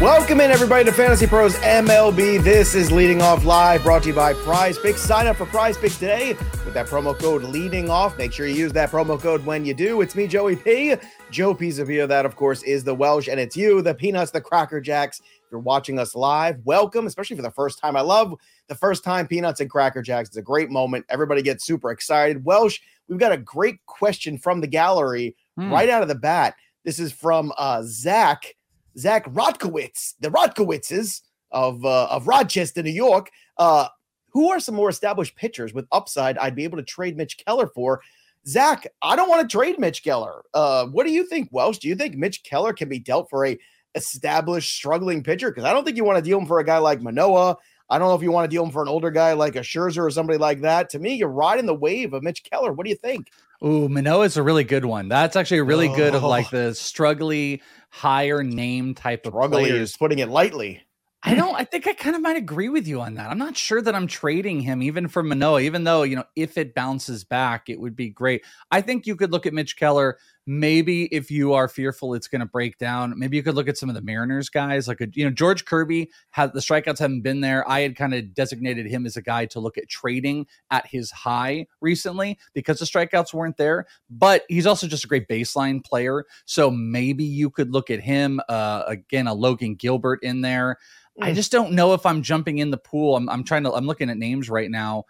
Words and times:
Welcome 0.00 0.40
in, 0.40 0.52
everybody, 0.52 0.84
to 0.84 0.92
Fantasy 0.92 1.26
Pros 1.26 1.56
MLB. 1.56 2.40
This 2.44 2.76
is 2.76 2.92
Leading 2.92 3.20
Off 3.20 3.44
Live, 3.44 3.82
brought 3.82 4.02
to 4.04 4.10
you 4.10 4.14
by 4.14 4.32
Prize 4.32 4.78
Picks. 4.78 5.00
Sign 5.00 5.26
up 5.26 5.34
for 5.36 5.44
Prize 5.46 5.76
Picks 5.76 5.98
today 5.98 6.34
with 6.64 6.72
that 6.74 6.86
promo 6.86 7.18
code 7.18 7.42
Leading 7.42 7.90
Off. 7.90 8.16
Make 8.16 8.32
sure 8.32 8.46
you 8.46 8.54
use 8.54 8.72
that 8.74 8.90
promo 8.92 9.20
code 9.20 9.44
when 9.44 9.64
you 9.64 9.74
do. 9.74 10.00
It's 10.00 10.14
me, 10.14 10.28
Joey 10.28 10.54
P. 10.54 10.94
Joe 11.32 11.52
Pisapia. 11.52 12.06
That, 12.06 12.24
of 12.26 12.36
course, 12.36 12.62
is 12.62 12.84
the 12.84 12.94
Welsh, 12.94 13.26
and 13.26 13.40
it's 13.40 13.56
you, 13.56 13.82
the 13.82 13.92
Peanuts, 13.92 14.30
the 14.30 14.40
Cracker 14.40 14.80
Jacks. 14.80 15.18
If 15.18 15.50
you're 15.50 15.58
watching 15.58 15.98
us 15.98 16.14
live, 16.14 16.60
welcome, 16.64 17.08
especially 17.08 17.34
for 17.34 17.42
the 17.42 17.50
first 17.50 17.80
time. 17.80 17.96
I 17.96 18.00
love 18.02 18.34
the 18.68 18.76
first 18.76 19.02
time 19.02 19.26
Peanuts 19.26 19.58
and 19.60 19.68
Cracker 19.68 20.00
Jacks. 20.02 20.28
It's 20.28 20.36
a 20.36 20.42
great 20.42 20.70
moment. 20.70 21.06
Everybody 21.08 21.42
gets 21.42 21.64
super 21.64 21.90
excited. 21.90 22.44
Welsh, 22.44 22.78
we've 23.08 23.18
got 23.18 23.32
a 23.32 23.36
great 23.38 23.84
question 23.86 24.38
from 24.38 24.60
the 24.60 24.68
gallery 24.68 25.34
Hmm. 25.56 25.72
right 25.72 25.88
out 25.90 26.02
of 26.02 26.08
the 26.08 26.14
bat. 26.14 26.54
This 26.84 27.00
is 27.00 27.10
from 27.10 27.52
uh, 27.58 27.82
Zach. 27.84 28.54
Zach 28.96 29.24
Rodkowitz, 29.26 30.14
the 30.20 30.30
Rodkowitzes 30.30 31.22
of 31.50 31.84
uh, 31.84 32.06
of 32.06 32.26
Rochester, 32.26 32.82
New 32.82 32.90
York. 32.90 33.30
Uh, 33.56 33.88
who 34.30 34.50
are 34.50 34.60
some 34.60 34.74
more 34.74 34.88
established 34.88 35.34
pitchers 35.36 35.72
with 35.72 35.86
upside 35.90 36.38
I'd 36.38 36.54
be 36.54 36.64
able 36.64 36.76
to 36.76 36.84
trade 36.84 37.16
Mitch 37.16 37.38
Keller 37.44 37.66
for? 37.66 38.00
Zach, 38.46 38.86
I 39.02 39.16
don't 39.16 39.28
want 39.28 39.48
to 39.48 39.56
trade 39.56 39.78
Mitch 39.78 40.02
Keller. 40.02 40.42
Uh, 40.54 40.86
what 40.86 41.04
do 41.04 41.12
you 41.12 41.26
think, 41.26 41.48
Welsh? 41.50 41.78
Do 41.78 41.88
you 41.88 41.94
think 41.94 42.16
Mitch 42.16 42.42
Keller 42.44 42.72
can 42.72 42.88
be 42.88 42.98
dealt 42.98 43.28
for 43.28 43.46
a 43.46 43.58
established 43.94 44.74
struggling 44.74 45.22
pitcher? 45.22 45.50
Because 45.50 45.64
I 45.64 45.72
don't 45.72 45.84
think 45.84 45.96
you 45.96 46.04
want 46.04 46.16
to 46.16 46.22
deal 46.22 46.38
him 46.38 46.46
for 46.46 46.60
a 46.60 46.64
guy 46.64 46.78
like 46.78 47.02
Manoah. 47.02 47.56
I 47.90 47.98
don't 47.98 48.08
know 48.08 48.14
if 48.14 48.22
you 48.22 48.30
want 48.32 48.44
to 48.50 48.54
deal 48.54 48.64
him 48.64 48.70
for 48.70 48.82
an 48.82 48.88
older 48.88 49.10
guy 49.10 49.32
like 49.32 49.56
a 49.56 49.60
Scherzer 49.60 50.02
or 50.04 50.10
somebody 50.10 50.38
like 50.38 50.60
that. 50.60 50.90
To 50.90 50.98
me, 50.98 51.14
you're 51.14 51.28
riding 51.28 51.66
the 51.66 51.74
wave 51.74 52.12
of 52.12 52.22
Mitch 52.22 52.44
Keller. 52.44 52.72
What 52.72 52.84
do 52.84 52.90
you 52.90 52.96
think? 52.96 53.30
Ooh, 53.64 53.88
Manoah 53.88 54.24
is 54.26 54.36
a 54.36 54.42
really 54.42 54.64
good 54.64 54.84
one. 54.84 55.08
That's 55.08 55.34
actually 55.36 55.58
a 55.58 55.64
really 55.64 55.88
good 55.88 56.14
of 56.14 56.22
like 56.22 56.52
Oh. 56.52 56.56
the 56.58 56.70
struggly, 56.72 57.60
higher 57.90 58.42
name 58.42 58.94
type 58.94 59.26
of 59.26 59.32
Struggling 59.32 59.64
players. 59.66 59.90
is 59.90 59.96
putting 59.96 60.18
it 60.18 60.28
lightly. 60.28 60.82
I 61.24 61.34
don't. 61.34 61.56
I 61.56 61.64
think 61.64 61.88
I 61.88 61.94
kind 61.94 62.14
of 62.14 62.22
might 62.22 62.36
agree 62.36 62.68
with 62.68 62.86
you 62.86 63.00
on 63.00 63.14
that. 63.14 63.28
I'm 63.28 63.38
not 63.38 63.56
sure 63.56 63.82
that 63.82 63.92
I'm 63.92 64.06
trading 64.06 64.60
him 64.60 64.80
even 64.84 65.08
for 65.08 65.24
Manoah, 65.24 65.60
even 65.62 65.82
though 65.82 66.04
you 66.04 66.14
know 66.14 66.22
if 66.36 66.56
it 66.56 66.74
bounces 66.76 67.24
back, 67.24 67.68
it 67.68 67.80
would 67.80 67.96
be 67.96 68.08
great. 68.08 68.44
I 68.70 68.80
think 68.82 69.04
you 69.04 69.16
could 69.16 69.32
look 69.32 69.44
at 69.44 69.52
Mitch 69.52 69.76
Keller. 69.76 70.18
Maybe 70.50 71.04
if 71.14 71.30
you 71.30 71.52
are 71.52 71.68
fearful 71.68 72.14
it's 72.14 72.26
going 72.26 72.40
to 72.40 72.46
break 72.46 72.78
down, 72.78 73.12
maybe 73.18 73.36
you 73.36 73.42
could 73.42 73.54
look 73.54 73.68
at 73.68 73.76
some 73.76 73.90
of 73.90 73.94
the 73.94 74.00
Mariners 74.00 74.48
guys, 74.48 74.88
like 74.88 75.02
a, 75.02 75.08
you 75.12 75.22
know 75.26 75.30
George 75.30 75.66
Kirby. 75.66 76.10
Had 76.30 76.54
the 76.54 76.60
strikeouts 76.60 76.98
haven't 76.98 77.20
been 77.20 77.42
there. 77.42 77.68
I 77.68 77.80
had 77.80 77.96
kind 77.96 78.14
of 78.14 78.32
designated 78.32 78.86
him 78.86 79.04
as 79.04 79.18
a 79.18 79.22
guy 79.22 79.44
to 79.44 79.60
look 79.60 79.76
at 79.76 79.90
trading 79.90 80.46
at 80.70 80.86
his 80.86 81.10
high 81.10 81.66
recently 81.82 82.38
because 82.54 82.78
the 82.78 82.86
strikeouts 82.86 83.34
weren't 83.34 83.58
there. 83.58 83.86
But 84.08 84.44
he's 84.48 84.66
also 84.66 84.86
just 84.86 85.04
a 85.04 85.08
great 85.08 85.28
baseline 85.28 85.84
player, 85.84 86.24
so 86.46 86.70
maybe 86.70 87.24
you 87.24 87.50
could 87.50 87.70
look 87.70 87.90
at 87.90 88.00
him 88.00 88.40
uh, 88.48 88.84
again. 88.86 89.26
A 89.26 89.34
Logan 89.34 89.74
Gilbert 89.74 90.20
in 90.22 90.40
there. 90.40 90.78
I 91.20 91.32
Mm. 91.32 91.34
just 91.34 91.52
don't 91.52 91.72
know 91.72 91.92
if 91.92 92.06
I'm 92.06 92.22
jumping 92.22 92.58
in 92.58 92.70
the 92.70 92.78
pool. 92.78 93.16
I'm, 93.16 93.28
I'm 93.28 93.44
trying 93.44 93.64
to. 93.64 93.72
I'm 93.74 93.86
looking 93.86 94.08
at 94.08 94.16
names 94.16 94.48
right 94.48 94.70
now. 94.70 95.04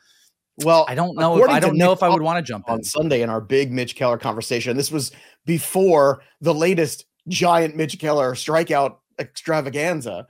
Well, 0.65 0.85
I 0.89 0.95
don't 0.95 1.17
know. 1.17 1.43
If, 1.43 1.49
I 1.49 1.61
don't 1.61 1.77
know 1.77 1.93
if 1.93 2.03
I 2.03 2.09
would 2.09 2.23
want 2.23 2.45
to 2.45 2.49
jump 2.49 2.67
in. 2.69 2.75
on 2.75 2.83
Sunday 2.83 3.23
in 3.23 3.31
our 3.31 3.41
big 3.41 3.71
Mitch 3.71 3.95
Keller 3.95 4.19
conversation. 4.19 4.77
This 4.77 4.91
was 4.91 5.13
before 5.47 6.23
the 6.41 6.55
latest 6.55 7.05
giant 7.29 7.77
Mitch 7.77 7.99
Keller 7.99 8.35
strikeout 8.35 8.97
extravaganza. 9.19 10.27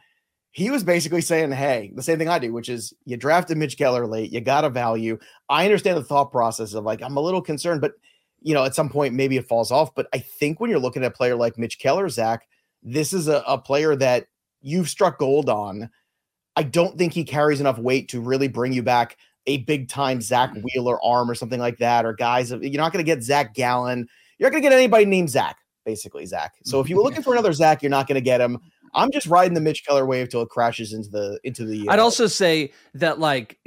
He 0.51 0.71
was 0.71 0.85
basically 0.85 1.21
saying, 1.23 1.53
Hey, 1.53 1.93
the 1.95 2.03
same 2.03 2.19
thing 2.19 2.29
I 2.29 2.39
do, 2.39 2.53
which 2.53 2.69
is 2.69 2.93
you 3.05 3.17
drafted 3.17 3.57
Mitch 3.57 3.79
Keller 3.79 4.07
late, 4.07 4.31
you 4.31 4.41
got 4.41 4.65
a 4.65 4.71
value. 4.71 5.19
I 5.49 5.65
understand 5.65 5.97
the 5.97 6.05
thought 6.05 6.31
process 6.31 6.75
of 6.75 6.85
like, 6.85 7.03
I'm 7.03 7.17
a 7.17 7.23
little 7.23 7.43
concerned, 7.43 7.81
but 7.81 7.93
you 8.41 8.55
know, 8.55 8.65
at 8.65 8.75
some 8.75 8.89
point 8.89 9.15
maybe 9.15 9.37
it 9.37 9.49
falls 9.49 9.71
off. 9.71 9.95
But 9.95 10.09
I 10.13 10.19
think 10.19 10.61
when 10.61 10.71
you're 10.71 10.79
looking 10.79 11.05
at 11.05 11.13
a 11.13 11.15
player 11.15 11.37
like 11.37 11.59
Mitch 11.59 11.79
Keller, 11.79 12.09
Zach, 12.09 12.47
this 12.83 13.13
is 13.13 13.29
a, 13.29 13.43
a 13.47 13.59
player 13.59 13.97
that 13.97 14.27
you've 14.61 14.89
struck 14.89 15.19
gold 15.19 15.49
on. 15.49 15.91
I 16.55 16.65
don't 16.65 16.99
think 16.99 17.13
he 17.13 17.25
carries 17.25 17.61
enough 17.61 17.79
weight 17.79 18.09
to 18.11 18.21
really 18.21 18.49
bring 18.49 18.73
you 18.73 18.83
back 18.83 19.17
a 19.49 19.59
big 19.59 19.89
time 19.89 20.21
Zach 20.21 20.51
mm-hmm. 20.51 20.61
Wheeler 20.63 21.03
arm 21.03 21.29
or 21.29 21.35
something 21.35 21.59
like 21.59 21.79
that, 21.79 22.05
or 22.05 22.13
guys. 22.13 22.51
You're 22.51 22.71
not 22.73 22.93
going 22.93 23.05
to 23.05 23.11
get 23.11 23.25
Zac 23.25 23.55
Gallen. 23.55 24.07
You're 24.39 24.49
not 24.49 24.53
going 24.53 24.63
to 24.63 24.69
get 24.69 24.77
anybody 24.77 25.05
named 25.05 25.31
Zach, 25.31 25.57
basically 25.85 26.27
Zach. 26.27 26.55
So 26.65 26.79
if 26.81 26.89
you 26.89 26.97
were 26.97 27.03
looking 27.03 27.23
for 27.23 27.33
another 27.33 27.53
Zach, 27.53 27.83
you're 27.83 27.91
not 27.91 28.07
going 28.07 28.15
to 28.15 28.21
get 28.21 28.41
him. 28.41 28.59
I'm 28.95 29.11
just 29.11 29.27
riding 29.27 29.55
the 29.55 29.61
Mitch 29.61 29.85
Keller 29.87 30.07
wave 30.07 30.29
till 30.29 30.43
it 30.43 30.49
crashes 30.49 30.93
into 30.93 31.09
the 31.11 31.39
into 31.45 31.65
the. 31.65 31.89
I'd 31.89 31.99
uh, 31.99 32.03
also 32.03 32.27
say 32.27 32.73
that 32.95 33.19
like 33.19 33.59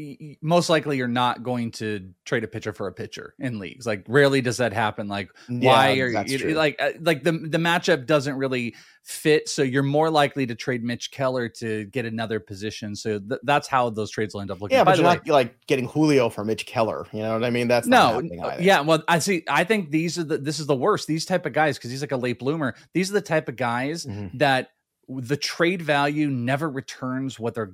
most 0.42 0.70
likely 0.70 0.98
you're 0.98 1.08
not 1.08 1.44
going 1.44 1.72
to 1.72 2.10
trade 2.26 2.44
a 2.44 2.48
pitcher 2.48 2.74
for 2.74 2.88
a 2.88 2.94
pitcher 2.94 3.34
in 3.40 3.60
leagues. 3.60 3.86
Like 3.86 4.06
rarely 4.08 4.42
does 4.42 4.58
that 4.58 4.74
happen. 4.74 5.08
Like 5.08 5.30
why 5.48 5.92
yeah, 5.92 6.04
are 6.04 6.12
that's 6.14 6.32
you 6.32 6.38
true. 6.40 6.54
like 6.54 6.82
uh, 6.82 6.92
like 7.02 7.24
the 7.24 7.32
the 7.32 7.58
matchup 7.58 8.06
doesn't 8.06 8.36
really 8.36 8.76
fit. 9.04 9.50
So 9.50 9.64
you're 9.64 9.84
more 9.84 10.10
likely 10.10 10.46
to 10.46 10.56
trade 10.56 10.84
Mitch 10.84 11.12
Keller 11.12 11.50
to 11.50 11.86
get 11.86 12.06
another 12.06 12.40
position. 12.40 12.96
So 12.96 13.20
th- 13.20 13.42
that's 13.44 13.68
how 13.68 13.90
those 13.90 14.12
trades 14.12 14.34
will 14.34 14.42
end 14.42 14.52
up 14.52 14.62
looking. 14.62 14.78
Yeah, 14.78 14.84
but 14.84 14.98
you're 14.98 15.08
way, 15.08 15.16
not 15.16 15.28
like 15.28 15.66
getting 15.68 15.88
Julio 15.88 16.30
for 16.30 16.46
Mitch 16.46 16.66
Keller. 16.66 17.08
You 17.12 17.22
know 17.22 17.34
what 17.34 17.44
I 17.44 17.50
mean? 17.50 17.68
That's 17.68 17.88
not 17.88 18.24
no 18.24 18.58
yeah 18.60 18.82
well 18.82 19.04
i 19.08 19.20
see 19.20 19.44
i 19.48 19.64
think 19.64 19.92
these 19.92 20.18
are 20.18 20.24
the 20.24 20.38
this 20.38 20.60
is 20.60 20.66
the 20.68 20.76
worst 20.76 21.08
these 21.08 21.26
type 21.26 21.46
of 21.46 21.54
guys 21.54 21.78
because 21.78 21.92
he's 21.92 22.02
like 22.02 22.12
a 22.12 22.18
late 22.18 22.40
bloomer 22.40 22.76
these 22.94 23.10
are 23.10 23.14
the 23.14 23.22
type 23.22 23.48
of 23.50 23.56
guys 23.56 24.06
Mhm. 24.06 24.38
that 24.40 24.70
the 25.10 25.38
trade 25.38 25.82
value 25.82 26.30
never 26.30 26.70
returns 26.70 27.40
what 27.40 27.54
they're 27.54 27.74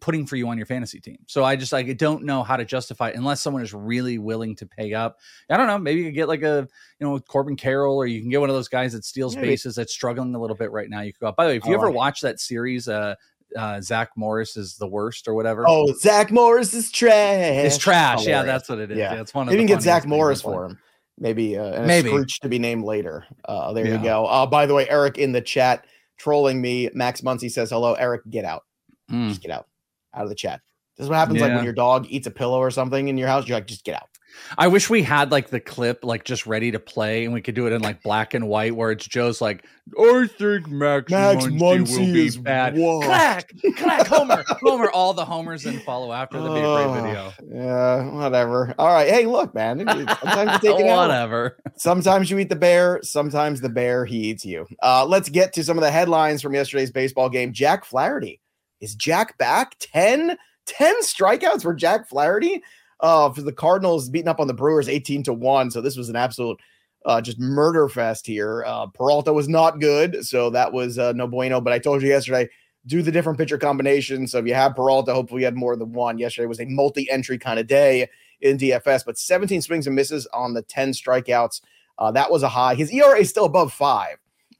putting 0.00 0.26
for 0.26 0.34
you 0.34 0.48
on 0.48 0.56
your 0.56 0.66
fantasy 0.66 0.98
team 0.98 1.16
so 1.28 1.44
i 1.44 1.54
just 1.54 1.72
like 1.72 1.86
I 1.86 1.92
don't 1.92 2.24
know 2.24 2.42
how 2.42 2.56
to 2.56 2.64
justify 2.64 3.10
it 3.10 3.14
unless 3.14 3.40
someone 3.40 3.62
is 3.62 3.72
really 3.72 4.18
willing 4.18 4.56
to 4.56 4.66
pay 4.66 4.94
up 4.94 5.18
i 5.48 5.56
don't 5.56 5.68
know 5.68 5.78
maybe 5.78 6.00
you 6.00 6.06
could 6.06 6.14
get 6.16 6.26
like 6.26 6.42
a 6.42 6.66
you 6.98 7.06
know 7.06 7.20
corbin 7.20 7.54
carroll 7.54 7.96
or 7.96 8.06
you 8.06 8.20
can 8.20 8.30
get 8.30 8.40
one 8.40 8.50
of 8.50 8.56
those 8.56 8.66
guys 8.66 8.94
that 8.94 9.04
steals 9.04 9.36
Maybe. 9.36 9.46
bases 9.48 9.76
that's 9.76 9.92
struggling 9.92 10.34
a 10.34 10.40
little 10.40 10.56
bit 10.56 10.72
right 10.72 10.90
now 10.90 11.02
you 11.02 11.12
could 11.12 11.20
go 11.20 11.30
by 11.32 11.44
the 11.44 11.50
way 11.50 11.56
if 11.56 11.64
you 11.66 11.74
ever 11.74 11.88
watch 11.88 12.20
that 12.22 12.40
series 12.40 12.88
uh 12.88 13.14
uh 13.56 13.80
zach 13.80 14.10
morris 14.16 14.56
is 14.56 14.76
the 14.76 14.88
worst 14.88 15.28
or 15.28 15.34
whatever 15.34 15.64
Oh, 15.68 15.92
Zach 15.94 16.32
Morris 16.32 16.74
is 16.74 16.90
trash. 16.90 17.64
it's 17.64 17.78
trash 17.78 18.26
yeah 18.26 18.42
that's 18.42 18.68
what 18.68 18.80
it 18.80 18.90
is 18.90 18.98
Yeah. 18.98 19.14
yeah, 19.14 19.20
it's 19.20 19.32
one 19.34 19.46
of 19.46 19.52
the 19.52 19.54
you 19.54 19.60
can 19.60 19.66
get 19.72 19.82
Zach 19.82 20.04
Morris 20.04 20.42
for 20.42 20.64
him. 20.66 20.78
Maybe 21.16 21.56
uh, 21.58 21.84
Maybe. 21.86 22.08
a 22.08 22.12
Scrooge 22.12 22.40
to 22.40 22.48
be 22.48 22.58
named 22.58 22.82
later. 22.84 23.24
Uh, 23.44 23.72
there 23.74 23.86
you 23.86 23.98
go. 23.98 24.24
Uh, 24.24 24.46
by 24.46 24.64
the 24.64 24.72
way, 24.72 24.88
Eric 24.88 25.18
in 25.18 25.32
the 25.32 25.40
chat 25.42 25.84
trolling 26.20 26.60
me. 26.60 26.90
Max 26.92 27.22
Muncy 27.22 27.50
says 27.50 27.70
hello. 27.70 27.94
Eric, 27.94 28.22
get 28.28 28.44
out. 28.44 28.64
Mm. 29.10 29.28
Just 29.28 29.42
get 29.42 29.50
out. 29.50 29.66
Out 30.14 30.24
of 30.24 30.28
the 30.28 30.34
chat. 30.34 30.60
This 30.96 31.04
is 31.04 31.08
what 31.08 31.16
happens 31.16 31.40
like 31.40 31.54
when 31.54 31.64
your 31.64 31.72
dog 31.72 32.06
eats 32.10 32.26
a 32.26 32.30
pillow 32.30 32.58
or 32.58 32.70
something 32.70 33.08
in 33.08 33.16
your 33.16 33.28
house. 33.28 33.48
You're 33.48 33.56
like, 33.56 33.66
just 33.66 33.84
get 33.84 33.94
out. 33.94 34.09
I 34.58 34.68
wish 34.68 34.88
we 34.90 35.02
had 35.02 35.30
like 35.30 35.50
the 35.50 35.60
clip 35.60 36.04
like 36.04 36.24
just 36.24 36.46
ready 36.46 36.70
to 36.72 36.78
play 36.80 37.24
and 37.24 37.32
we 37.34 37.40
could 37.40 37.54
do 37.54 37.66
it 37.66 37.72
in 37.72 37.82
like 37.82 38.02
black 38.02 38.34
and 38.34 38.48
white 38.48 38.74
where 38.74 38.90
it's 38.90 39.06
Joe's 39.06 39.40
like, 39.40 39.64
I 39.98 40.26
think 40.38 40.68
Max, 40.68 41.10
Max 41.10 41.44
Muncy, 41.46 41.58
Muncy 41.58 41.98
will 42.06 42.12
be 42.12 42.26
is 42.26 42.36
bad. 42.36 42.76
washed." 42.76 43.06
Clack, 43.06 43.52
clack, 43.76 44.06
Homer, 44.06 44.44
Homer, 44.62 44.90
all 44.90 45.12
the 45.14 45.24
homers 45.24 45.66
and 45.66 45.80
follow 45.82 46.12
after. 46.12 46.38
That'd 46.40 46.54
be 46.54 46.60
a 46.60 46.64
Oh, 46.64 46.92
great 46.92 47.02
video. 47.02 47.32
Yeah, 47.54 48.12
whatever. 48.14 48.74
All 48.78 48.88
right. 48.88 49.08
Hey, 49.08 49.26
look, 49.26 49.54
man. 49.54 49.78
Sometimes 49.78 50.52
you 50.62 50.70
take 50.70 50.80
it 50.80 50.86
out. 50.88 51.08
Whatever. 51.08 51.56
Sometimes 51.76 52.30
you 52.30 52.38
eat 52.38 52.48
the 52.48 52.56
bear. 52.56 53.00
Sometimes 53.02 53.60
the 53.60 53.68
bear 53.68 54.04
he 54.04 54.16
eats 54.30 54.44
you. 54.44 54.66
Uh, 54.82 55.04
let's 55.06 55.28
get 55.28 55.52
to 55.54 55.64
some 55.64 55.76
of 55.78 55.82
the 55.82 55.90
headlines 55.90 56.40
from 56.42 56.54
yesterday's 56.54 56.90
baseball 56.90 57.28
game. 57.28 57.52
Jack 57.52 57.84
Flaherty 57.84 58.40
is 58.80 58.94
Jack 58.94 59.36
back? 59.38 59.76
10, 59.80 60.36
10 60.66 61.02
strikeouts 61.02 61.62
for 61.62 61.74
Jack 61.74 62.08
Flaherty. 62.08 62.62
Uh, 63.00 63.30
for 63.30 63.42
the 63.42 63.52
Cardinals 63.52 64.08
beating 64.10 64.28
up 64.28 64.40
on 64.40 64.46
the 64.46 64.54
Brewers 64.54 64.88
18 64.88 65.22
to 65.24 65.32
1. 65.32 65.70
So 65.70 65.80
this 65.80 65.96
was 65.96 66.08
an 66.08 66.16
absolute 66.16 66.60
uh, 67.06 67.20
just 67.20 67.38
murder 67.38 67.88
fest 67.88 68.26
here. 68.26 68.62
Uh, 68.66 68.86
Peralta 68.88 69.32
was 69.32 69.48
not 69.48 69.80
good, 69.80 70.24
so 70.26 70.50
that 70.50 70.72
was 70.72 70.98
uh, 70.98 71.12
no 71.12 71.26
bueno. 71.26 71.60
But 71.60 71.72
I 71.72 71.78
told 71.78 72.02
you 72.02 72.08
yesterday, 72.08 72.48
do 72.86 73.02
the 73.02 73.12
different 73.12 73.38
pitcher 73.38 73.58
combinations. 73.58 74.32
So 74.32 74.38
if 74.38 74.46
you 74.46 74.54
have 74.54 74.74
Peralta, 74.74 75.14
hopefully 75.14 75.42
you 75.42 75.46
had 75.46 75.56
more 75.56 75.76
than 75.76 75.92
one. 75.92 76.18
Yesterday 76.18 76.46
was 76.46 76.60
a 76.60 76.66
multi-entry 76.66 77.38
kind 77.38 77.58
of 77.58 77.66
day 77.66 78.08
in 78.40 78.58
DFS, 78.58 79.04
but 79.04 79.18
17 79.18 79.62
swings 79.62 79.86
and 79.86 79.96
misses 79.96 80.26
on 80.32 80.54
the 80.54 80.62
10 80.62 80.92
strikeouts. 80.92 81.60
Uh, 81.98 82.10
that 82.12 82.30
was 82.30 82.42
a 82.42 82.48
high. 82.48 82.74
His 82.74 82.92
ERA 82.92 83.18
is 83.18 83.28
still 83.28 83.44
above 83.44 83.72
five. 83.72 84.16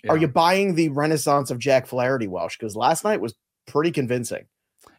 Are 0.09 0.17
you 0.17 0.29
buying 0.29 0.75
the 0.75 0.89
renaissance 0.89 1.51
of 1.51 1.59
Jack 1.59 1.87
Flaherty, 1.87 2.27
Welsh? 2.27 2.57
Because 2.59 2.75
last 2.75 3.05
night 3.05 3.21
was 3.21 3.35
pretty 3.67 3.91
convincing. 3.91 4.47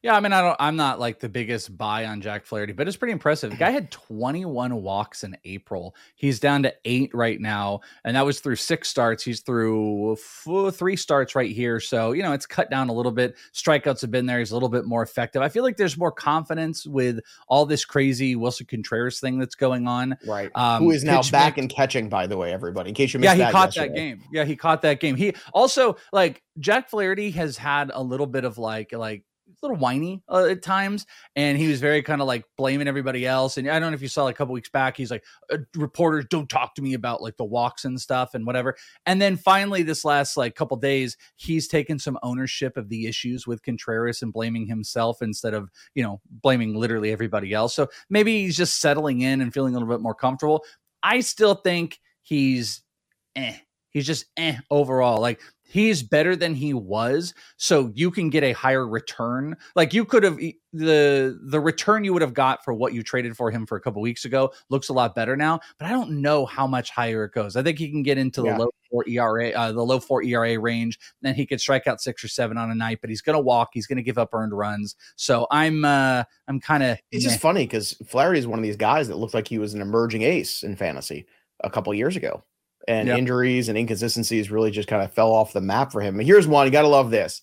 Yeah, 0.03 0.15
I 0.15 0.19
mean, 0.19 0.33
I 0.33 0.41
don't. 0.41 0.57
I'm 0.59 0.75
not 0.75 0.99
like 0.99 1.19
the 1.19 1.29
biggest 1.29 1.77
buy 1.77 2.05
on 2.05 2.21
Jack 2.21 2.45
Flaherty, 2.45 2.73
but 2.73 2.87
it's 2.87 2.97
pretty 2.97 3.11
impressive. 3.11 3.51
The 3.51 3.57
guy 3.57 3.69
had 3.69 3.91
21 3.91 4.81
walks 4.81 5.23
in 5.23 5.37
April. 5.45 5.95
He's 6.15 6.39
down 6.39 6.63
to 6.63 6.73
eight 6.85 7.13
right 7.13 7.39
now, 7.39 7.81
and 8.03 8.15
that 8.15 8.25
was 8.25 8.39
through 8.39 8.55
six 8.55 8.89
starts. 8.89 9.23
He's 9.23 9.41
through 9.41 10.17
three 10.71 10.95
starts 10.95 11.35
right 11.35 11.51
here, 11.51 11.79
so 11.79 12.13
you 12.13 12.23
know 12.23 12.33
it's 12.33 12.47
cut 12.47 12.71
down 12.71 12.89
a 12.89 12.93
little 12.93 13.11
bit. 13.11 13.35
Strikeouts 13.53 14.01
have 14.01 14.09
been 14.09 14.25
there. 14.25 14.39
He's 14.39 14.49
a 14.49 14.55
little 14.55 14.69
bit 14.69 14.85
more 14.85 15.03
effective. 15.03 15.43
I 15.43 15.49
feel 15.49 15.61
like 15.61 15.77
there's 15.77 15.97
more 15.97 16.11
confidence 16.11 16.87
with 16.87 17.19
all 17.47 17.67
this 17.67 17.85
crazy 17.85 18.35
Willson 18.35 18.67
Contreras 18.67 19.19
thing 19.19 19.37
that's 19.37 19.55
going 19.55 19.87
on. 19.87 20.17
Right. 20.25 20.49
Um, 20.55 20.83
Who 20.83 20.91
is 20.91 21.03
now 21.03 21.21
pitch 21.21 21.31
back 21.31 21.59
and 21.59 21.69
catching, 21.69 22.09
by 22.09 22.25
the 22.25 22.37
way, 22.37 22.51
everybody, 22.51 22.89
in 22.89 22.95
case 22.95 23.13
you 23.13 23.19
missed 23.19 23.29
yeah, 23.29 23.35
he 23.35 23.41
that 23.41 23.51
caught 23.51 23.75
that 23.75 23.93
game. 23.93 24.23
Yeah, 24.31 24.45
he 24.45 24.55
caught 24.55 24.81
that 24.81 24.99
game. 24.99 25.15
He 25.15 25.35
also 25.53 25.97
like 26.11 26.41
Jack 26.57 26.89
Flaherty 26.89 27.29
has 27.31 27.55
had 27.55 27.91
a 27.93 28.01
little 28.01 28.27
bit 28.27 28.45
of 28.45 28.57
like 28.57 28.93
like 28.93 29.23
little 29.61 29.77
whiny 29.77 30.23
uh, 30.29 30.45
at 30.45 30.61
times, 30.61 31.05
and 31.35 31.57
he 31.57 31.67
was 31.67 31.79
very 31.79 32.01
kind 32.01 32.21
of 32.21 32.27
like 32.27 32.45
blaming 32.57 32.87
everybody 32.87 33.25
else. 33.25 33.57
And 33.57 33.69
I 33.69 33.79
don't 33.79 33.91
know 33.91 33.95
if 33.95 34.01
you 34.01 34.07
saw 34.07 34.23
like 34.23 34.35
a 34.35 34.37
couple 34.37 34.53
weeks 34.53 34.69
back, 34.69 34.97
he's 34.97 35.11
like, 35.11 35.23
uh, 35.51 35.57
"Reporters 35.75 36.25
don't 36.29 36.49
talk 36.49 36.75
to 36.75 36.81
me 36.81 36.93
about 36.93 37.21
like 37.21 37.37
the 37.37 37.45
walks 37.45 37.85
and 37.85 37.99
stuff 37.99 38.33
and 38.33 38.45
whatever." 38.45 38.75
And 39.05 39.21
then 39.21 39.37
finally, 39.37 39.83
this 39.83 40.05
last 40.05 40.37
like 40.37 40.55
couple 40.55 40.77
days, 40.77 41.17
he's 41.35 41.67
taken 41.67 41.99
some 41.99 42.17
ownership 42.23 42.77
of 42.77 42.89
the 42.89 43.07
issues 43.07 43.47
with 43.47 43.63
Contreras 43.63 44.21
and 44.21 44.33
blaming 44.33 44.67
himself 44.67 45.21
instead 45.21 45.53
of 45.53 45.69
you 45.95 46.03
know 46.03 46.21
blaming 46.29 46.75
literally 46.75 47.11
everybody 47.11 47.53
else. 47.53 47.73
So 47.73 47.87
maybe 48.09 48.43
he's 48.43 48.57
just 48.57 48.79
settling 48.79 49.21
in 49.21 49.41
and 49.41 49.53
feeling 49.53 49.73
a 49.75 49.79
little 49.79 49.93
bit 49.93 50.01
more 50.01 50.15
comfortable. 50.15 50.63
I 51.03 51.21
still 51.21 51.55
think 51.55 51.99
he's 52.21 52.83
eh. 53.35 53.57
He's 53.91 54.07
just 54.07 54.25
eh 54.37 54.57
overall. 54.69 55.21
Like 55.21 55.39
he's 55.71 56.03
better 56.03 56.35
than 56.35 56.53
he 56.53 56.73
was 56.73 57.33
so 57.55 57.91
you 57.95 58.11
can 58.11 58.29
get 58.29 58.43
a 58.43 58.51
higher 58.51 58.85
return 58.85 59.55
like 59.75 59.93
you 59.93 60.03
could 60.03 60.23
have 60.23 60.37
the 60.73 61.39
the 61.43 61.59
return 61.59 62.03
you 62.03 62.11
would 62.11 62.21
have 62.21 62.33
got 62.33 62.63
for 62.63 62.73
what 62.73 62.93
you 62.93 63.01
traded 63.01 63.35
for 63.37 63.49
him 63.49 63.65
for 63.65 63.77
a 63.77 63.81
couple 63.81 64.01
weeks 64.01 64.25
ago 64.25 64.51
looks 64.69 64.89
a 64.89 64.93
lot 64.93 65.15
better 65.15 65.37
now 65.37 65.59
but 65.79 65.87
i 65.87 65.89
don't 65.89 66.09
know 66.11 66.45
how 66.45 66.67
much 66.67 66.91
higher 66.91 67.23
it 67.23 67.31
goes 67.31 67.55
i 67.55 67.63
think 67.63 67.79
he 67.79 67.89
can 67.89 68.03
get 68.03 68.17
into 68.17 68.43
yeah. 68.43 68.53
the 68.53 68.59
low 68.59 68.69
four 68.89 69.05
era 69.07 69.49
uh, 69.51 69.71
the 69.71 69.81
low 69.81 69.99
four 69.99 70.21
era 70.23 70.59
range 70.59 70.99
and 71.23 71.37
he 71.37 71.45
could 71.45 71.61
strike 71.61 71.87
out 71.87 72.01
six 72.01 72.21
or 72.21 72.27
seven 72.27 72.57
on 72.57 72.69
a 72.69 72.75
night 72.75 72.99
but 72.99 73.09
he's 73.09 73.21
gonna 73.21 73.39
walk 73.39 73.69
he's 73.73 73.87
gonna 73.87 74.01
give 74.01 74.17
up 74.17 74.29
earned 74.33 74.53
runs 74.53 74.97
so 75.15 75.47
i'm 75.51 75.85
uh 75.85 76.21
i'm 76.49 76.59
kind 76.59 76.83
of 76.83 76.97
it's 77.11 77.23
meh. 77.23 77.29
just 77.29 77.41
funny 77.41 77.63
because 77.63 77.93
flaherty 78.05 78.39
is 78.39 78.47
one 78.47 78.59
of 78.59 78.63
these 78.63 78.77
guys 78.77 79.07
that 79.07 79.15
looked 79.15 79.33
like 79.33 79.47
he 79.47 79.57
was 79.57 79.73
an 79.73 79.81
emerging 79.81 80.23
ace 80.23 80.63
in 80.63 80.75
fantasy 80.75 81.25
a 81.63 81.69
couple 81.69 81.93
years 81.93 82.17
ago 82.17 82.43
and 82.87 83.07
yep. 83.07 83.17
injuries 83.17 83.69
and 83.69 83.77
inconsistencies 83.77 84.51
really 84.51 84.71
just 84.71 84.87
kind 84.87 85.03
of 85.03 85.13
fell 85.13 85.31
off 85.31 85.53
the 85.53 85.61
map 85.61 85.91
for 85.91 86.01
him. 86.01 86.19
And 86.19 86.27
here's 86.27 86.47
one 86.47 86.65
you 86.65 86.71
got 86.71 86.81
to 86.83 86.87
love 86.87 87.11
this. 87.11 87.41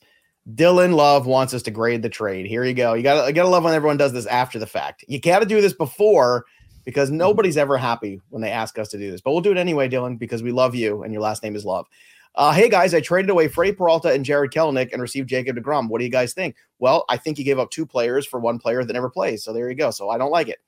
Dylan 0.54 0.94
Love 0.94 1.26
wants 1.26 1.52
us 1.52 1.62
to 1.64 1.70
grade 1.70 2.02
the 2.02 2.08
trade. 2.08 2.46
Here 2.46 2.64
you 2.64 2.72
go. 2.72 2.94
You 2.94 3.02
got 3.02 3.26
to 3.26 3.32
got 3.32 3.42
to 3.42 3.48
love 3.48 3.64
when 3.64 3.74
everyone 3.74 3.98
does 3.98 4.12
this 4.12 4.26
after 4.26 4.58
the 4.58 4.66
fact. 4.66 5.04
You 5.06 5.20
got 5.20 5.40
to 5.40 5.46
do 5.46 5.60
this 5.60 5.74
before 5.74 6.46
because 6.84 7.10
mm-hmm. 7.10 7.18
nobody's 7.18 7.58
ever 7.58 7.76
happy 7.76 8.20
when 8.30 8.40
they 8.40 8.50
ask 8.50 8.78
us 8.78 8.88
to 8.88 8.98
do 8.98 9.10
this. 9.10 9.20
But 9.20 9.32
we'll 9.32 9.42
do 9.42 9.50
it 9.50 9.58
anyway, 9.58 9.88
Dylan, 9.88 10.18
because 10.18 10.42
we 10.42 10.52
love 10.52 10.74
you 10.74 11.02
and 11.02 11.12
your 11.12 11.22
last 11.22 11.42
name 11.42 11.54
is 11.54 11.64
Love. 11.64 11.86
Uh, 12.34 12.52
hey 12.52 12.68
guys, 12.68 12.94
I 12.94 13.00
traded 13.00 13.30
away 13.30 13.48
Freddie 13.48 13.72
Peralta 13.72 14.12
and 14.12 14.24
Jared 14.24 14.52
Kelenic 14.52 14.92
and 14.92 15.02
received 15.02 15.28
Jacob 15.28 15.56
DeGrom. 15.56 15.88
What 15.88 15.98
do 15.98 16.04
you 16.04 16.10
guys 16.10 16.34
think? 16.34 16.56
Well, 16.78 17.04
I 17.08 17.16
think 17.16 17.38
you 17.38 17.44
gave 17.44 17.58
up 17.58 17.70
two 17.70 17.84
players 17.84 18.26
for 18.26 18.38
one 18.38 18.58
player 18.58 18.84
that 18.84 18.92
never 18.92 19.10
plays. 19.10 19.42
So 19.42 19.52
there 19.52 19.68
you 19.68 19.76
go. 19.76 19.90
So 19.90 20.08
I 20.08 20.18
don't 20.18 20.30
like 20.30 20.48
it. 20.48 20.58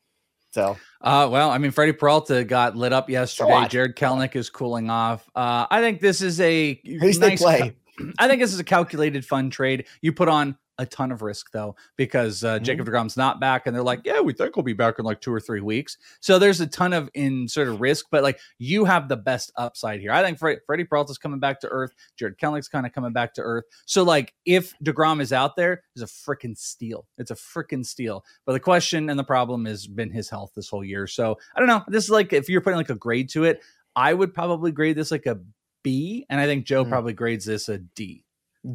So, 0.53 0.77
uh, 1.01 1.29
well, 1.31 1.51
I 1.51 1.59
mean, 1.59 1.71
Freddie 1.71 1.93
Peralta 1.93 2.45
got 2.45 2.77
lit 2.77 2.93
up 2.93 3.09
yesterday. 3.09 3.69
Jared 3.69 3.97
Kelenic 3.97 4.35
is 4.35 4.51
cooling 4.51 4.91
off. 4.91 5.29
Uh, 5.35 5.67
I 5.71 5.81
think 5.81 6.01
this 6.01 6.21
is 6.21 6.41
a 6.41 6.81
nice 6.85 7.41
play. 7.41 7.77
I 8.19 8.29
think 8.29 8.41
this 8.41 8.53
is 8.53 8.59
a 8.59 8.65
calculated 8.65 9.25
fun 9.25 9.51
trade. 9.51 9.87
You 10.01 10.13
put 10.13 10.29
on 10.29 10.57
a 10.81 10.87
ton 10.87 11.13
of 11.13 11.23
risk 11.23 11.53
though 11.53 11.77
because 11.97 12.43
uh, 12.43 12.57
mm-hmm. 12.57 12.65
Jacob 12.65 12.87
Degrom's 12.87 13.17
not 13.17 13.39
back, 13.39 13.67
and 13.67 13.75
they're 13.75 13.83
like, 13.83 14.01
yeah, 14.05 14.21
we 14.21 14.33
think 14.33 14.55
he'll 14.55 14.65
be 14.65 14.73
back 14.73 14.99
in 14.99 15.05
like 15.05 15.21
two 15.21 15.33
or 15.33 15.41
three 15.41 15.61
weeks. 15.61 15.97
So 16.19 16.39
there's 16.39 16.61
a 16.61 16.67
ton 16.67 16.93
of 16.93 17.09
in 17.15 17.47
sort 17.47 17.69
of 17.69 17.81
risk, 17.81 18.07
but 18.11 18.25
like 18.25 18.41
you 18.59 18.85
have 18.85 19.09
the 19.09 19.17
best 19.17 19.53
upside 19.57 20.01
here. 20.01 20.13
I 20.13 20.23
think 20.23 20.39
Fre- 20.39 20.61
Freddie 20.67 20.85
Peralta's 20.85 21.19
coming 21.19 21.39
back 21.39 21.61
to 21.61 21.69
earth. 21.69 21.95
Jared 22.19 22.39
Kelenic's 22.39 22.69
kind 22.69 22.87
of 22.87 22.93
coming 22.93 23.13
back 23.13 23.35
to 23.35 23.43
earth. 23.43 23.65
So 23.87 24.03
like 24.03 24.35
if 24.45 24.75
Degrom 24.85 25.21
is 25.21 25.33
out 25.33 25.55
there, 25.57 25.61
there, 25.61 25.83
is 25.95 26.03
a 26.03 26.07
freaking 26.07 26.57
steal. 26.57 27.07
It's 27.19 27.31
a 27.31 27.35
freaking 27.35 27.85
steal. 27.85 28.25
But 28.47 28.55
the 28.55 28.61
question 28.61 29.11
and 29.11 29.19
the 29.19 29.25
problem 29.25 29.67
has 29.67 29.87
been 29.87 30.11
his 30.11 30.29
health 30.29 30.53
this 30.55 30.69
whole 30.69 30.85
year. 30.85 31.07
So 31.07 31.39
I 31.55 31.61
don't 31.61 31.69
know. 31.69 31.85
This 31.89 32.05
is 32.05 32.11
like 32.11 32.33
if 32.33 32.49
you're 32.49 32.61
putting 32.61 32.79
like 32.79 32.91
a 32.91 32.95
grade 32.95 33.29
to 33.31 33.45
it, 33.45 33.63
I 33.95 34.15
would 34.15 34.35
probably 34.35 34.73
grade 34.73 34.97
this 34.97 35.11
like 35.11 35.27
a 35.27 35.39
B, 35.83 36.27
and 36.29 36.41
I 36.41 36.47
think 36.47 36.67
Joe 36.67 36.83
mm-hmm. 36.83 36.91
probably 36.91 37.13
grades 37.13 37.45
this 37.45 37.69
a 37.69 37.79
D. 37.79 38.25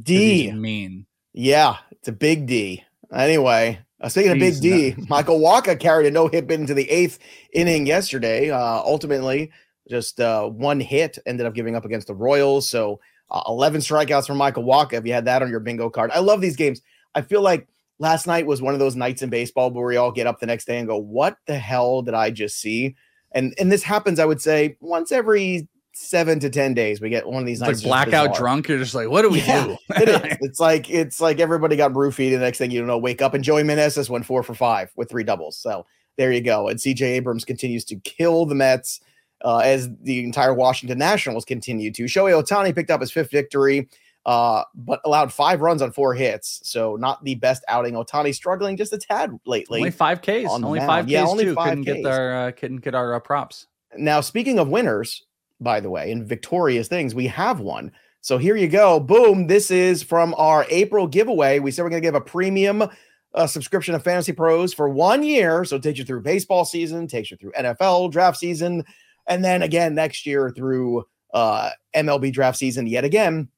D 0.01 0.51
mean. 0.51 1.05
Yeah, 1.37 1.77
it's 1.91 2.07
a 2.07 2.13
big 2.13 2.47
D. 2.47 2.81
Anyway, 3.13 3.77
uh, 3.99 4.07
speaking 4.07 4.31
of 4.31 4.39
big 4.39 4.61
D, 4.61 4.95
Michael 5.09 5.41
Wacha 5.41 5.77
carried 5.77 6.07
a 6.07 6.11
no 6.11 6.29
hit 6.29 6.47
bid 6.47 6.61
into 6.61 6.73
the 6.73 6.89
eighth 6.89 7.19
inning 7.51 7.85
yesterday. 7.85 8.51
Uh, 8.51 8.77
ultimately, 8.77 9.51
just 9.89 10.21
uh, 10.21 10.47
one 10.47 10.79
hit 10.79 11.19
ended 11.25 11.45
up 11.45 11.53
giving 11.53 11.75
up 11.75 11.83
against 11.83 12.07
the 12.07 12.15
Royals. 12.15 12.69
So 12.69 13.01
uh, 13.29 13.41
11 13.49 13.81
strikeouts 13.81 14.27
from 14.27 14.37
Michael 14.37 14.63
Wacha. 14.63 14.93
If 14.93 15.05
you 15.05 15.11
had 15.11 15.25
that 15.25 15.41
on 15.43 15.49
your 15.49 15.59
bingo 15.59 15.89
card, 15.89 16.09
I 16.11 16.19
love 16.19 16.39
these 16.39 16.55
games. 16.55 16.81
I 17.15 17.21
feel 17.21 17.41
like 17.41 17.67
last 17.99 18.27
night 18.27 18.45
was 18.45 18.61
one 18.61 18.73
of 18.73 18.79
those 18.79 18.95
nights 18.95 19.21
in 19.21 19.29
baseball 19.29 19.71
where 19.71 19.85
we 19.85 19.97
all 19.97 20.13
get 20.13 20.27
up 20.27 20.39
the 20.39 20.45
next 20.45 20.65
day 20.65 20.77
and 20.79 20.87
go, 20.87 20.95
"What 20.97 21.35
the 21.47 21.59
hell 21.59 22.01
did 22.01 22.13
I 22.13 22.29
just 22.31 22.61
see?" 22.61 22.95
And 23.33 23.53
and 23.59 23.69
this 23.69 23.83
happens, 23.83 24.19
I 24.19 24.25
would 24.25 24.41
say, 24.41 24.77
once 24.79 25.11
every 25.11 25.67
seven 25.97 26.39
to 26.39 26.49
ten 26.49 26.73
days 26.73 26.99
we 26.99 27.09
get 27.09 27.25
one 27.25 27.41
of 27.41 27.45
these 27.45 27.61
nights 27.61 27.83
like 27.83 28.05
blackout 28.07 28.29
bizarre. 28.29 28.37
drunk 28.37 28.67
you're 28.67 28.77
just 28.77 28.93
like 28.93 29.09
what 29.09 29.21
do 29.21 29.29
we 29.29 29.39
yeah, 29.39 29.65
do 29.65 29.77
it 29.95 30.09
is. 30.09 30.37
it's 30.41 30.59
like 30.59 30.89
it's 30.89 31.21
like 31.21 31.39
everybody 31.39 31.77
got 31.77 31.93
roofied 31.93 32.31
the 32.31 32.37
next 32.37 32.57
thing 32.57 32.69
you 32.69 32.85
know 32.85 32.97
wake 32.97 33.21
up 33.21 33.33
and 33.33 33.43
joey 33.43 33.63
meneses 33.63 34.09
went 34.09 34.25
four 34.25 34.43
for 34.43 34.53
five 34.53 34.91
with 34.97 35.09
three 35.09 35.23
doubles 35.23 35.57
so 35.57 35.85
there 36.17 36.33
you 36.33 36.41
go 36.41 36.67
and 36.67 36.79
cj 36.79 37.01
abrams 37.01 37.45
continues 37.45 37.85
to 37.85 37.95
kill 37.97 38.45
the 38.45 38.55
mets 38.55 38.99
uh, 39.45 39.59
as 39.59 39.89
the 40.01 40.23
entire 40.23 40.53
washington 40.53 40.97
nationals 40.97 41.45
continue 41.45 41.91
to 41.91 42.03
shohei 42.05 42.43
ohtani 42.43 42.75
picked 42.75 42.91
up 42.91 42.99
his 42.99 43.11
fifth 43.11 43.31
victory 43.31 43.87
uh, 44.25 44.63
but 44.73 44.99
allowed 45.05 45.31
five 45.31 45.61
runs 45.61 45.81
on 45.81 45.91
four 45.91 46.13
hits. 46.13 46.59
So 46.63 46.95
not 46.95 47.23
the 47.23 47.35
best 47.35 47.63
outing. 47.67 47.93
Ohtani 47.93 48.33
struggling 48.33 48.75
just 48.75 48.91
a 48.91 48.97
tad 48.97 49.31
lately. 49.45 49.79
Only 49.79 49.91
five 49.91 50.21
Ks. 50.21 50.49
Only 50.49 50.79
five 50.79 51.05
Ks. 51.05 51.11
Yeah, 51.11 51.25
only 51.25 51.43
too. 51.45 51.53
five 51.53 51.69
couldn't 51.69 51.83
Ks. 51.83 51.93
get 51.93 52.05
our 52.07 52.47
uh, 52.47 52.51
couldn't 52.51 52.77
get 52.77 52.95
our 52.95 53.13
uh, 53.13 53.19
props. 53.19 53.67
Now 53.97 54.21
speaking 54.21 54.57
of 54.57 54.67
winners, 54.67 55.23
by 55.59 55.79
the 55.79 55.89
way, 55.89 56.11
and 56.11 56.27
victorious 56.27 56.87
things. 56.87 57.15
We 57.15 57.27
have 57.27 57.59
one. 57.59 57.91
So 58.21 58.37
here 58.37 58.55
you 58.55 58.67
go. 58.67 58.99
Boom. 58.99 59.47
This 59.47 59.69
is 59.69 60.01
from 60.01 60.33
our 60.37 60.65
April 60.69 61.07
giveaway. 61.07 61.59
We 61.59 61.71
said 61.71 61.83
we're 61.83 61.91
going 61.91 62.01
to 62.01 62.07
give 62.07 62.15
a 62.15 62.21
premium 62.21 62.89
uh, 63.35 63.47
subscription 63.47 63.93
of 63.93 64.03
Fantasy 64.03 64.31
Pros 64.31 64.73
for 64.73 64.89
one 64.89 65.21
year. 65.21 65.63
So 65.63 65.75
it 65.75 65.83
takes 65.83 65.99
you 65.99 66.05
through 66.05 66.21
baseball 66.21 66.65
season, 66.65 67.07
takes 67.07 67.29
you 67.29 67.37
through 67.37 67.51
NFL 67.51 68.11
draft 68.11 68.37
season, 68.37 68.83
and 69.27 69.43
then 69.43 69.61
again 69.61 69.93
next 69.93 70.25
year 70.25 70.49
through 70.49 71.05
uh, 71.33 71.69
MLB 71.95 72.33
draft 72.33 72.57
season 72.57 72.87
yet 72.87 73.03
again. 73.03 73.49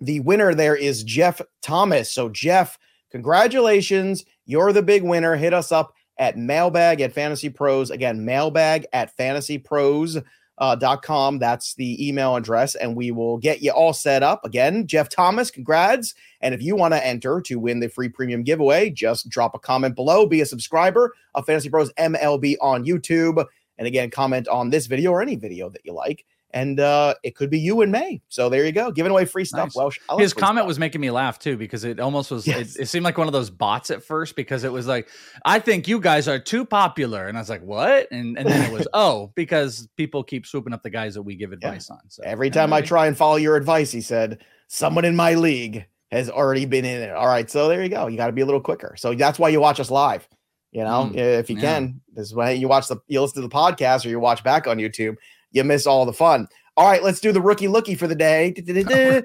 The 0.00 0.20
winner 0.20 0.54
there 0.54 0.74
is 0.74 1.04
Jeff 1.04 1.40
Thomas. 1.62 2.10
So, 2.10 2.30
Jeff, 2.30 2.78
congratulations. 3.10 4.24
You're 4.46 4.72
the 4.72 4.82
big 4.82 5.02
winner. 5.02 5.36
Hit 5.36 5.52
us 5.52 5.70
up 5.70 5.94
at 6.18 6.38
mailbag 6.38 7.00
at 7.00 7.12
Fantasy 7.12 7.50
Pros. 7.50 7.90
Again, 7.90 8.24
mailbag 8.24 8.86
at 8.92 9.14
Fantasy 9.16 9.58
Pros 9.58 10.18
uh, 10.60 10.96
com. 10.98 11.38
That's 11.38 11.74
the 11.74 12.06
email 12.06 12.36
address, 12.36 12.74
and 12.74 12.94
we 12.94 13.10
will 13.10 13.38
get 13.38 13.62
you 13.62 13.72
all 13.72 13.92
set 13.92 14.22
up. 14.22 14.44
Again, 14.44 14.86
Jeff 14.86 15.08
Thomas, 15.08 15.50
congrats. 15.50 16.14
And 16.42 16.54
if 16.54 16.62
you 16.62 16.76
want 16.76 16.94
to 16.94 17.04
enter 17.04 17.40
to 17.42 17.58
win 17.58 17.80
the 17.80 17.88
free 17.88 18.08
premium 18.08 18.42
giveaway, 18.42 18.90
just 18.90 19.28
drop 19.28 19.54
a 19.54 19.58
comment 19.58 19.94
below, 19.94 20.26
be 20.26 20.42
a 20.42 20.46
subscriber 20.46 21.14
of 21.34 21.46
Fantasy 21.46 21.70
Pros 21.70 21.92
MLB 21.94 22.56
on 22.60 22.84
YouTube. 22.84 23.44
And 23.78 23.86
again, 23.86 24.10
comment 24.10 24.46
on 24.48 24.70
this 24.70 24.86
video 24.86 25.10
or 25.10 25.22
any 25.22 25.36
video 25.36 25.70
that 25.70 25.84
you 25.84 25.92
like 25.92 26.24
and 26.52 26.80
uh, 26.80 27.14
it 27.22 27.36
could 27.36 27.50
be 27.50 27.58
you 27.58 27.82
in 27.82 27.90
May. 27.90 28.20
So 28.28 28.48
there 28.48 28.64
you 28.64 28.72
go, 28.72 28.90
giving 28.90 29.12
away 29.12 29.24
free 29.24 29.44
stuff. 29.44 29.66
Nice. 29.66 29.76
Welsh. 29.76 29.98
His 30.18 30.32
comment 30.34 30.58
stuff. 30.58 30.66
was 30.66 30.78
making 30.78 31.00
me 31.00 31.10
laugh 31.10 31.38
too 31.38 31.56
because 31.56 31.84
it 31.84 32.00
almost 32.00 32.30
was. 32.30 32.46
Yes. 32.46 32.76
It, 32.76 32.82
it, 32.82 32.86
seemed 32.86 33.04
like 33.04 33.18
one 33.18 33.26
of 33.26 33.32
those 33.32 33.50
bots 33.50 33.90
at 33.90 34.02
first 34.02 34.36
because 34.36 34.64
it 34.64 34.72
was 34.72 34.86
like, 34.86 35.08
"I 35.44 35.58
think 35.58 35.86
you 35.86 36.00
guys 36.00 36.28
are 36.28 36.38
too 36.38 36.64
popular," 36.64 37.28
and 37.28 37.36
I 37.36 37.40
was 37.40 37.50
like, 37.50 37.62
"What?" 37.62 38.10
And 38.10 38.36
and 38.38 38.48
then 38.48 38.70
it 38.70 38.72
was, 38.72 38.88
"Oh, 38.94 39.32
because 39.34 39.88
people 39.96 40.22
keep 40.22 40.46
swooping 40.46 40.72
up 40.72 40.82
the 40.82 40.90
guys 40.90 41.14
that 41.14 41.22
we 41.22 41.36
give 41.36 41.52
advice 41.52 41.88
yeah. 41.88 41.96
on." 41.96 42.02
So 42.08 42.22
every 42.24 42.50
time 42.50 42.72
anyway. 42.72 42.78
I 42.78 42.82
try 42.82 43.06
and 43.06 43.16
follow 43.16 43.36
your 43.36 43.56
advice, 43.56 43.90
he 43.92 44.00
said, 44.00 44.42
"Someone 44.68 45.04
in 45.04 45.16
my 45.16 45.34
league 45.34 45.86
has 46.10 46.28
already 46.28 46.64
been 46.64 46.84
in 46.84 47.02
it." 47.02 47.10
All 47.10 47.28
right, 47.28 47.48
so 47.50 47.68
there 47.68 47.82
you 47.82 47.88
go. 47.88 48.08
You 48.08 48.16
got 48.16 48.26
to 48.26 48.32
be 48.32 48.42
a 48.42 48.46
little 48.46 48.60
quicker. 48.60 48.94
So 48.98 49.14
that's 49.14 49.38
why 49.38 49.50
you 49.50 49.60
watch 49.60 49.80
us 49.80 49.90
live. 49.90 50.28
You 50.72 50.84
know, 50.84 51.10
mm, 51.12 51.16
if 51.16 51.50
you 51.50 51.56
yeah. 51.56 51.62
can, 51.62 52.00
this 52.14 52.28
is 52.28 52.34
why 52.34 52.50
you 52.50 52.68
watch 52.68 52.86
the 52.86 52.96
you 53.08 53.20
listen 53.20 53.42
to 53.42 53.48
the 53.48 53.54
podcast 53.54 54.06
or 54.06 54.08
you 54.08 54.20
watch 54.20 54.44
back 54.44 54.66
on 54.66 54.78
YouTube. 54.78 55.16
You 55.52 55.64
miss 55.64 55.86
all 55.86 56.06
the 56.06 56.12
fun. 56.12 56.48
All 56.76 56.86
right, 56.86 57.02
let's 57.02 57.20
do 57.20 57.32
the 57.32 57.42
rookie 57.42 57.66
lookie 57.66 57.98
for 57.98 58.06
the 58.06 58.14
day. 58.14 58.54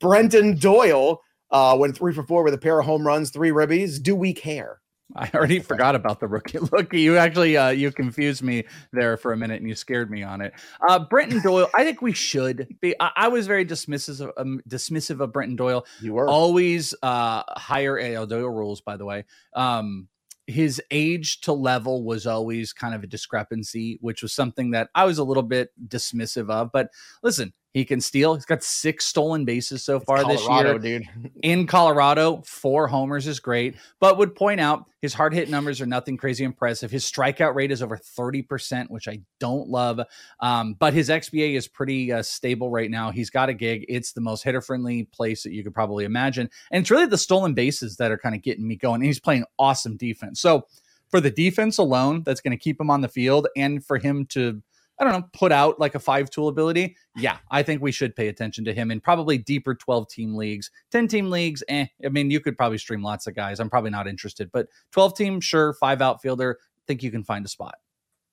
Brenton 0.00 0.56
Doyle 0.56 1.22
uh, 1.50 1.76
went 1.78 1.96
three 1.96 2.12
for 2.12 2.24
four 2.24 2.42
with 2.42 2.54
a 2.54 2.58
pair 2.58 2.78
of 2.78 2.86
home 2.86 3.06
runs, 3.06 3.30
three 3.30 3.50
ribbies. 3.50 4.02
Do 4.02 4.14
we 4.14 4.34
care? 4.34 4.80
I 5.16 5.30
already 5.34 5.60
forgot 5.60 5.94
about 5.94 6.20
the 6.20 6.28
rookie 6.28 6.58
lookie. 6.58 7.00
You 7.00 7.16
actually 7.16 7.56
uh, 7.56 7.70
you 7.70 7.90
confused 7.90 8.42
me 8.42 8.64
there 8.92 9.16
for 9.16 9.32
a 9.32 9.36
minute 9.36 9.60
and 9.60 9.68
you 9.68 9.74
scared 9.74 10.10
me 10.10 10.22
on 10.22 10.40
it. 10.40 10.52
Uh, 10.86 10.98
Brenton 10.98 11.40
Doyle, 11.40 11.68
I 11.74 11.84
think 11.84 12.02
we 12.02 12.12
should 12.12 12.68
be. 12.80 12.94
I, 13.00 13.10
I 13.16 13.28
was 13.28 13.46
very 13.46 13.64
dismissive 13.64 14.20
of, 14.20 14.32
um, 14.36 14.60
dismissive 14.68 15.20
of 15.20 15.32
Brenton 15.32 15.56
Doyle. 15.56 15.86
You 16.00 16.14
were 16.14 16.28
always 16.28 16.94
uh, 17.02 17.42
higher 17.48 17.98
AL 17.98 18.26
Doyle 18.26 18.50
rules, 18.50 18.80
by 18.82 18.96
the 18.96 19.06
way. 19.06 19.24
Um, 19.54 20.08
his 20.48 20.80
age 20.90 21.42
to 21.42 21.52
level 21.52 22.02
was 22.04 22.26
always 22.26 22.72
kind 22.72 22.94
of 22.94 23.04
a 23.04 23.06
discrepancy, 23.06 23.98
which 24.00 24.22
was 24.22 24.32
something 24.32 24.70
that 24.70 24.88
I 24.94 25.04
was 25.04 25.18
a 25.18 25.24
little 25.24 25.42
bit 25.42 25.70
dismissive 25.88 26.48
of. 26.50 26.72
But 26.72 26.88
listen, 27.22 27.52
He 27.74 27.84
can 27.84 28.00
steal. 28.00 28.34
He's 28.34 28.46
got 28.46 28.62
six 28.62 29.04
stolen 29.04 29.44
bases 29.44 29.84
so 29.84 30.00
far 30.00 30.24
this 30.24 30.46
year. 30.48 30.78
dude. 30.78 31.02
In 31.42 31.66
Colorado, 31.66 32.42
four 32.46 32.88
homers 32.88 33.26
is 33.26 33.40
great, 33.40 33.76
but 34.00 34.16
would 34.16 34.34
point 34.34 34.58
out 34.58 34.86
his 35.02 35.14
hard 35.14 35.34
hit 35.34 35.50
numbers 35.50 35.80
are 35.80 35.86
nothing 35.86 36.16
crazy 36.16 36.44
impressive. 36.44 36.90
His 36.90 37.04
strikeout 37.04 37.54
rate 37.54 37.70
is 37.70 37.82
over 37.82 37.96
30%, 37.96 38.86
which 38.88 39.06
I 39.06 39.20
don't 39.38 39.68
love. 39.68 40.00
Um, 40.40 40.74
but 40.78 40.92
his 40.92 41.08
XBA 41.08 41.56
is 41.56 41.68
pretty 41.68 42.10
uh, 42.10 42.22
stable 42.22 42.70
right 42.70 42.90
now. 42.90 43.10
He's 43.10 43.30
got 43.30 43.48
a 43.48 43.54
gig. 43.54 43.84
It's 43.88 44.12
the 44.12 44.20
most 44.22 44.42
hitter 44.42 44.60
friendly 44.60 45.04
place 45.04 45.42
that 45.42 45.52
you 45.52 45.62
could 45.62 45.74
probably 45.74 46.04
imagine. 46.04 46.50
And 46.72 46.80
it's 46.80 46.90
really 46.90 47.06
the 47.06 47.18
stolen 47.18 47.54
bases 47.54 47.96
that 47.98 48.10
are 48.10 48.18
kind 48.18 48.34
of 48.34 48.42
getting 48.42 48.66
me 48.66 48.76
going. 48.76 48.96
And 48.96 49.04
he's 49.04 49.20
playing 49.20 49.44
awesome 49.58 49.96
defense. 49.96 50.40
So, 50.40 50.66
for 51.10 51.20
the 51.20 51.30
defense 51.30 51.78
alone, 51.78 52.22
that's 52.22 52.42
going 52.42 52.50
to 52.50 52.62
keep 52.62 52.78
him 52.78 52.90
on 52.90 53.00
the 53.00 53.08
field 53.08 53.48
and 53.56 53.82
for 53.82 53.96
him 53.96 54.26
to 54.26 54.62
I 55.00 55.04
don't 55.04 55.12
know, 55.12 55.28
put 55.32 55.52
out 55.52 55.78
like 55.78 55.94
a 55.94 56.00
five 56.00 56.28
tool 56.30 56.48
ability. 56.48 56.96
Yeah, 57.16 57.38
I 57.50 57.62
think 57.62 57.82
we 57.82 57.92
should 57.92 58.16
pay 58.16 58.28
attention 58.28 58.64
to 58.64 58.74
him 58.74 58.90
in 58.90 59.00
probably 59.00 59.38
deeper 59.38 59.74
12 59.74 60.08
team 60.08 60.34
leagues. 60.34 60.70
10 60.90 61.08
team 61.08 61.30
leagues, 61.30 61.62
eh. 61.68 61.86
I 62.04 62.08
mean, 62.08 62.30
you 62.30 62.40
could 62.40 62.56
probably 62.56 62.78
stream 62.78 63.02
lots 63.02 63.26
of 63.26 63.34
guys. 63.34 63.60
I'm 63.60 63.70
probably 63.70 63.90
not 63.90 64.08
interested, 64.08 64.50
but 64.52 64.66
12 64.92 65.16
team, 65.16 65.40
sure. 65.40 65.74
Five 65.74 66.02
outfielder, 66.02 66.58
think 66.88 67.02
you 67.02 67.10
can 67.10 67.22
find 67.22 67.44
a 67.44 67.48
spot. 67.48 67.76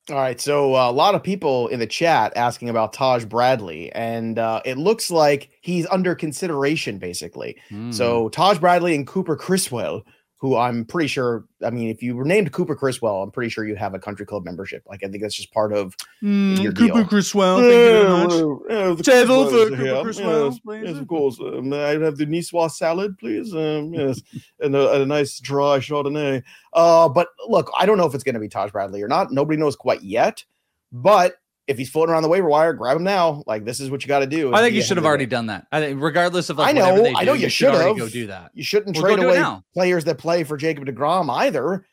All 0.08 0.16
right, 0.16 0.40
so 0.40 0.76
uh, 0.76 0.88
a 0.88 0.92
lot 0.92 1.16
of 1.16 1.22
people 1.24 1.66
in 1.66 1.80
the 1.80 1.86
chat 1.86 2.32
asking 2.36 2.68
about 2.68 2.92
Taj 2.92 3.24
Bradley, 3.24 3.90
and 3.90 4.38
uh, 4.38 4.62
it 4.64 4.78
looks 4.78 5.10
like 5.10 5.50
he's 5.62 5.84
under 5.88 6.14
consideration, 6.14 6.98
basically. 6.98 7.56
Hmm. 7.68 7.90
So 7.90 8.28
Taj 8.28 8.58
Bradley 8.58 8.94
and 8.94 9.04
Cooper 9.04 9.34
Criswell, 9.34 10.02
who 10.38 10.54
I'm 10.56 10.84
pretty 10.84 11.08
sure, 11.08 11.44
I 11.64 11.70
mean, 11.70 11.88
if 11.88 12.02
you 12.02 12.14
were 12.14 12.24
named 12.24 12.52
Cooper 12.52 12.76
Criswell, 12.76 13.22
I'm 13.22 13.30
pretty 13.30 13.48
sure 13.48 13.64
you 13.66 13.74
have 13.76 13.94
a 13.94 13.98
country 13.98 14.26
club 14.26 14.44
membership. 14.44 14.82
Like 14.86 15.02
I 15.02 15.08
think 15.08 15.22
that's 15.22 15.34
just 15.34 15.50
part 15.52 15.72
of 15.72 15.94
Hmm, 16.20 16.56
your 16.56 16.72
deal. 16.72 17.04
Criswell, 17.06 17.56
the 17.58 19.02
Table 19.02 19.48
for 19.48 19.56
Criswells 19.56 19.72
are 19.72 19.76
Cooper. 19.76 20.02
Criswell, 20.02 20.44
yes, 20.50 20.58
please. 20.58 20.82
yes, 20.88 20.96
of 20.98 21.08
course. 21.08 21.40
Um, 21.40 21.72
I'd 21.72 22.02
have 22.02 22.16
the 22.18 22.26
Niçoise 22.26 22.72
salad, 22.72 23.16
please. 23.18 23.54
Um, 23.54 23.92
yes, 23.94 24.20
and 24.60 24.74
a, 24.76 25.00
a 25.02 25.06
nice 25.06 25.40
dry 25.40 25.78
Chardonnay. 25.78 26.42
Uh, 26.72 27.08
but 27.08 27.28
look, 27.48 27.70
I 27.78 27.86
don't 27.86 27.96
know 27.96 28.06
if 28.06 28.14
it's 28.14 28.24
going 28.24 28.34
to 28.34 28.40
be 28.40 28.48
Taj 28.48 28.70
Bradley 28.72 29.02
or 29.02 29.08
not. 29.08 29.32
Nobody 29.32 29.58
knows 29.58 29.76
quite 29.76 30.02
yet. 30.02 30.44
But 30.92 31.36
if 31.66 31.78
he's 31.78 31.90
floating 31.90 32.12
around 32.12 32.22
the 32.22 32.28
waiver 32.28 32.48
wire, 32.48 32.72
grab 32.72 32.96
him 32.96 33.04
now. 33.04 33.42
Like 33.46 33.64
this 33.64 33.80
is 33.80 33.90
what 33.90 34.02
you 34.02 34.08
got 34.08 34.20
to 34.20 34.26
do. 34.26 34.54
I 34.54 34.60
think 34.60 34.74
you 34.74 34.82
should 34.82 34.96
have 34.96 35.06
already 35.06 35.26
done 35.26 35.46
that. 35.46 35.66
I 35.72 35.80
think, 35.80 36.00
regardless 36.00 36.48
of 36.50 36.58
like 36.58 36.68
I 36.68 36.72
know, 36.72 37.02
they 37.02 37.14
I 37.14 37.24
know 37.24 37.34
do, 37.34 37.42
you 37.42 37.48
should 37.48 37.74
already 37.74 37.98
should 37.98 37.98
go 37.98 38.08
do 38.08 38.26
that. 38.28 38.50
You 38.54 38.62
shouldn't 38.62 38.96
Well, 38.96 39.04
trade 39.04 39.18
away 39.24 39.58
players 39.74 40.04
that 40.04 40.18
play 40.18 40.44
for 40.44 40.56
Jacob 40.56 40.86
Degrom 40.86 41.30
either. 41.30 41.84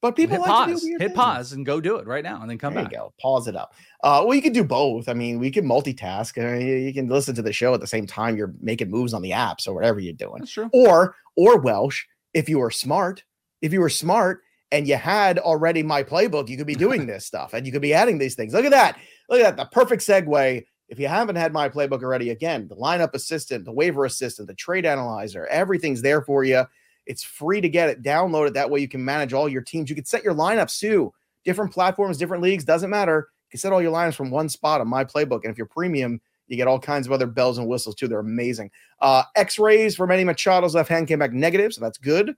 But 0.00 0.16
people 0.16 0.36
hit 0.36 0.42
like 0.42 0.66
to 0.66 0.72
pause, 0.74 0.82
do 0.82 0.96
hit 1.00 1.14
pause, 1.14 1.52
and 1.52 1.64
go 1.64 1.80
do 1.80 1.96
it 1.96 2.06
right 2.06 2.22
now, 2.22 2.42
and 2.42 2.50
then 2.50 2.58
come 2.58 2.74
there 2.74 2.82
back. 2.84 2.92
you 2.92 2.98
go. 2.98 3.14
Pause 3.18 3.48
it 3.48 3.56
up. 3.56 3.72
Uh, 4.02 4.22
well, 4.22 4.34
you 4.34 4.42
can 4.42 4.52
do 4.52 4.62
both. 4.62 5.08
I 5.08 5.14
mean, 5.14 5.38
we 5.38 5.50
can 5.50 5.64
multitask. 5.64 6.36
Uh, 6.36 6.58
you, 6.58 6.74
you 6.74 6.92
can 6.92 7.08
listen 7.08 7.34
to 7.36 7.40
the 7.40 7.54
show 7.54 7.72
at 7.72 7.80
the 7.80 7.86
same 7.86 8.06
time 8.06 8.36
you're 8.36 8.52
making 8.60 8.90
moves 8.90 9.14
on 9.14 9.22
the 9.22 9.30
apps 9.30 9.66
or 9.66 9.72
whatever 9.72 10.00
you're 10.00 10.12
doing. 10.12 10.40
That's 10.40 10.52
true. 10.52 10.68
Or, 10.74 11.16
or 11.36 11.58
Welsh, 11.58 12.04
if 12.34 12.50
you 12.50 12.58
were 12.58 12.70
smart, 12.70 13.24
if 13.62 13.72
you 13.72 13.80
were 13.80 13.88
smart 13.88 14.42
and 14.74 14.88
you 14.88 14.96
had 14.96 15.38
already 15.38 15.84
my 15.84 16.02
playbook, 16.02 16.48
you 16.48 16.56
could 16.56 16.66
be 16.66 16.74
doing 16.74 17.06
this 17.06 17.24
stuff 17.24 17.54
and 17.54 17.64
you 17.64 17.70
could 17.70 17.80
be 17.80 17.94
adding 17.94 18.18
these 18.18 18.34
things. 18.34 18.52
Look 18.52 18.64
at 18.64 18.72
that. 18.72 18.98
Look 19.28 19.40
at 19.40 19.56
that. 19.56 19.56
The 19.56 19.70
perfect 19.72 20.02
segue. 20.02 20.64
If 20.88 20.98
you 20.98 21.06
haven't 21.06 21.36
had 21.36 21.52
my 21.52 21.68
playbook 21.68 22.02
already, 22.02 22.30
again, 22.30 22.66
the 22.66 22.74
lineup 22.74 23.14
assistant, 23.14 23.64
the 23.64 23.72
waiver 23.72 24.04
assistant, 24.04 24.48
the 24.48 24.54
trade 24.54 24.84
analyzer, 24.84 25.46
everything's 25.46 26.02
there 26.02 26.22
for 26.22 26.42
you. 26.42 26.64
It's 27.06 27.22
free 27.22 27.60
to 27.60 27.68
get 27.68 27.88
it. 27.88 28.02
Download 28.02 28.48
it. 28.48 28.54
That 28.54 28.68
way 28.68 28.80
you 28.80 28.88
can 28.88 29.04
manage 29.04 29.32
all 29.32 29.48
your 29.48 29.62
teams. 29.62 29.88
You 29.88 29.94
can 29.94 30.04
set 30.06 30.24
your 30.24 30.34
lineups 30.34 30.80
too. 30.80 31.14
Different 31.44 31.72
platforms, 31.72 32.18
different 32.18 32.42
leagues, 32.42 32.64
doesn't 32.64 32.90
matter. 32.90 33.28
You 33.46 33.50
can 33.52 33.60
set 33.60 33.72
all 33.72 33.80
your 33.80 33.92
lineups 33.92 34.16
from 34.16 34.32
one 34.32 34.48
spot 34.48 34.80
on 34.80 34.88
my 34.88 35.04
playbook. 35.04 35.44
And 35.44 35.52
if 35.52 35.56
you're 35.56 35.68
premium, 35.68 36.20
you 36.48 36.56
get 36.56 36.66
all 36.66 36.80
kinds 36.80 37.06
of 37.06 37.12
other 37.12 37.28
bells 37.28 37.58
and 37.58 37.68
whistles 37.68 37.94
too. 37.94 38.08
They're 38.08 38.18
amazing. 38.18 38.72
Uh, 39.00 39.22
X-rays 39.36 39.94
for 39.94 40.08
Manny 40.08 40.24
Machado's 40.24 40.74
left 40.74 40.88
hand 40.88 41.06
came 41.06 41.20
back 41.20 41.32
negative, 41.32 41.72
so 41.72 41.80
that's 41.80 41.98
good. 41.98 42.34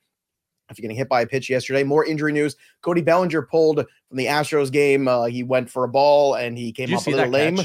After 0.68 0.82
getting 0.82 0.96
hit 0.96 1.08
by 1.08 1.20
a 1.20 1.26
pitch 1.26 1.48
yesterday, 1.48 1.84
more 1.84 2.04
injury 2.04 2.32
news. 2.32 2.56
Cody 2.82 3.00
Bellinger 3.00 3.42
pulled 3.42 3.76
from 4.08 4.16
the 4.16 4.26
Astros 4.26 4.72
game. 4.72 5.06
Uh, 5.06 5.26
he 5.26 5.42
went 5.44 5.70
for 5.70 5.84
a 5.84 5.88
ball 5.88 6.34
and 6.34 6.58
he 6.58 6.72
came 6.72 6.92
up 6.92 7.06
a 7.06 7.10
little 7.10 7.28
lame. 7.28 7.60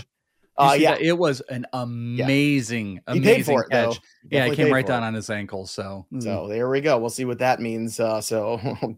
Uh, 0.58 0.76
yeah, 0.78 0.92
that? 0.92 1.02
it 1.02 1.18
was 1.18 1.42
an 1.42 1.66
amazing, 1.74 3.02
he 3.12 3.18
amazing 3.18 3.58
it 3.58 3.70
catch. 3.72 4.00
Yeah, 4.30 4.46
it 4.46 4.56
came 4.56 4.72
right 4.72 4.86
down 4.86 5.02
it. 5.02 5.08
on 5.08 5.14
his 5.16 5.30
ankle. 5.30 5.66
So, 5.66 6.06
mm. 6.14 6.22
So 6.22 6.48
there 6.48 6.70
we 6.70 6.82
go. 6.82 7.00
We'll 7.00 7.10
see 7.10 7.26
what 7.26 7.40
that 7.40 7.60
means. 7.60 8.00
Uh, 8.00 8.22
so 8.22 8.60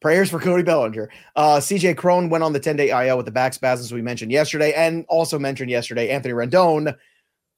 prayers 0.00 0.30
for 0.30 0.38
Cody 0.38 0.62
Bellinger. 0.62 1.10
Uh, 1.34 1.56
CJ 1.56 1.96
Cron 1.96 2.28
went 2.28 2.44
on 2.44 2.52
the 2.52 2.60
10 2.60 2.76
day 2.76 2.90
IL 2.90 3.16
with 3.16 3.26
the 3.26 3.32
back 3.32 3.54
spasms 3.54 3.92
we 3.92 4.02
mentioned 4.02 4.30
yesterday, 4.30 4.72
and 4.74 5.04
also 5.08 5.38
mentioned 5.38 5.70
yesterday, 5.70 6.10
Anthony 6.10 6.34
Rendon. 6.34 6.94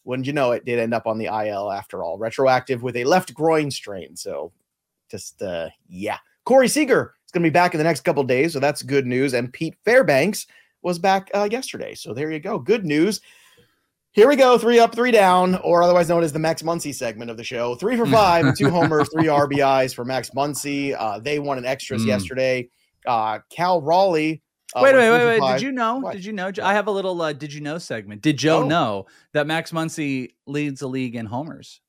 Wouldn't 0.05 0.27
you 0.27 0.33
know 0.33 0.53
it 0.53 0.65
did 0.65 0.79
end 0.79 0.95
up 0.95 1.07
on 1.07 1.19
the 1.19 1.27
IL 1.27 1.71
after 1.71 2.05
all, 2.05 2.17
retroactive 2.17 2.83
with 2.83 2.97
a 2.97 3.05
left 3.05 3.35
groin 3.35 3.71
strain. 3.71 4.15
So 4.15 4.53
just 5.11 5.41
uh, 5.43 5.69
yeah. 5.89 6.19
Corey 6.45 6.69
Seager 6.69 7.15
is 7.25 7.33
going 7.33 7.43
to 7.43 7.51
be 7.51 7.53
back 7.53 7.75
in 7.75 7.79
the 7.79 7.85
next 7.85 8.01
couple 8.03 8.23
days, 8.25 8.53
so 8.53 8.61
that's 8.61 8.83
good 8.83 9.07
news. 9.07 9.35
And 9.35 9.53
Pete 9.53 9.75
Fairbanks 9.85 10.47
was 10.83 10.99
back 10.99 11.31
uh, 11.35 11.49
yesterday, 11.51 11.95
so 11.95 12.15
there 12.15 12.31
you 12.31 12.39
go. 12.41 12.59
Good 12.59 12.85
news. 12.85 13.21
Here 14.13 14.29
we 14.29 14.37
go, 14.37 14.57
three 14.57 14.79
up, 14.79 14.95
three 14.95 15.11
down, 15.11 15.57
or 15.57 15.83
otherwise 15.83 16.09
known 16.09 16.23
as 16.23 16.33
the 16.33 16.39
Max 16.39 16.63
Muncy 16.63 16.95
segment 16.95 17.31
of 17.31 17.37
the 17.37 17.45
show. 17.45 17.75
Three 17.75 17.97
for 17.99 18.07
five, 18.07 18.55
two 18.59 18.71
homers, 18.71 19.11
three 19.13 19.25
RBIs 19.27 19.95
for 19.95 20.05
Max 20.07 20.31
Muncy. 20.31 20.97
Uh, 20.99 21.19
they 21.19 21.39
won 21.39 21.59
an 21.59 21.67
extras 21.67 22.03
Mm. 22.03 22.07
yesterday. 22.07 22.69
Uh, 23.07 23.41
Cal 23.51 23.83
Raleigh. 23.83 24.43
Uh, 24.75 24.81
wait, 24.83 24.95
wait, 24.95 25.11
wait, 25.11 25.41
wait. 25.41 25.53
Did 25.53 25.63
you 25.63 25.71
know? 25.73 25.99
What? 25.99 26.15
Did 26.15 26.25
you 26.25 26.33
know? 26.33 26.51
I 26.63 26.73
have 26.73 26.87
a 26.87 26.91
little 26.91 27.21
uh, 27.21 27.33
did 27.35 27.53
you 27.53 27.61
know 27.61 27.77
segment. 27.79 28.23
Did 28.23 28.39
Joe 28.39 28.63
Oh. 28.63 28.67
know 28.67 29.07
that 29.33 29.47
Max 29.47 29.71
Muncy 29.71 30.31
leads 30.47 30.81
the 30.81 30.89
league 30.89 31.15
in 31.15 31.27
homers? 31.27 31.81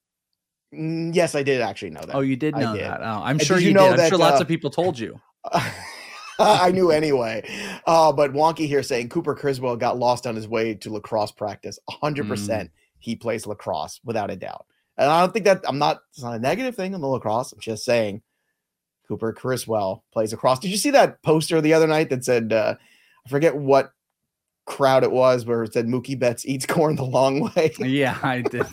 Mm, 0.74 1.16
yes, 1.16 1.36
I 1.36 1.44
did 1.44 1.62
actually 1.62 1.92
know 1.92 2.02
that. 2.02 2.16
Oh, 2.16 2.20
you 2.22 2.36
did 2.36 2.56
know 2.56 2.74
did. 2.74 2.84
that. 2.84 3.02
Oh, 3.02 3.22
I'm 3.24 3.38
did 3.38 3.48
sure 3.48 3.58
you 3.60 3.70
you, 3.70 3.74
know 3.74 3.92
did. 3.92 4.00
I'm 4.00 4.10
sure 4.10 4.18
that, 4.18 4.24
lots 4.24 4.40
uh, 4.40 4.42
of 4.44 4.48
people 4.48 4.70
told 4.70 5.00
you. 5.00 5.20
I 6.40 6.72
knew 6.72 6.92
anyway. 6.92 7.44
Uh, 7.88 8.12
but 8.12 8.34
Wonky 8.34 8.68
here 8.68 8.84
saying 8.84 9.10
Cooper 9.10 9.34
Criswell 9.34 9.76
got 9.76 9.98
lost 9.98 10.28
on 10.28 10.36
his 10.36 10.48
way 10.48 10.76
to 10.76 10.92
lacrosse 10.94 11.32
practice. 11.32 11.80
100% 11.90 12.28
Mm. 12.28 12.70
he 13.00 13.16
plays 13.16 13.48
lacrosse 13.48 14.00
without 14.04 14.30
a 14.30 14.36
doubt. 14.36 14.66
And 14.98 15.10
I 15.10 15.22
don't 15.22 15.32
think 15.34 15.46
that 15.46 15.62
I'm 15.68 15.78
not, 15.80 16.02
it's 16.12 16.22
not 16.22 16.36
a 16.36 16.40
negative 16.40 16.76
thing 16.76 16.94
on 16.94 17.02
the 17.02 17.08
lacrosse. 17.08 17.54
I'm 17.54 17.60
just 17.60 17.86
saying 17.86 18.22
Cooper 19.08 19.32
Criswell 19.34 20.04
plays 20.12 20.32
lacrosse. 20.32 20.60
Did 20.60 20.72
you 20.72 20.78
see 20.78 20.92
that 20.92 21.22
poster 21.24 21.62
the 21.62 21.74
other 21.74 21.88
night 21.88 22.10
that 22.10 22.26
said, 22.26 22.52
uh, 22.54 22.76
I 23.26 23.30
forget 23.30 23.56
what 23.56 23.94
crowd 24.66 25.04
it 25.04 25.12
was, 25.12 25.46
where 25.46 25.64
it 25.64 25.74
said 25.74 25.88
Mookie 25.88 26.20
Betts 26.20 26.46
eats 26.46 26.66
corn 26.68 26.96
the 26.98 27.04
long 27.04 27.52
way? 27.56 27.74
Yeah, 27.80 28.18
I 28.22 28.42
did. 28.42 28.66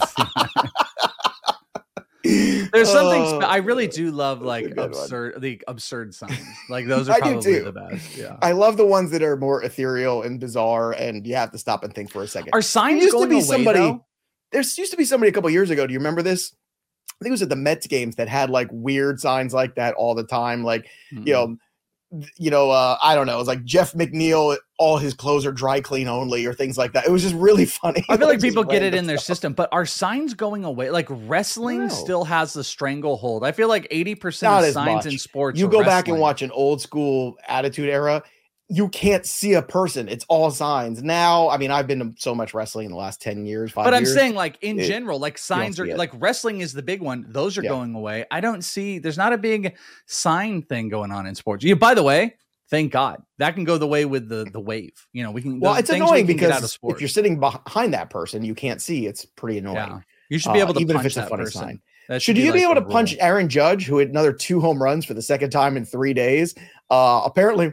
There's 2.74 2.90
something 2.90 3.22
Oh, 3.22 3.40
spe- 3.40 3.48
I 3.48 3.56
really 3.58 3.86
do 3.86 4.10
love 4.10 4.42
like 4.42 4.64
good 4.66 4.76
one. 4.76 4.86
absurd 4.88 5.40
the 5.40 5.62
absurd 5.68 6.14
signs. 6.14 6.38
Like 6.68 6.86
those 6.86 7.08
are 7.08 7.12
I 7.12 7.16
do 7.16 7.20
probably 7.32 7.42
too. 7.54 7.64
the 7.64 7.72
best. 7.72 8.16
Yeah. 8.16 8.36
I 8.42 8.52
love 8.52 8.76
the 8.76 8.84
ones 8.86 9.10
that 9.12 9.22
are 9.22 9.36
more 9.36 9.62
ethereal 9.62 10.22
and 10.22 10.38
bizarre, 10.40 10.92
and 10.92 11.26
you 11.26 11.36
have 11.36 11.52
to 11.52 11.58
stop 11.58 11.84
and 11.84 11.94
think 11.94 12.10
for 12.10 12.22
a 12.22 12.26
second. 12.28 12.50
Are 12.52 12.60
signs 12.62 13.02
used 13.02 13.16
to 13.16 13.26
be 13.26 13.36
away 13.36 13.40
somebody- 13.42 13.78
though? 13.78 14.04
there 14.52 14.60
used 14.60 14.90
to 14.90 14.96
be 14.96 15.04
somebody 15.04 15.30
a 15.30 15.32
couple 15.32 15.50
years 15.50 15.70
ago. 15.70 15.86
Do 15.86 15.92
you 15.92 15.98
remember 15.98 16.22
this? 16.22 16.54
I 17.20 17.24
think 17.24 17.30
it 17.30 17.32
was 17.32 17.42
at 17.42 17.48
the 17.48 17.56
Mets 17.56 17.86
games 17.86 18.16
that 18.16 18.28
had 18.28 18.50
like 18.50 18.68
weird 18.72 19.20
signs 19.20 19.54
like 19.54 19.76
that 19.76 19.94
all 19.94 20.14
the 20.14 20.24
time. 20.24 20.62
Like, 20.64 20.82
Mm-mm. 21.12 21.26
you 21.26 21.34
hmm. 21.34 21.40
know, 21.40 21.46
th- 21.46 21.58
you 22.36 22.50
know, 22.50 22.70
uh, 22.70 22.96
I 23.02 23.14
don't 23.14 23.26
know. 23.26 23.34
It 23.34 23.38
was 23.38 23.48
like 23.48 23.64
Jeff 23.64 23.92
McNeil, 23.92 24.56
all 24.78 24.98
his 24.98 25.14
clothes 25.14 25.44
are 25.46 25.52
dry 25.52 25.80
clean 25.80 26.06
only, 26.08 26.46
or 26.46 26.54
things 26.54 26.78
like 26.78 26.92
that. 26.92 27.06
It 27.06 27.10
was 27.10 27.22
just 27.22 27.34
really 27.34 27.64
funny. 27.82 28.04
I 28.08 28.16
feel 28.16 28.28
like 28.28 28.40
people 28.40 28.64
get 28.64 28.82
it 28.82 28.94
in 28.94 29.06
their 29.06 29.18
system, 29.18 29.52
but 29.52 29.68
are 29.72 29.86
signs 29.86 30.34
going 30.34 30.64
away? 30.64 30.90
Like 30.90 31.06
wrestling 31.10 31.86
No. 31.86 31.88
still 31.88 32.24
has 32.24 32.52
the 32.52 32.64
stranglehold. 32.64 33.44
I 33.44 33.52
feel 33.52 33.68
like 33.68 33.88
80% 33.90 34.42
Not 34.42 34.64
of 34.64 34.72
signs 34.72 35.06
in 35.06 35.18
sports 35.18 35.58
You 35.58 35.68
go 35.68 35.82
back 35.82 36.08
and 36.08 36.18
watch 36.18 36.42
an 36.42 36.50
old 36.52 36.80
school 36.80 37.36
attitude 37.48 37.88
era. 37.88 38.22
You 38.68 38.88
can't 38.88 39.26
see 39.26 39.52
a 39.54 39.62
person. 39.62 40.08
It's 40.08 40.24
all 40.28 40.50
signs. 40.50 41.02
Now, 41.02 41.50
I 41.50 41.58
mean, 41.58 41.70
I've 41.70 41.86
been 41.86 41.98
to 41.98 42.12
so 42.18 42.34
much 42.34 42.54
wrestling 42.54 42.86
in 42.86 42.92
the 42.92 42.96
last 42.96 43.20
10 43.20 43.44
years, 43.44 43.70
five 43.70 43.84
But 43.84 43.92
I'm 43.94 44.04
years. 44.04 44.14
saying, 44.14 44.34
like 44.34 44.56
in 44.62 44.80
it- 44.80 44.86
general, 44.86 45.18
like 45.18 45.36
signs 45.36 45.78
are 45.78 45.86
like 45.96 46.10
wrestling 46.14 46.60
is 46.62 46.72
the 46.72 46.82
big 46.82 47.02
one. 47.02 47.26
Those 47.28 47.58
are 47.58 47.62
Yeah. 47.62 47.68
going 47.70 47.94
away. 47.94 48.24
I 48.30 48.40
don't 48.40 48.62
see. 48.64 48.98
There's 48.98 49.18
not 49.18 49.32
a 49.34 49.38
big 49.38 49.74
sign 50.06 50.62
thing 50.62 50.88
going 50.88 51.12
on 51.12 51.26
in 51.26 51.34
sports. 51.34 51.62
Yeah. 51.62 51.74
By 51.74 51.92
the 51.94 52.02
way, 52.02 52.36
thank 52.70 52.90
God 52.90 53.22
that 53.38 53.54
can 53.54 53.64
go 53.64 53.76
the 53.76 53.86
way 53.86 54.06
with 54.06 54.28
the 54.30 54.46
the 54.50 54.60
wave. 54.60 54.92
You 55.12 55.22
know, 55.24 55.30
we 55.30 55.42
can. 55.42 55.60
well, 55.60 55.74
it's 55.74 55.90
annoying 55.90 56.26
can 56.26 56.36
get 56.38 56.50
out 56.50 56.62
of 56.64 56.72
because 56.80 56.94
if 56.94 57.00
you're 57.02 57.08
sitting 57.08 57.38
behind 57.38 57.92
that 57.92 58.08
person, 58.08 58.42
you 58.44 58.54
can't 58.54 58.80
see. 58.80 59.06
It's 59.06 59.26
pretty 59.26 59.58
annoying. 59.58 59.76
yeah, 59.76 59.98
you 60.30 60.38
should 60.38 60.54
be 60.54 60.60
uh, 60.60 60.64
able 60.64 60.74
to 60.74 60.80
even 60.80 60.96
if 60.96 61.02
punch 61.02 61.06
it's 61.08 61.16
a 61.18 61.20
that 61.20 61.28
funny 61.28 61.44
person. 61.44 61.60
sign. 61.60 61.82
That 62.08 62.20
Should 62.22 62.36
you 62.36 62.44
be 62.52 62.60
like 62.64 62.70
able 62.70 62.74
to 62.74 62.82
punch. 62.82 63.16
Aaron 63.18 63.48
Judge, 63.48 63.86
who 63.86 63.98
had 63.98 64.08
another 64.10 64.32
two 64.32 64.60
home 64.60 64.82
runs 64.82 65.04
for 65.06 65.14
the 65.14 65.22
second 65.22 65.50
time 65.50 65.76
in 65.76 65.84
three 65.86 66.12
days? 66.12 66.54
Uh, 66.90 67.22
apparently, 67.24 67.72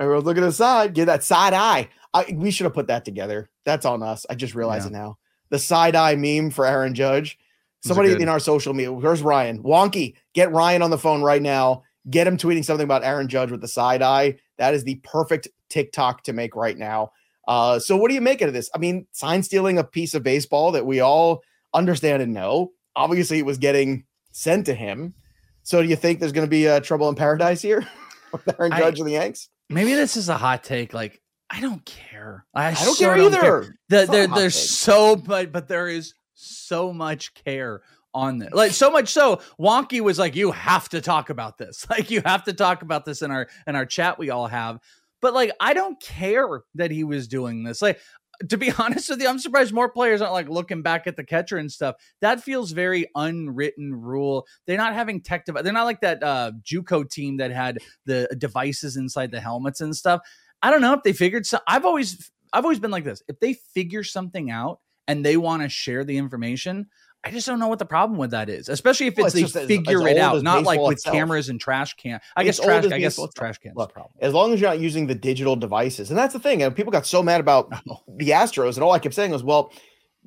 everyone's 0.00 0.24
looking 0.26 0.42
aside. 0.44 0.94
Get 0.94 1.06
that 1.06 1.24
side 1.24 1.52
eye. 1.54 1.88
I, 2.14 2.26
we 2.34 2.50
should 2.50 2.64
have 2.64 2.74
put 2.74 2.86
that 2.88 3.04
together. 3.04 3.50
That's 3.64 3.84
on 3.84 4.02
us. 4.02 4.24
I 4.30 4.34
just 4.34 4.54
realized 4.54 4.90
Yeah. 4.90 4.96
it 4.98 5.00
now. 5.00 5.18
The 5.50 5.58
side 5.58 5.94
eye 5.94 6.16
meme 6.16 6.50
for 6.50 6.66
Aaron 6.66 6.94
Judge. 6.94 7.38
Somebody 7.84 8.12
in 8.20 8.28
our 8.28 8.40
social 8.40 8.74
media. 8.74 8.92
Where's 8.92 9.22
Ryan? 9.22 9.62
Wonky, 9.62 10.14
get 10.34 10.50
Ryan 10.50 10.82
on 10.82 10.90
the 10.90 10.98
phone 10.98 11.22
right 11.22 11.42
now. 11.42 11.84
Get 12.10 12.26
him 12.26 12.36
tweeting 12.36 12.64
something 12.64 12.82
about 12.84 13.04
Aaron 13.04 13.28
Judge 13.28 13.50
with 13.52 13.60
the 13.60 13.68
side 13.68 14.02
eye. 14.02 14.36
That 14.58 14.74
is 14.74 14.82
the 14.82 14.96
perfect 15.04 15.46
TikTok 15.68 16.24
to 16.24 16.32
make 16.32 16.56
right 16.56 16.76
now. 16.76 17.12
Uh, 17.46 17.78
so 17.78 17.96
what 17.96 18.08
do 18.08 18.14
you 18.14 18.20
make 18.20 18.42
out 18.42 18.48
of 18.48 18.54
this? 18.54 18.68
I 18.74 18.78
mean, 18.78 19.06
sign 19.12 19.42
stealing 19.44 19.78
a 19.78 19.84
piece 19.84 20.14
of 20.14 20.24
baseball 20.24 20.72
that 20.72 20.84
we 20.86 20.98
all 21.00 21.42
understand 21.74 22.22
and 22.22 22.32
know. 22.34 22.72
Obviously, 22.96 23.38
it 23.38 23.46
was 23.46 23.58
getting 23.58 24.04
sent 24.32 24.66
to 24.66 24.74
him. 24.74 25.14
So 25.62 25.80
do 25.80 25.88
you 25.88 25.96
think 25.96 26.18
there's 26.18 26.32
going 26.32 26.46
to 26.46 26.50
be 26.50 26.66
uh, 26.68 26.80
trouble 26.80 27.08
in 27.08 27.14
paradise 27.14 27.62
here 27.62 27.86
with 28.32 28.48
Aaron 28.58 28.72
I- 28.72 28.80
Judge 28.80 28.98
and 28.98 29.06
the 29.06 29.12
Yanks? 29.12 29.48
Maybe 29.68 29.94
this 29.94 30.16
is 30.16 30.28
a 30.28 30.36
hot 30.36 30.62
take. 30.64 30.94
Like, 30.94 31.20
I 31.50 31.60
don't 31.60 31.84
care. 31.84 32.44
I, 32.54 32.68
I 32.68 32.74
don't 32.74 32.94
so 32.94 33.04
care 33.04 33.16
don't 33.16 33.34
either. 33.34 33.74
The, 33.88 33.96
not 33.96 34.08
a 34.08 34.10
there, 34.12 34.26
there's 34.28 34.54
take. 34.54 34.68
so 34.70 35.16
but 35.16 35.52
but 35.52 35.68
there 35.68 35.88
is 35.88 36.14
so 36.34 36.92
much 36.92 37.34
care 37.34 37.82
on 38.14 38.38
this. 38.38 38.52
Like 38.52 38.72
so 38.72 38.90
much 38.90 39.08
so 39.10 39.40
Wonky 39.60 40.00
was 40.00 40.18
like, 40.18 40.34
you 40.34 40.50
have 40.50 40.88
to 40.90 41.00
talk 41.00 41.30
about 41.30 41.58
this. 41.58 41.86
Like 41.90 42.10
you 42.10 42.22
have 42.24 42.44
to 42.44 42.52
talk 42.52 42.82
about 42.82 43.04
this 43.04 43.22
in 43.22 43.30
our 43.30 43.48
in 43.66 43.76
our 43.76 43.86
chat 43.86 44.18
we 44.18 44.30
all 44.30 44.46
have. 44.46 44.80
But 45.22 45.34
like 45.34 45.52
I 45.60 45.74
don't 45.74 46.00
care 46.00 46.62
that 46.74 46.90
he 46.90 47.04
was 47.04 47.28
doing 47.28 47.62
this. 47.62 47.80
Like 47.80 48.00
to 48.48 48.56
be 48.56 48.72
honest 48.78 49.08
with 49.08 49.20
you, 49.20 49.28
I'm 49.28 49.38
surprised 49.38 49.72
more 49.72 49.90
players 49.90 50.20
aren't 50.20 50.32
like 50.32 50.48
looking 50.48 50.82
back 50.82 51.06
at 51.06 51.16
the 51.16 51.24
catcher 51.24 51.56
and 51.56 51.70
stuff. 51.70 51.96
That 52.20 52.42
feels 52.42 52.72
very 52.72 53.06
unwritten 53.14 53.94
rule. 53.94 54.46
They're 54.66 54.76
not 54.76 54.94
having 54.94 55.22
tech 55.22 55.44
device. 55.44 55.62
They're 55.62 55.72
not 55.72 55.84
like 55.84 56.00
that 56.00 56.22
uh 56.22 56.52
JUCO 56.62 57.10
team 57.10 57.38
that 57.38 57.50
had 57.50 57.78
the 58.04 58.28
devices 58.38 58.96
inside 58.96 59.30
the 59.30 59.40
helmets 59.40 59.80
and 59.80 59.94
stuff. 59.94 60.20
I 60.62 60.70
don't 60.70 60.80
know 60.80 60.94
if 60.94 61.02
they 61.02 61.12
figured 61.12 61.46
so. 61.46 61.58
I've 61.66 61.84
always 61.84 62.30
I've 62.52 62.64
always 62.64 62.80
been 62.80 62.90
like 62.90 63.04
this. 63.04 63.22
If 63.28 63.40
they 63.40 63.54
figure 63.54 64.04
something 64.04 64.50
out 64.50 64.80
and 65.08 65.24
they 65.24 65.36
want 65.36 65.62
to 65.62 65.68
share 65.68 66.04
the 66.04 66.16
information, 66.16 66.86
I 67.26 67.30
just 67.30 67.46
don't 67.46 67.58
know 67.58 67.68
what 67.68 67.78
the 67.78 67.84
problem 67.86 68.18
with 68.18 68.30
that 68.30 68.48
is. 68.48 68.68
Especially 68.68 69.06
if 69.08 69.16
Well, 69.16 69.26
it's, 69.26 69.34
it's 69.34 69.52
they 69.52 69.60
just 69.60 69.68
figure 69.68 70.06
it 70.08 70.16
out, 70.18 70.42
not 70.42 70.62
like 70.64 70.80
with 70.80 70.92
itself. 70.98 71.14
cameras 71.14 71.48
and 71.48 71.60
trash 71.60 71.94
can. 71.94 72.20
I 72.36 72.44
guess 72.44 72.58
trash. 72.58 72.84
I 72.86 72.98
guess 72.98 73.14
itself. 73.14 73.34
trash 73.34 73.58
cans. 73.58 73.76
Look, 73.76 73.92
problem. 73.92 74.12
As 74.20 74.32
long 74.32 74.52
as 74.52 74.60
you're 74.60 74.70
not 74.70 74.78
using 74.80 75.06
the 75.06 75.14
digital 75.14 75.56
devices, 75.56 76.10
and 76.10 76.18
that's 76.18 76.32
the 76.32 76.38
thing. 76.40 76.62
And 76.62 76.74
people 76.74 76.92
got 76.92 77.06
so 77.06 77.22
mad 77.22 77.40
about 77.40 77.72
Oh. 77.90 78.00
the 78.16 78.30
Astros, 78.30 78.74
and 78.74 78.84
all 78.84 78.92
I 78.92 78.98
kept 78.98 79.14
saying 79.14 79.30
was, 79.32 79.42
well, 79.42 79.72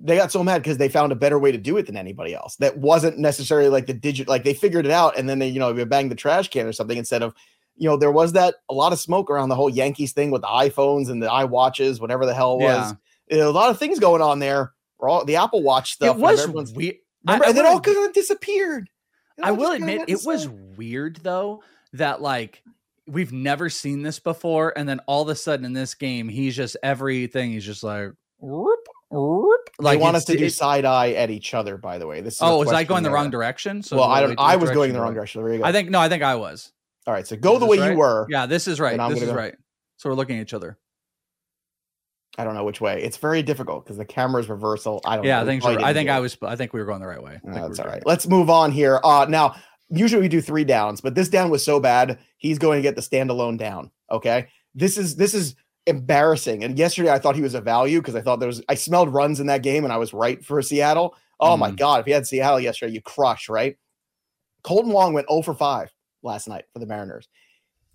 they 0.02 0.16
got 0.16 0.32
so 0.32 0.44
mad 0.44 0.62
because 0.62 0.78
they 0.78 0.88
found 0.90 1.12
a 1.12 1.16
better 1.16 1.38
way 1.40 1.52
to 1.52 1.58
do 1.58 1.76
it 1.78 1.86
than 1.86 1.98
anybody 1.98 2.34
else. 2.34 2.56
That 2.58 2.78
wasn't 2.78 3.18
necessarily 3.18 3.70
like 3.70 3.86
the 3.86 3.94
digital, 3.94 4.32
like 4.32 4.44
they 4.44 4.54
figured 4.54 4.86
it 4.86 4.92
out, 4.92 5.18
and 5.18 5.28
then 5.30 5.40
they, 5.40 5.48
you 5.48 5.60
know, 5.60 5.74
they 5.74 5.84
banged 5.86 6.12
the 6.12 6.16
trash 6.16 6.50
can 6.50 6.66
or 6.68 6.72
something 6.74 6.98
instead 6.98 7.22
of, 7.24 7.34
you 7.76 7.88
know, 7.90 7.98
there 7.98 8.12
was 8.12 8.34
that 8.34 8.56
a 8.70 8.74
lot 8.74 8.94
of 8.94 9.00
smoke 9.00 9.30
around 9.30 9.50
the 9.50 9.56
whole 9.56 9.70
Yankees 9.70 10.12
thing 10.14 10.32
with 10.32 10.42
the 10.42 10.48
iPhones 10.48 11.10
and 11.10 11.22
the 11.24 11.28
iWatches, 11.28 12.00
whatever 12.02 12.26
the 12.26 12.34
hell 12.34 12.56
it 12.60 12.64
was. 12.64 12.94
You 13.30 13.38
know, 13.38 13.50
a 13.50 13.52
lot 13.52 13.70
of 13.70 13.78
things 13.80 14.00
going 14.00 14.22
on 14.22 14.40
there. 14.40 14.74
Or 15.00 15.10
all 15.10 15.26
the 15.26 15.38
Apple 15.38 15.64
Watch 15.64 15.94
stuff. 15.94 16.16
It 16.18 16.20
was 16.22 16.42
everyone's- 16.42 16.74
weird. 16.74 16.96
remember, 17.26 17.46
I- 17.46 17.48
and 17.50 17.58
then 17.58 17.66
all 17.66 17.80
kind 17.80 17.98
of 18.06 18.14
disappeared. 18.14 18.90
I 19.42 19.52
will 19.52 19.72
admit 19.72 20.04
it 20.10 20.20
was 20.26 20.50
weird 20.50 21.18
though 21.24 21.64
that 21.94 22.22
like 22.22 22.62
we've 23.08 23.32
never 23.34 23.70
seen 23.70 24.04
this 24.04 24.20
before, 24.20 24.74
and 24.78 24.88
then 24.88 25.00
all 25.08 25.22
of 25.22 25.30
a 25.30 25.36
sudden 25.36 25.66
in 25.66 25.74
this 25.74 25.96
game, 25.96 26.28
he's 26.30 26.56
just 26.56 26.76
everything. 26.84 27.52
He's 27.52 27.66
just 27.66 27.82
like, 27.82 28.12
whoop, 28.38 28.80
whoop. 29.10 29.60
They 29.82 29.96
want 29.98 30.18
us 30.18 30.26
to 30.26 30.38
do 30.38 30.50
side 30.50 30.84
eye 30.86 31.14
at 31.14 31.30
each 31.30 31.54
other. 31.54 31.78
By 31.78 31.98
the 31.98 32.06
way, 32.06 32.20
this. 32.22 32.36
Is 32.36 32.42
Oh, 32.42 32.58
was 32.60 32.72
I 32.74 32.84
going 32.84 33.04
the 33.04 33.10
wrong 33.12 33.30
direction? 33.30 33.82
So 33.82 33.98
well, 33.98 34.10
I 34.10 34.22
don't. 34.22 34.38
I 34.38 34.58
was 34.58 34.72
going 34.72 34.92
the 34.94 35.00
wrong 35.00 35.14
direction. 35.14 35.42
There 35.42 35.54
you 35.54 35.60
go. 35.60 35.66
I 35.66 35.72
think 35.72 35.90
no, 35.90 36.00
I 36.00 36.10
think 36.10 36.22
I 36.22 36.36
was. 36.36 36.72
All 37.08 37.14
right, 37.14 37.26
so 37.26 37.38
go 37.38 37.54
Is 37.54 37.60
the 37.62 37.66
way 37.66 37.92
you 37.92 37.98
were. 37.98 38.28
Yeah, 38.30 38.46
this 38.46 38.68
is 38.68 38.80
right. 38.80 38.98
This 39.10 39.22
is 39.24 39.30
go- 39.30 39.34
right. 39.36 39.56
So 39.98 40.10
we're 40.10 40.16
looking 40.16 40.38
at 40.38 40.42
each 40.44 40.54
other. 40.54 40.78
I 42.38 42.44
don't 42.44 42.54
know 42.54 42.64
which 42.64 42.80
way. 42.80 43.02
It's 43.04 43.18
very 43.18 43.42
difficult 43.44 43.84
because 43.84 43.98
the 43.98 44.06
camera's 44.06 44.48
reversal. 44.50 45.02
I 45.06 45.16
don't. 45.18 45.26
Yeah, 45.26 45.38
know. 45.38 45.42
I 45.42 45.44
We 45.44 45.50
think 45.50 45.64
so. 45.64 45.70
I 45.84 45.94
think 45.94 46.08
do 46.08 46.14
I 46.14 46.20
was. 46.20 46.38
I 46.42 46.56
think 46.56 46.74
we 46.74 46.80
were 46.80 46.86
going 46.86 47.02
the 47.02 47.08
right 47.08 47.22
way. 47.22 47.40
No, 47.44 47.54
we 47.54 47.60
that's 47.68 47.80
were 47.80 47.86
all 47.86 47.92
right. 47.92 48.04
Let's 48.06 48.28
move 48.28 48.50
on 48.50 48.72
here. 48.72 49.00
Uh, 49.04 49.26
now 49.28 49.56
usually 49.90 50.22
we 50.22 50.28
do 50.30 50.40
three 50.40 50.64
downs, 50.64 51.02
but 51.02 51.16
this 51.16 51.28
down 51.30 51.50
was 51.50 51.66
so 51.66 51.80
bad 51.80 52.20
he's 52.38 52.60
going 52.60 52.78
to 52.78 52.82
get 52.84 52.96
the 52.96 53.02
standalone 53.02 53.58
down. 53.58 53.92
Okay, 54.12 54.48
this 54.76 54.98
is 54.98 55.16
this 55.16 55.34
is 55.34 55.56
embarrassing. 55.88 56.64
And 56.64 56.78
yesterday 56.78 57.10
I 57.12 57.20
thought 57.20 57.36
he 57.36 57.42
was 57.42 57.56
a 57.56 57.62
value 57.62 58.00
because 58.00 58.16
I 58.16 58.22
thought 58.22 58.40
there 58.40 58.48
was 58.48 58.62
I 58.70 58.76
smelled 58.76 59.12
runs 59.14 59.40
in 59.40 59.48
that 59.48 59.64
game 59.64 59.84
and 59.84 59.92
I 59.92 59.98
was 59.98 60.14
right 60.14 60.44
for 60.46 60.62
Seattle. 60.62 61.16
Oh 61.40 61.58
my 61.58 61.72
Mhm. 61.72 61.78
god, 61.78 62.00
if 62.02 62.06
he 62.06 62.12
had 62.12 62.28
Seattle 62.28 62.60
yesterday, 62.60 62.94
you 62.94 63.02
crush 63.02 63.50
right. 63.50 63.76
Kolten 64.64 64.92
Wong 64.92 65.14
went 65.14 65.28
0 65.30 65.42
for 65.42 65.54
5 65.54 65.90
last 66.22 66.48
night 66.48 66.66
for 66.74 66.80
the 66.80 66.86
Mariners. 66.86 67.28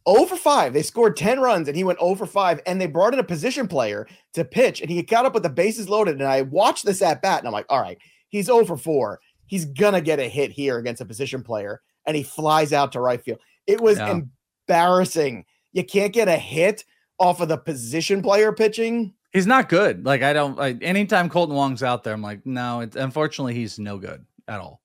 0 0.08 0.26
for 0.26 0.36
5. 0.36 0.72
They 0.72 0.82
scored 0.82 1.16
10 1.16 1.40
runs 1.40 1.68
and 1.68 1.76
he 1.76 1.84
went 1.84 1.98
over 1.98 2.26
5. 2.26 2.60
And 2.66 2.80
they 2.80 2.86
brought 2.86 3.14
in 3.14 3.20
a 3.20 3.24
position 3.24 3.66
player 3.68 4.06
to 4.34 4.44
pitch 4.44 4.80
and 4.80 4.90
he 4.90 5.02
got 5.02 5.24
up 5.26 5.34
with 5.34 5.42
the 5.42 5.48
bases 5.48 5.88
loaded. 5.88 6.14
And 6.20 6.28
I 6.28 6.42
watched 6.42 6.84
this 6.84 7.02
at 7.02 7.22
bat 7.22 7.38
and 7.38 7.46
I'm 7.46 7.52
like, 7.52 7.66
all 7.68 7.80
right, 7.80 7.98
he's 8.28 8.48
over 8.48 8.76
4. 8.76 9.20
He's 9.46 9.64
gonna 9.66 10.00
get 10.00 10.18
a 10.18 10.28
hit 10.28 10.50
here 10.50 10.78
against 10.78 11.00
a 11.02 11.06
position 11.06 11.42
player. 11.42 11.80
And 12.06 12.16
he 12.16 12.22
flies 12.22 12.72
out 12.72 12.92
to 12.92 13.00
right 13.00 13.22
field. 13.22 13.38
It 13.66 13.80
was 13.80 13.98
Yeah. 13.98 14.20
embarrassing. 14.68 15.44
You 15.72 15.84
can't 15.84 16.12
get 16.12 16.28
a 16.28 16.36
hit 16.36 16.84
off 17.18 17.40
of 17.40 17.48
the 17.48 17.56
position 17.58 18.22
player 18.22 18.52
pitching. 18.52 19.14
He's 19.32 19.46
not 19.46 19.68
good. 19.68 20.04
Like 20.04 20.22
I 20.22 20.32
don't. 20.32 20.56
Like, 20.56 20.78
anytime 20.82 21.28
Kolten 21.28 21.54
Wong's 21.54 21.82
out 21.82 22.04
there, 22.04 22.14
I'm 22.14 22.22
like, 22.22 22.44
no. 22.46 22.80
It's 22.80 22.94
unfortunately 22.96 23.54
he's 23.54 23.78
no 23.78 23.98
good 23.98 24.24
at 24.46 24.60
all 24.60 24.80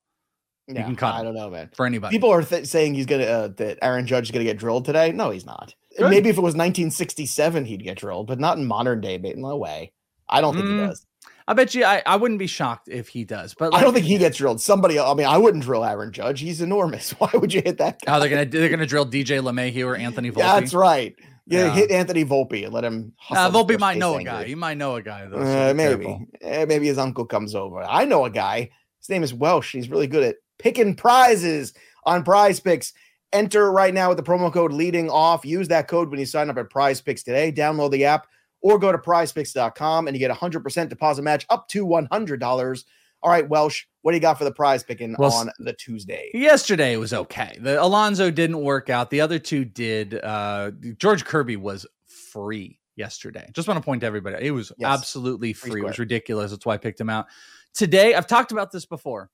Yeah, 0.75 0.83
can 0.83 0.95
cut 0.95 1.15
I 1.15 1.23
don't 1.23 1.33
know, 1.33 1.49
man. 1.49 1.69
for 1.75 1.85
anybody. 1.85 2.15
People 2.15 2.29
are 2.31 2.43
th- 2.43 2.65
saying 2.67 2.93
he's 2.95 3.05
gonna 3.05 3.23
uh, 3.25 3.47
that 3.57 3.79
Aaron 3.81 4.05
Judge 4.05 4.25
is 4.27 4.31
gonna 4.31 4.45
get 4.45 4.57
drilled 4.57 4.85
today. 4.85 5.11
No, 5.11 5.29
he's 5.31 5.45
not. 5.45 5.73
Good. 5.97 6.09
Maybe 6.09 6.29
if 6.29 6.37
it 6.37 6.41
was 6.41 6.53
1967, 6.55 7.65
he'd 7.65 7.83
get 7.83 7.97
drilled, 7.97 8.27
but 8.27 8.39
not 8.39 8.57
in 8.57 8.65
modern 8.65 9.01
day. 9.01 9.17
But 9.17 9.37
no 9.37 9.55
way. 9.57 9.91
I 10.29 10.41
don't 10.41 10.53
think 10.55 10.67
Mm, 10.67 10.81
he 10.81 10.87
does. 10.87 11.05
I 11.47 11.53
bet 11.53 11.73
you. 11.73 11.83
I, 11.83 12.03
I 12.05 12.15
wouldn't 12.15 12.37
be 12.39 12.45
shocked 12.45 12.87
if 12.89 13.07
he 13.07 13.23
does. 13.25 13.55
But 13.57 13.73
I 13.73 13.81
don't 13.81 13.93
think 13.93 14.05
he 14.05 14.19
gets 14.19 14.37
drilled. 14.37 14.61
Somebody. 14.61 14.99
I 14.99 15.13
mean, 15.15 15.25
I 15.25 15.37
wouldn't 15.39 15.63
drill 15.63 15.83
Aaron 15.83 16.11
Judge. 16.13 16.39
He's 16.41 16.61
enormous. 16.61 17.11
Why 17.17 17.31
would 17.33 17.51
you 17.53 17.61
hit 17.65 17.79
that 17.79 17.99
guy? 18.05 18.15
Oh, 18.15 18.19
they're 18.19 18.29
gonna 18.29 18.45
they're 18.45 18.69
gonna 18.69 18.85
drill 18.85 19.05
DJ 19.05 19.41
LeMahieu 19.41 19.85
or 19.87 19.95
Anthony 19.95 20.29
Volpe. 20.31 20.35
That's 20.37 20.73
right. 20.75 21.15
Yeah, 21.47 21.65
Yeah. 21.65 21.73
hit 21.73 21.89
Anthony 21.91 22.23
Volpe 22.25 22.63
and 22.63 22.71
let 22.73 22.83
him. 22.83 23.13
Uh, 23.31 23.49
Volpe 23.49 23.79
might 23.79 23.97
know 23.97 24.15
a 24.17 24.23
guy. 24.23 24.43
He 24.45 24.53
might 24.53 24.77
know 24.77 24.95
a 24.97 25.01
guy 25.01 25.25
though. 25.25 25.43
so 25.43 25.71
Uh, 25.71 25.73
maybe. 25.73 26.27
Eh, 26.41 26.65
maybe 26.65 26.85
his 26.85 26.99
uncle 26.99 27.25
comes 27.25 27.55
over. 27.55 27.81
I 27.81 28.05
know 28.05 28.25
a 28.25 28.29
guy. 28.29 28.69
His 28.99 29.09
name 29.09 29.23
is 29.23 29.33
Welsh. 29.33 29.71
He's 29.71 29.89
really 29.89 30.05
good 30.07 30.21
at 30.23 30.35
picking 30.59 30.95
prizes 30.95 31.73
on 32.03 32.23
prize 32.23 32.59
picks. 32.59 32.93
Enter 33.31 33.71
right 33.71 33.93
now 33.93 34.09
with 34.09 34.17
the 34.17 34.23
promo 34.23 34.51
code 34.51 34.71
leading 34.73 35.09
off. 35.09 35.45
Use 35.45 35.67
that 35.67 35.87
code 35.87 36.09
when 36.09 36.19
you 36.19 36.25
sign 36.25 36.49
up 36.49 36.57
at 36.57 36.69
prize 36.69 36.99
picks 37.01 37.23
today. 37.23 37.51
Download 37.51 37.91
the 37.91 38.05
app 38.05 38.27
or 38.61 38.77
go 38.79 38.91
to 38.91 38.97
prizepicks.com 38.97 40.07
and 40.07 40.15
you 40.15 40.19
get 40.19 40.31
a 40.31 40.33
100% 40.35 40.89
deposit 40.89 41.21
match 41.21 41.45
up 41.49 41.67
to 41.69 41.85
$100. 41.85 42.83
All 43.21 43.29
right, 43.29 43.47
Welsh, 43.47 43.83
what 44.01 44.11
do 44.11 44.15
you 44.15 44.21
got 44.21 44.37
for 44.37 44.45
the 44.45 44.51
prize 44.51 44.81
picking 44.83 45.15
Well, 45.19 45.31
on 45.33 45.51
the 45.59 45.73
Tuesday? 45.73 46.29
Yesterday 46.33 46.95
was 46.97 47.13
okay. 47.13 47.57
The 47.59 47.81
Alonso 47.81 48.31
didn't 48.31 48.61
work 48.61 48.89
out. 48.89 49.09
The 49.09 49.21
other 49.21 49.37
two 49.39 49.65
did. 49.65 50.15
Uh, 50.23 50.71
George 50.97 51.25
Kirby 51.25 51.57
was 51.57 51.85
free 52.07 52.79
yesterday. 52.95 53.49
Just 53.53 53.67
want 53.67 53.77
to 53.77 53.83
point 53.83 54.01
to 54.01 54.07
everybody. 54.07 54.47
It 54.47 54.51
was 54.51 54.71
Yes. 54.77 54.89
absolutely 54.89 55.53
Free 55.53 55.71
free. 55.71 55.81
It 55.81 55.85
was 55.85 55.99
ridiculous. 55.99 56.51
That's 56.51 56.65
why 56.65 56.75
I 56.75 56.77
picked 56.77 56.99
him 56.99 57.09
out. 57.09 57.27
Today, 57.73 58.15
I've 58.15 58.27
talked 58.27 58.51
about 58.51 58.71
this 58.71 58.85
before. 58.85 59.29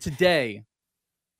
Today, 0.00 0.64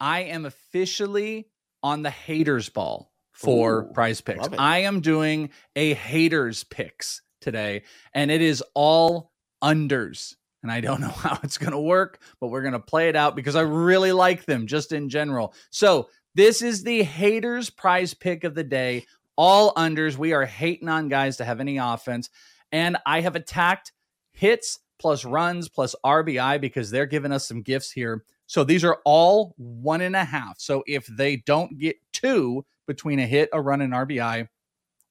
I 0.00 0.20
am 0.20 0.46
officially 0.46 1.48
on 1.82 2.02
the 2.02 2.10
haters 2.10 2.68
ball 2.68 3.12
for 3.32 3.82
Ooh, 3.82 3.92
prize 3.92 4.20
picks. 4.20 4.48
I 4.58 4.78
am 4.78 5.00
doing 5.00 5.50
a 5.76 5.94
haters 5.94 6.64
picks 6.64 7.22
today, 7.40 7.82
and 8.14 8.30
it 8.30 8.40
is 8.40 8.62
all 8.74 9.32
unders. 9.62 10.34
And 10.62 10.72
I 10.72 10.80
don't 10.80 11.00
know 11.00 11.08
how 11.08 11.38
it's 11.42 11.58
going 11.58 11.72
to 11.72 11.78
work, 11.78 12.20
but 12.40 12.48
we're 12.48 12.62
going 12.62 12.72
to 12.72 12.80
play 12.80 13.08
it 13.08 13.16
out 13.16 13.36
because 13.36 13.54
I 13.54 13.62
really 13.62 14.12
like 14.12 14.44
them 14.44 14.66
just 14.66 14.92
in 14.92 15.08
general. 15.08 15.54
So, 15.70 16.08
this 16.34 16.62
is 16.62 16.84
the 16.84 17.02
haters 17.02 17.70
prize 17.70 18.14
pick 18.14 18.44
of 18.44 18.54
the 18.54 18.64
day. 18.64 19.06
All 19.36 19.74
unders. 19.74 20.16
We 20.16 20.32
are 20.32 20.44
hating 20.44 20.88
on 20.88 21.08
guys 21.08 21.38
to 21.38 21.44
have 21.44 21.58
any 21.58 21.78
offense. 21.78 22.30
And 22.70 22.96
I 23.06 23.22
have 23.22 23.34
attacked 23.34 23.92
hits 24.32 24.78
plus 24.98 25.24
runs 25.24 25.68
plus 25.68 25.94
RBI 26.04 26.60
because 26.60 26.90
they're 26.90 27.06
giving 27.06 27.32
us 27.32 27.48
some 27.48 27.62
gifts 27.62 27.90
here. 27.90 28.24
So 28.48 28.64
these 28.64 28.82
are 28.82 28.98
all 29.04 29.54
one 29.58 30.00
and 30.00 30.16
a 30.16 30.24
half. 30.24 30.58
So 30.58 30.82
if 30.86 31.06
they 31.06 31.36
don't 31.36 31.78
get 31.78 31.96
two 32.12 32.64
between 32.86 33.20
a 33.20 33.26
hit, 33.26 33.50
a 33.52 33.60
run, 33.60 33.82
and 33.82 33.92
RBI, 33.92 34.48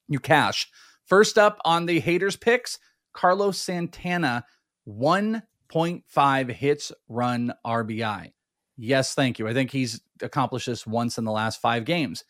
you 0.08 0.18
cash. 0.18 0.68
First 1.06 1.38
up 1.38 1.58
on 1.64 1.86
the 1.86 2.00
haters 2.00 2.36
picks, 2.36 2.78
Carlos 3.14 3.56
Santana, 3.56 4.44
1.5 4.88 6.50
hits, 6.50 6.92
run, 7.08 7.52
RBI. 7.66 8.32
Yes, 8.76 9.14
thank 9.14 9.38
you. 9.38 9.48
I 9.48 9.54
think 9.54 9.70
he's 9.70 10.00
accomplished 10.22 10.66
this 10.66 10.86
once 10.86 11.18
in 11.18 11.24
the 11.24 11.32
last 11.32 11.60
five 11.60 11.84
games. 11.84 12.24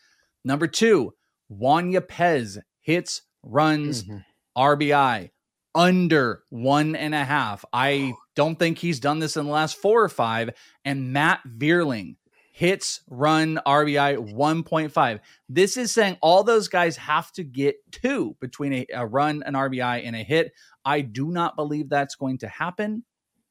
Number 0.44 0.66
two, 0.66 1.14
Juan 1.48 1.92
Yepez 1.92 2.58
hits, 2.80 3.22
runs, 3.42 4.04
Mhm. 4.04 4.24
RBI 4.56 5.30
under 5.74 6.42
one 6.50 6.96
and 6.96 7.14
a 7.14 7.24
half. 7.24 7.64
I 7.72 8.14
don't 8.34 8.58
think 8.58 8.78
he's 8.78 9.00
done 9.00 9.18
this 9.18 9.36
in 9.36 9.46
the 9.46 9.52
last 9.52 9.76
four 9.76 10.02
or 10.02 10.08
five. 10.08 10.50
And 10.84 11.12
Matt 11.12 11.40
Vierling 11.46 12.16
hits, 12.52 13.02
run, 13.08 13.60
RBI 13.64 14.34
1.5. 14.34 15.20
This 15.48 15.76
is 15.76 15.92
saying 15.92 16.18
all 16.20 16.42
those 16.42 16.66
guys 16.66 16.96
have 16.96 17.30
to 17.32 17.44
get 17.44 17.76
two 17.92 18.36
between 18.40 18.72
a, 18.72 18.86
a 18.92 19.06
run, 19.06 19.44
an 19.44 19.54
RBI, 19.54 20.04
and 20.04 20.16
a 20.16 20.24
hit. 20.24 20.52
I 20.84 21.02
do 21.02 21.30
not 21.30 21.54
believe 21.54 21.88
that's 21.88 22.16
going 22.16 22.38
to 22.38 22.48
happen. 22.48 23.04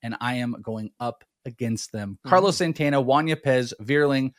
And 0.03 0.17
I 0.19 0.35
am 0.35 0.57
going 0.61 0.91
up 0.99 1.23
against 1.45 1.93
them. 1.93 2.19
Carlos 2.27 2.55
mm. 2.55 2.57
Santana, 2.57 2.99
Juan 2.99 3.27
Yepez, 3.27 3.73
Vierling, 3.81 4.33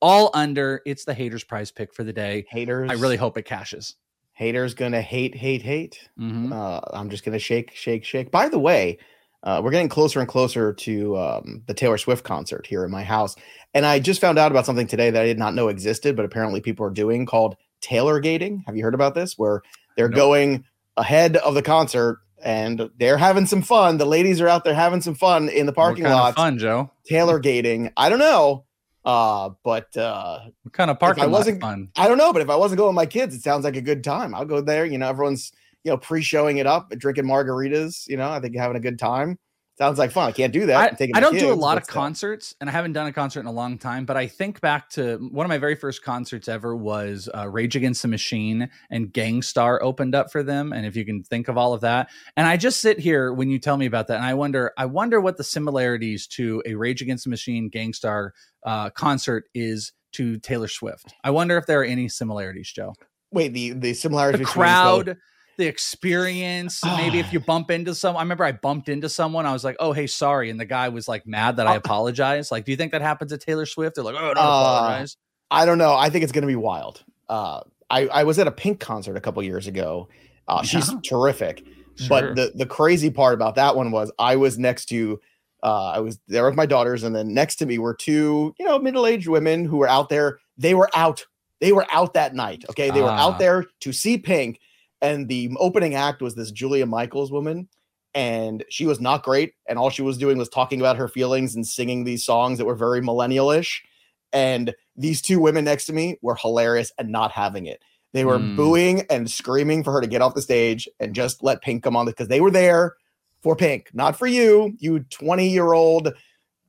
all 0.00 0.30
under. 0.32 0.80
It's 0.86 1.04
the 1.04 1.14
haters 1.14 1.44
prize 1.44 1.70
pick 1.70 1.94
for 1.94 2.02
the 2.02 2.12
day. 2.12 2.46
Haters. 2.48 2.90
I 2.90 2.94
really 2.94 3.16
hope 3.16 3.36
it 3.36 3.44
cashes. 3.44 3.94
Haters 4.34 4.74
gonna 4.74 5.00
hate, 5.00 5.34
hate, 5.34 5.62
hate. 5.62 6.08
Mhm. 6.20 6.52
Uh, 6.52 6.80
I'm 6.92 7.08
just 7.08 7.24
gonna 7.24 7.38
shake, 7.38 7.72
shake, 7.74 8.04
shake. 8.04 8.30
By 8.30 8.48
the 8.48 8.58
way, 8.58 8.98
uh, 9.42 9.60
we're 9.62 9.70
getting 9.70 9.88
closer 9.88 10.20
and 10.20 10.28
closer 10.28 10.72
to 10.72 11.16
um, 11.16 11.62
the 11.66 11.74
Taylor 11.74 11.98
Swift 11.98 12.24
concert 12.24 12.66
here 12.66 12.84
in 12.84 12.90
my 12.90 13.04
house, 13.04 13.36
and 13.74 13.86
I 13.86 13.98
just 14.00 14.20
found 14.20 14.38
out 14.38 14.50
about 14.50 14.66
something 14.66 14.86
today 14.86 15.10
that 15.10 15.22
I 15.22 15.26
did 15.26 15.38
not 15.38 15.54
know 15.54 15.68
existed, 15.68 16.16
but 16.16 16.24
apparently 16.24 16.60
people 16.60 16.84
are 16.86 16.90
doing 16.90 17.26
called 17.26 17.56
Taylor 17.80 18.18
gating. 18.20 18.64
Have 18.66 18.76
you 18.76 18.82
heard 18.82 18.94
about 18.94 19.14
this? 19.14 19.38
Where 19.38 19.62
they're 19.96 20.08
Nope. 20.08 20.16
going 20.16 20.64
ahead 20.96 21.36
of 21.36 21.54
the 21.54 21.62
concert 21.62 22.18
and 22.42 22.90
they're 22.98 23.16
having 23.18 23.46
some 23.46 23.62
fun. 23.62 23.98
The 23.98 24.04
ladies 24.04 24.40
are 24.40 24.48
out 24.48 24.64
there 24.64 24.74
having 24.74 25.00
some 25.00 25.14
fun 25.14 25.48
in 25.48 25.66
the 25.66 25.72
parking 25.72 26.04
lot. 26.04 26.34
Fun, 26.36 26.58
Joe. 26.58 26.90
Taylor 27.06 27.38
gating. 27.38 27.90
I 27.96 28.08
don't 28.08 28.18
know, 28.18 28.64
uh, 29.04 29.50
but 29.62 29.96
uh, 29.96 30.40
What 30.62 30.72
kind 30.72 30.90
of 30.90 30.98
parking 30.98 31.24
lot 31.24 31.30
wasn't- 31.32 31.60
fun? 31.60 31.88
I 31.96 32.08
don't 32.08 32.18
know, 32.18 32.32
but 32.32 32.42
if 32.42 32.50
I 32.50 32.56
wasn't 32.56 32.78
going 32.78 32.88
with 32.88 32.96
my 32.96 33.06
kids, 33.06 33.34
it 33.34 33.42
sounds 33.42 33.64
like 33.64 33.76
a 33.76 33.80
good 33.82 34.02
time. 34.04 34.34
I'll 34.34 34.44
go 34.44 34.60
there. 34.60 34.84
You 34.86 34.98
know, 34.98 35.08
everyone's 35.08 35.52
you 35.84 35.90
know 35.90 35.98
pre-showing 35.98 36.56
it 36.58 36.66
up, 36.66 36.90
drinking 36.96 37.24
margaritas. 37.24 38.06
You 38.08 38.16
know, 38.16 38.30
I 38.30 38.40
think 38.40 38.56
having 38.56 38.76
a 38.76 38.80
good 38.80 38.98
time. 38.98 39.38
Sounds 39.76 39.98
like 39.98 40.12
fun. 40.12 40.28
I 40.28 40.32
can't 40.32 40.52
do 40.52 40.66
that. 40.66 40.96
I, 41.00 41.08
I 41.16 41.20
don't 41.20 41.36
do 41.36 41.52
a 41.52 41.54
lot 41.54 41.78
of 41.78 41.88
concerts, 41.88 42.54
and 42.60 42.70
I 42.70 42.72
haven't 42.72 42.92
done 42.92 43.08
a 43.08 43.12
concert 43.12 43.40
in 43.40 43.46
a 43.46 43.52
long 43.52 43.76
time. 43.76 44.04
But 44.06 44.16
I 44.16 44.28
think 44.28 44.60
back 44.60 44.88
to 44.90 45.16
one 45.32 45.44
of 45.44 45.48
my 45.48 45.58
very 45.58 45.74
first 45.74 46.04
concerts 46.04 46.48
ever 46.48 46.76
was 46.76 47.28
uh, 47.36 47.48
Rage 47.48 47.74
Against 47.74 48.02
the 48.02 48.08
Machine, 48.08 48.70
and 48.88 49.12
Gang 49.12 49.42
Starr 49.42 49.82
opened 49.82 50.14
up 50.14 50.30
for 50.30 50.44
them. 50.44 50.72
And 50.72 50.86
if 50.86 50.94
you 50.94 51.04
can 51.04 51.24
think 51.24 51.48
of 51.48 51.58
all 51.58 51.72
of 51.74 51.80
that, 51.80 52.08
and 52.36 52.46
I 52.46 52.56
just 52.56 52.80
sit 52.80 53.00
here 53.00 53.32
when 53.32 53.50
you 53.50 53.58
tell 53.58 53.76
me 53.76 53.86
about 53.86 54.06
that, 54.06 54.18
and 54.18 54.24
I 54.24 54.34
wonder, 54.34 54.72
I 54.78 54.86
wonder 54.86 55.20
what 55.20 55.38
the 55.38 55.44
similarities 55.44 56.28
to 56.28 56.62
a 56.66 56.76
Rage 56.76 57.02
Against 57.02 57.24
the 57.24 57.30
Machine 57.30 57.68
Gang 57.68 57.92
Starr 57.92 58.32
uh, 58.64 58.90
concert 58.90 59.48
is 59.54 59.92
to 60.12 60.38
Taylor 60.38 60.68
Swift. 60.68 61.12
I 61.24 61.30
wonder 61.32 61.56
if 61.58 61.66
there 61.66 61.80
are 61.80 61.84
any 61.84 62.08
similarities, 62.08 62.70
Joe. 62.70 62.94
Wait, 63.32 63.52
the 63.52 63.70
the 63.72 63.94
similarities 63.94 64.38
The 64.38 64.44
between 64.44 64.62
crowd. 64.62 65.06
both- 65.06 65.16
The 65.56 65.66
experience, 65.66 66.80
maybe 66.84 67.18
if 67.20 67.32
you 67.32 67.40
bump 67.40 67.70
into 67.70 67.94
someone. 67.94 68.20
I 68.20 68.24
remember 68.24 68.44
I 68.44 68.52
bumped 68.52 68.88
into 68.88 69.08
someone. 69.08 69.46
I 69.46 69.52
was 69.52 69.64
like, 69.64 69.76
"Oh, 69.78 69.92
hey, 69.92 70.06
sorry," 70.06 70.50
and 70.50 70.58
the 70.58 70.64
guy 70.64 70.88
was 70.88 71.08
like 71.08 71.26
mad 71.26 71.56
that 71.56 71.66
I 71.66 71.74
Uh, 71.74 71.78
apologized. 71.78 72.50
Like, 72.50 72.64
do 72.64 72.70
you 72.72 72.76
think 72.76 72.92
that 72.92 73.02
happens 73.02 73.30
to 73.32 73.38
Taylor 73.38 73.66
Swift? 73.66 73.94
They're 73.94 74.04
like, 74.04 74.14
"Oh, 74.16 74.34
don't 74.34 74.38
Uh, 74.38 74.40
apologize." 74.40 75.16
I 75.50 75.66
don't 75.66 75.78
know. 75.78 75.94
I 75.94 76.10
think 76.10 76.24
it's 76.24 76.32
going 76.32 76.42
to 76.42 76.48
be 76.48 76.56
wild. 76.56 77.04
Uh, 77.28 77.60
I 77.90 78.06
I 78.08 78.24
was 78.24 78.38
at 78.38 78.46
a 78.46 78.52
Pink 78.52 78.80
concert 78.80 79.16
a 79.16 79.20
couple 79.20 79.42
years 79.42 79.66
ago. 79.66 80.08
Uh, 80.48 80.62
she's 80.62 80.90
Yeah. 80.92 80.98
terrific. 81.08 81.64
Sure. 81.96 82.08
But 82.08 82.36
the 82.36 82.52
the 82.56 82.66
crazy 82.66 83.10
part 83.10 83.34
about 83.34 83.54
that 83.54 83.76
one 83.76 83.90
was 83.92 84.10
I 84.18 84.36
was 84.36 84.58
next 84.58 84.86
to 84.86 85.20
uh, 85.62 85.92
I 85.94 86.00
was 86.00 86.18
there 86.28 86.44
with 86.44 86.56
my 86.56 86.66
daughters, 86.66 87.04
and 87.04 87.14
then 87.16 87.32
next 87.32 87.56
to 87.56 87.66
me 87.66 87.78
were 87.78 87.94
two, 87.94 88.54
you 88.58 88.66
know, 88.66 88.78
middle 88.78 89.06
aged 89.06 89.28
women 89.28 89.64
who 89.64 89.76
were 89.78 89.88
out 89.88 90.08
there. 90.10 90.38
They 90.58 90.74
were 90.74 90.90
out. 90.94 91.24
They 91.60 91.72
were 91.72 91.86
out 91.90 92.12
that 92.14 92.34
night. 92.34 92.64
Okay, 92.68 92.90
they 92.90 93.00
were 93.00 93.08
Ah. 93.08 93.28
out 93.28 93.38
there 93.38 93.64
to 93.80 93.92
see 93.92 94.18
Pink, 94.18 94.58
and 95.04 95.28
the 95.28 95.50
opening 95.58 95.94
act 95.94 96.22
was 96.22 96.34
this 96.34 96.50
Julia 96.50 96.86
Michaels 96.86 97.30
woman, 97.30 97.68
and 98.14 98.64
she 98.70 98.86
was 98.86 99.00
not 99.00 99.22
great. 99.22 99.52
And 99.68 99.78
all 99.78 99.90
she 99.90 100.02
was 100.02 100.16
doing 100.16 100.38
was 100.38 100.48
talking 100.48 100.80
about 100.80 100.96
her 100.96 101.08
feelings 101.08 101.54
and 101.54 101.66
singing 101.66 102.04
these 102.04 102.24
songs 102.24 102.56
that 102.58 102.64
were 102.64 102.74
very 102.74 103.02
millennial-ish. 103.02 103.84
And 104.32 104.74
these 104.96 105.20
two 105.20 105.38
women 105.40 105.64
next 105.64 105.86
to 105.86 105.92
me 105.92 106.16
were 106.22 106.36
hilarious 106.36 106.90
and 106.98 107.10
not 107.10 107.32
having 107.32 107.66
it. 107.66 107.82
They 108.14 108.24
were 108.24 108.38
Mm. 108.38 108.56
booing 108.56 109.06
and 109.10 109.30
screaming 109.30 109.84
for 109.84 109.92
her 109.92 110.00
to 110.00 110.06
get 110.06 110.22
off 110.22 110.34
the 110.34 110.42
stage 110.42 110.88
and 111.00 111.14
just 111.14 111.42
let 111.42 111.60
Pink 111.62 111.82
come 111.82 111.96
on 111.96 112.06
because 112.06 112.28
they 112.28 112.40
were 112.40 112.50
there 112.50 112.94
for 113.42 113.54
Pink, 113.54 113.90
not 113.92 114.16
for 114.16 114.26
you, 114.26 114.74
you 114.78 115.00
20 115.00 115.48
year 115.48 115.72
old 115.74 116.14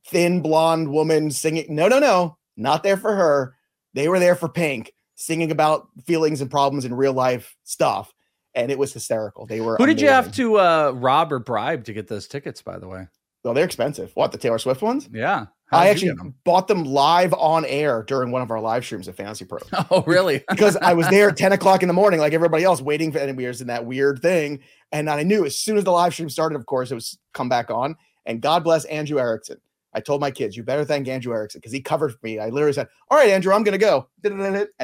thin 0.07 0.41
blonde 0.41 0.91
woman 0.91 1.31
singing. 1.31 1.67
No, 1.69 1.87
no, 1.87 1.99
no, 1.99 2.37
not 2.57 2.83
there 2.83 2.97
for 2.97 3.15
her. 3.15 3.55
They 3.93 4.09
were 4.09 4.19
there 4.19 4.35
for 4.35 4.49
Pink, 4.49 4.91
singing 5.15 5.51
about 5.51 5.87
feelings 6.05 6.41
and 6.41 6.51
problems 6.51 6.83
in 6.83 6.93
real 6.93 7.13
life 7.13 7.55
stuff. 7.63 8.11
And 8.55 8.71
it 8.71 8.79
was 8.79 8.93
hysterical. 8.93 9.45
They 9.45 9.61
were 9.61 9.75
Who 9.77 9.85
did 9.85 9.99
you 9.99 10.07
have 10.07 10.31
to 10.35 10.57
uh, 10.59 10.91
rob 10.95 11.33
or 11.33 11.39
bribe 11.39 11.83
to 11.85 11.93
get 11.93 12.07
those 12.07 12.27
tickets? 12.27 12.61
By 12.61 12.77
the 12.79 12.87
way, 12.87 13.07
Well, 13.43 13.53
they're 13.53 13.65
expensive. 13.65 14.11
What, 14.15 14.31
the 14.31 14.37
Taylor 14.37 14.57
Swift 14.59 14.81
ones? 14.81 15.09
yeah, 15.11 15.47
I 15.71 15.77
How 15.77 15.83
you 15.83 15.89
actually 15.91 16.07
get 16.09 16.19
'em? 16.21 16.35
bought 16.45 16.67
them 16.69 16.83
live 16.85 17.33
on 17.33 17.65
air 17.65 18.03
during 18.03 18.31
one 18.31 18.41
of 18.41 18.51
our 18.51 18.61
live 18.61 18.85
streams 18.85 19.07
at 19.09 19.15
Fantasy 19.17 19.43
Pro. 19.45 19.59
Oh, 19.91 20.03
really? 20.07 20.43
because 20.49 20.77
I 20.77 20.93
was 20.93 21.07
there 21.09 21.29
at 21.29 21.37
10 21.37 21.51
o'clock 21.51 21.81
in 21.83 21.87
the 21.87 21.93
morning, 21.93 22.19
like 22.19 22.33
everybody 22.33 22.63
else, 22.63 22.81
waiting 22.81 23.11
for 23.11 23.17
and 23.19 23.35
we 23.35 23.45
in 23.45 23.67
that 23.67 23.85
weird 23.85 24.21
thing. 24.21 24.61
And 24.91 25.09
I 25.09 25.23
knew 25.23 25.45
as 25.45 25.57
soon 25.59 25.77
as 25.77 25.83
the 25.83 25.91
live 25.91 26.13
stream 26.13 26.29
started, 26.29 26.55
of 26.55 26.65
course, 26.65 26.91
it 26.91 26.95
was 26.95 27.17
come 27.33 27.49
back 27.49 27.69
on. 27.69 27.95
And 28.25 28.41
God 28.41 28.63
bless 28.63 28.85
Andrew 28.85 29.19
Erickson. 29.19 29.57
I 29.93 29.99
told 29.99 30.21
my 30.21 30.31
kids, 30.31 30.55
you 30.57 30.63
better 30.63 30.85
thank 30.85 31.07
Andrew 31.07 31.33
Erickson 31.33 31.59
because 31.59 31.71
he 31.71 31.81
covered 31.81 32.11
for 32.11 32.19
me. 32.23 32.39
I 32.39 32.49
literally 32.49 32.73
said, 32.73 32.87
All 33.09 33.17
right, 33.17 33.29
Andrew, 33.29 33.53
I'm 33.53 33.63
gonna 33.63 33.77
go. 33.77 34.07
And 34.23 34.39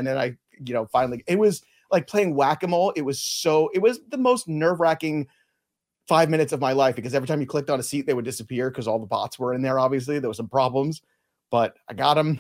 then 0.08 0.18
I, 0.18 0.36
you 0.64 0.74
know, 0.74 0.86
finally 0.88 1.24
it 1.28 1.38
was 1.40 1.62
like 1.92 2.08
playing 2.08 2.36
whack-a-mole. 2.36 2.94
It 2.96 3.02
was 3.02 3.20
so 3.20 3.70
it 3.74 3.80
was 3.80 4.00
the 4.10 4.18
most 4.18 4.48
nerve-wracking 4.48 5.28
five 6.08 6.30
minutes 6.30 6.52
of 6.52 6.60
my 6.60 6.72
life 6.72 6.96
because 6.96 7.14
every 7.14 7.28
time 7.28 7.42
you 7.42 7.48
clicked 7.48 7.70
on 7.70 7.80
a 7.80 7.84
seat, 7.84 8.06
they 8.06 8.14
would 8.14 8.26
disappear 8.26 8.70
because 8.70 8.88
all 8.88 9.00
the 9.00 9.06
bots 9.06 9.40
were 9.40 9.54
in 9.54 9.62
there. 9.62 9.80
Obviously, 9.80 10.20
there 10.20 10.30
was 10.30 10.38
some 10.38 10.50
problems, 10.50 11.02
but 11.50 11.78
I 11.88 11.94
got 11.94 12.18
him. 12.18 12.40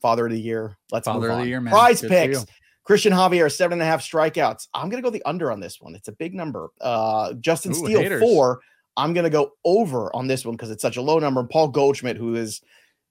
Father 0.00 0.26
of 0.26 0.32
the 0.32 0.40
year. 0.40 0.76
Let's 0.92 1.06
Father 1.06 1.28
move 1.28 1.38
of 1.38 1.42
the 1.42 1.48
year, 1.48 1.60
man. 1.60 1.72
Prize 1.72 2.00
Good 2.00 2.10
picks. 2.10 2.46
Cristian 2.88 3.12
Javier, 3.12 3.52
seven 3.52 3.80
and 3.80 3.82
a 3.82 3.84
half 3.84 4.00
strikeouts. 4.00 4.68
I'm 4.72 4.88
gonna 4.88 5.02
go 5.02 5.10
the 5.10 5.22
under 5.24 5.50
on 5.50 5.58
this 5.58 5.80
one. 5.80 5.94
It's 5.94 6.08
a 6.08 6.12
big 6.12 6.34
number. 6.34 6.68
Uh 6.80 7.32
Justin 7.34 7.72
Ooh, 7.72 7.74
Steele, 7.74 8.00
haters. 8.00 8.20
four. 8.20 8.60
I'm 8.96 9.12
gonna 9.12 9.30
go 9.30 9.52
over 9.64 10.14
on 10.14 10.26
this 10.26 10.44
one 10.44 10.54
because 10.54 10.70
it's 10.70 10.82
such 10.82 10.96
a 10.96 11.02
low 11.02 11.18
number. 11.18 11.40
And 11.40 11.50
Paul 11.50 11.68
Goldschmidt, 11.68 12.16
who 12.16 12.36
is 12.36 12.62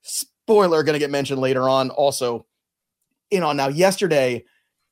spoiler, 0.02 0.84
gonna 0.84 1.00
get 1.00 1.10
mentioned 1.10 1.42
later 1.42 1.68
on, 1.68 1.90
also 1.90 2.46
in 3.32 3.44
on 3.44 3.58
now. 3.58 3.68
Yesterday, 3.68 4.46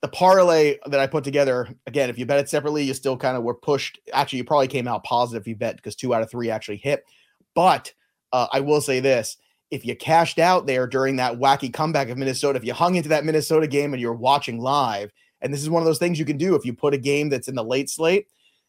the 0.03 0.09
parlay 0.09 0.77
that 0.87 0.99
I 0.99 1.07
put 1.07 1.23
together, 1.23 1.69
again, 1.87 2.09
if 2.09 2.19
you 2.19 2.25
bet 2.25 2.37
it 2.37 2.49
separately, 2.49 2.83
you 2.83 2.93
still 2.93 3.15
kind 3.15 3.37
of 3.37 3.43
were 3.43 3.53
pushed. 3.53 4.01
Actually, 4.11 4.39
you 4.39 4.43
probably 4.43 4.67
came 4.67 4.85
out 4.85 5.05
positive 5.05 5.41
if 5.41 5.47
you 5.47 5.55
bet 5.55 5.77
because 5.77 5.95
two 5.95 6.13
out 6.13 6.21
of 6.21 6.29
three 6.29 6.49
actually 6.49 6.75
hit. 6.75 7.05
But 7.55 7.93
uh, 8.33 8.47
I 8.51 8.59
will 8.59 8.81
say 8.81 8.99
this 8.99 9.37
if 9.71 9.85
you 9.85 9.95
cashed 9.95 10.39
out 10.39 10.67
there 10.67 10.87
during 10.87 11.15
that 11.15 11.39
wacky 11.39 11.73
comeback 11.73 12.09
of 12.09 12.17
Minnesota, 12.17 12.57
if 12.57 12.65
you 12.65 12.73
hung 12.73 12.95
into 12.95 13.07
that 13.09 13.23
Minnesota 13.23 13.65
game 13.65 13.93
and 13.93 14.01
you're 14.01 14.13
watching 14.13 14.59
live, 14.59 15.09
and 15.39 15.53
this 15.53 15.61
is 15.61 15.69
one 15.69 15.81
of 15.81 15.85
those 15.85 15.99
things 15.99 16.19
you 16.19 16.25
can 16.25 16.37
do 16.37 16.53
if 16.53 16.65
you 16.65 16.73
put 16.73 16.93
a 16.93 16.97
game 16.97 17.29
that's 17.29 17.47
in 17.47 17.55
the 17.55 17.63
late 17.63 17.89
slate. 17.89 18.27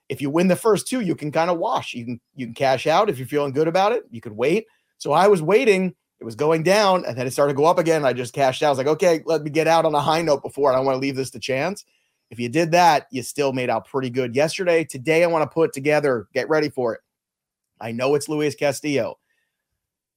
If 0.09 0.23
you 0.23 0.31
win 0.31 0.47
the 0.47 0.55
first 0.55 0.87
two, 0.87 1.01
you 1.01 1.17
can 1.17 1.33
kind 1.33 1.51
of 1.51 1.59
wash. 1.59 1.95
You 1.95 2.05
can 2.05 2.21
you 2.37 2.47
can 2.47 2.55
cash 2.55 2.87
out 2.87 3.11
if 3.11 3.19
you're 3.19 3.27
feeling 3.27 3.53
good 3.53 3.67
about 3.67 3.91
it. 3.91 4.05
You 4.09 4.21
could 4.21 4.37
wait. 4.37 4.67
So 4.99 5.11
I 5.11 5.27
was 5.27 5.43
waiting. 5.43 5.97
It 6.21 6.25
was 6.25 6.37
going 6.37 6.63
down, 6.63 7.05
and 7.05 7.19
then 7.19 7.27
it 7.27 7.33
started 7.33 7.53
to 7.53 7.57
go 7.57 7.65
up 7.67 7.79
again. 7.79 8.05
I 8.05 8.13
just 8.13 8.33
cashed 8.33 8.63
out. 8.63 8.69
I 8.69 8.71
was 8.71 8.79
like, 8.79 8.87
okay, 8.87 9.23
let 9.27 9.43
me 9.43 9.51
get 9.51 9.67
out 9.67 9.85
on 9.85 9.95
a 9.95 10.01
high 10.01 10.23
note 10.23 10.43
before. 10.43 10.73
I 10.73 10.77
don't 10.77 10.87
want 10.87 10.97
to 10.97 11.01
leave 11.01 11.17
this 11.17 11.31
to 11.31 11.39
chance. 11.41 11.85
If 12.31 12.39
you 12.41 12.49
did 12.49 12.71
that, 12.73 13.07
you 13.11 13.23
still 13.23 13.53
made 13.53 13.69
out 13.69 13.87
pretty 13.87 14.11
good 14.11 14.35
yesterday. 14.35 14.85
Today, 14.85 15.23
I 15.23 15.27
want 15.27 15.43
to 15.49 15.53
put 15.53 15.73
together. 15.73 16.27
Get 16.33 16.49
ready 16.49 16.71
for 16.71 16.95
it. 16.95 17.01
I 17.81 17.93
know 17.93 18.15
it's 18.15 18.29
Luis 18.29 18.55
Castillo. 18.55 19.19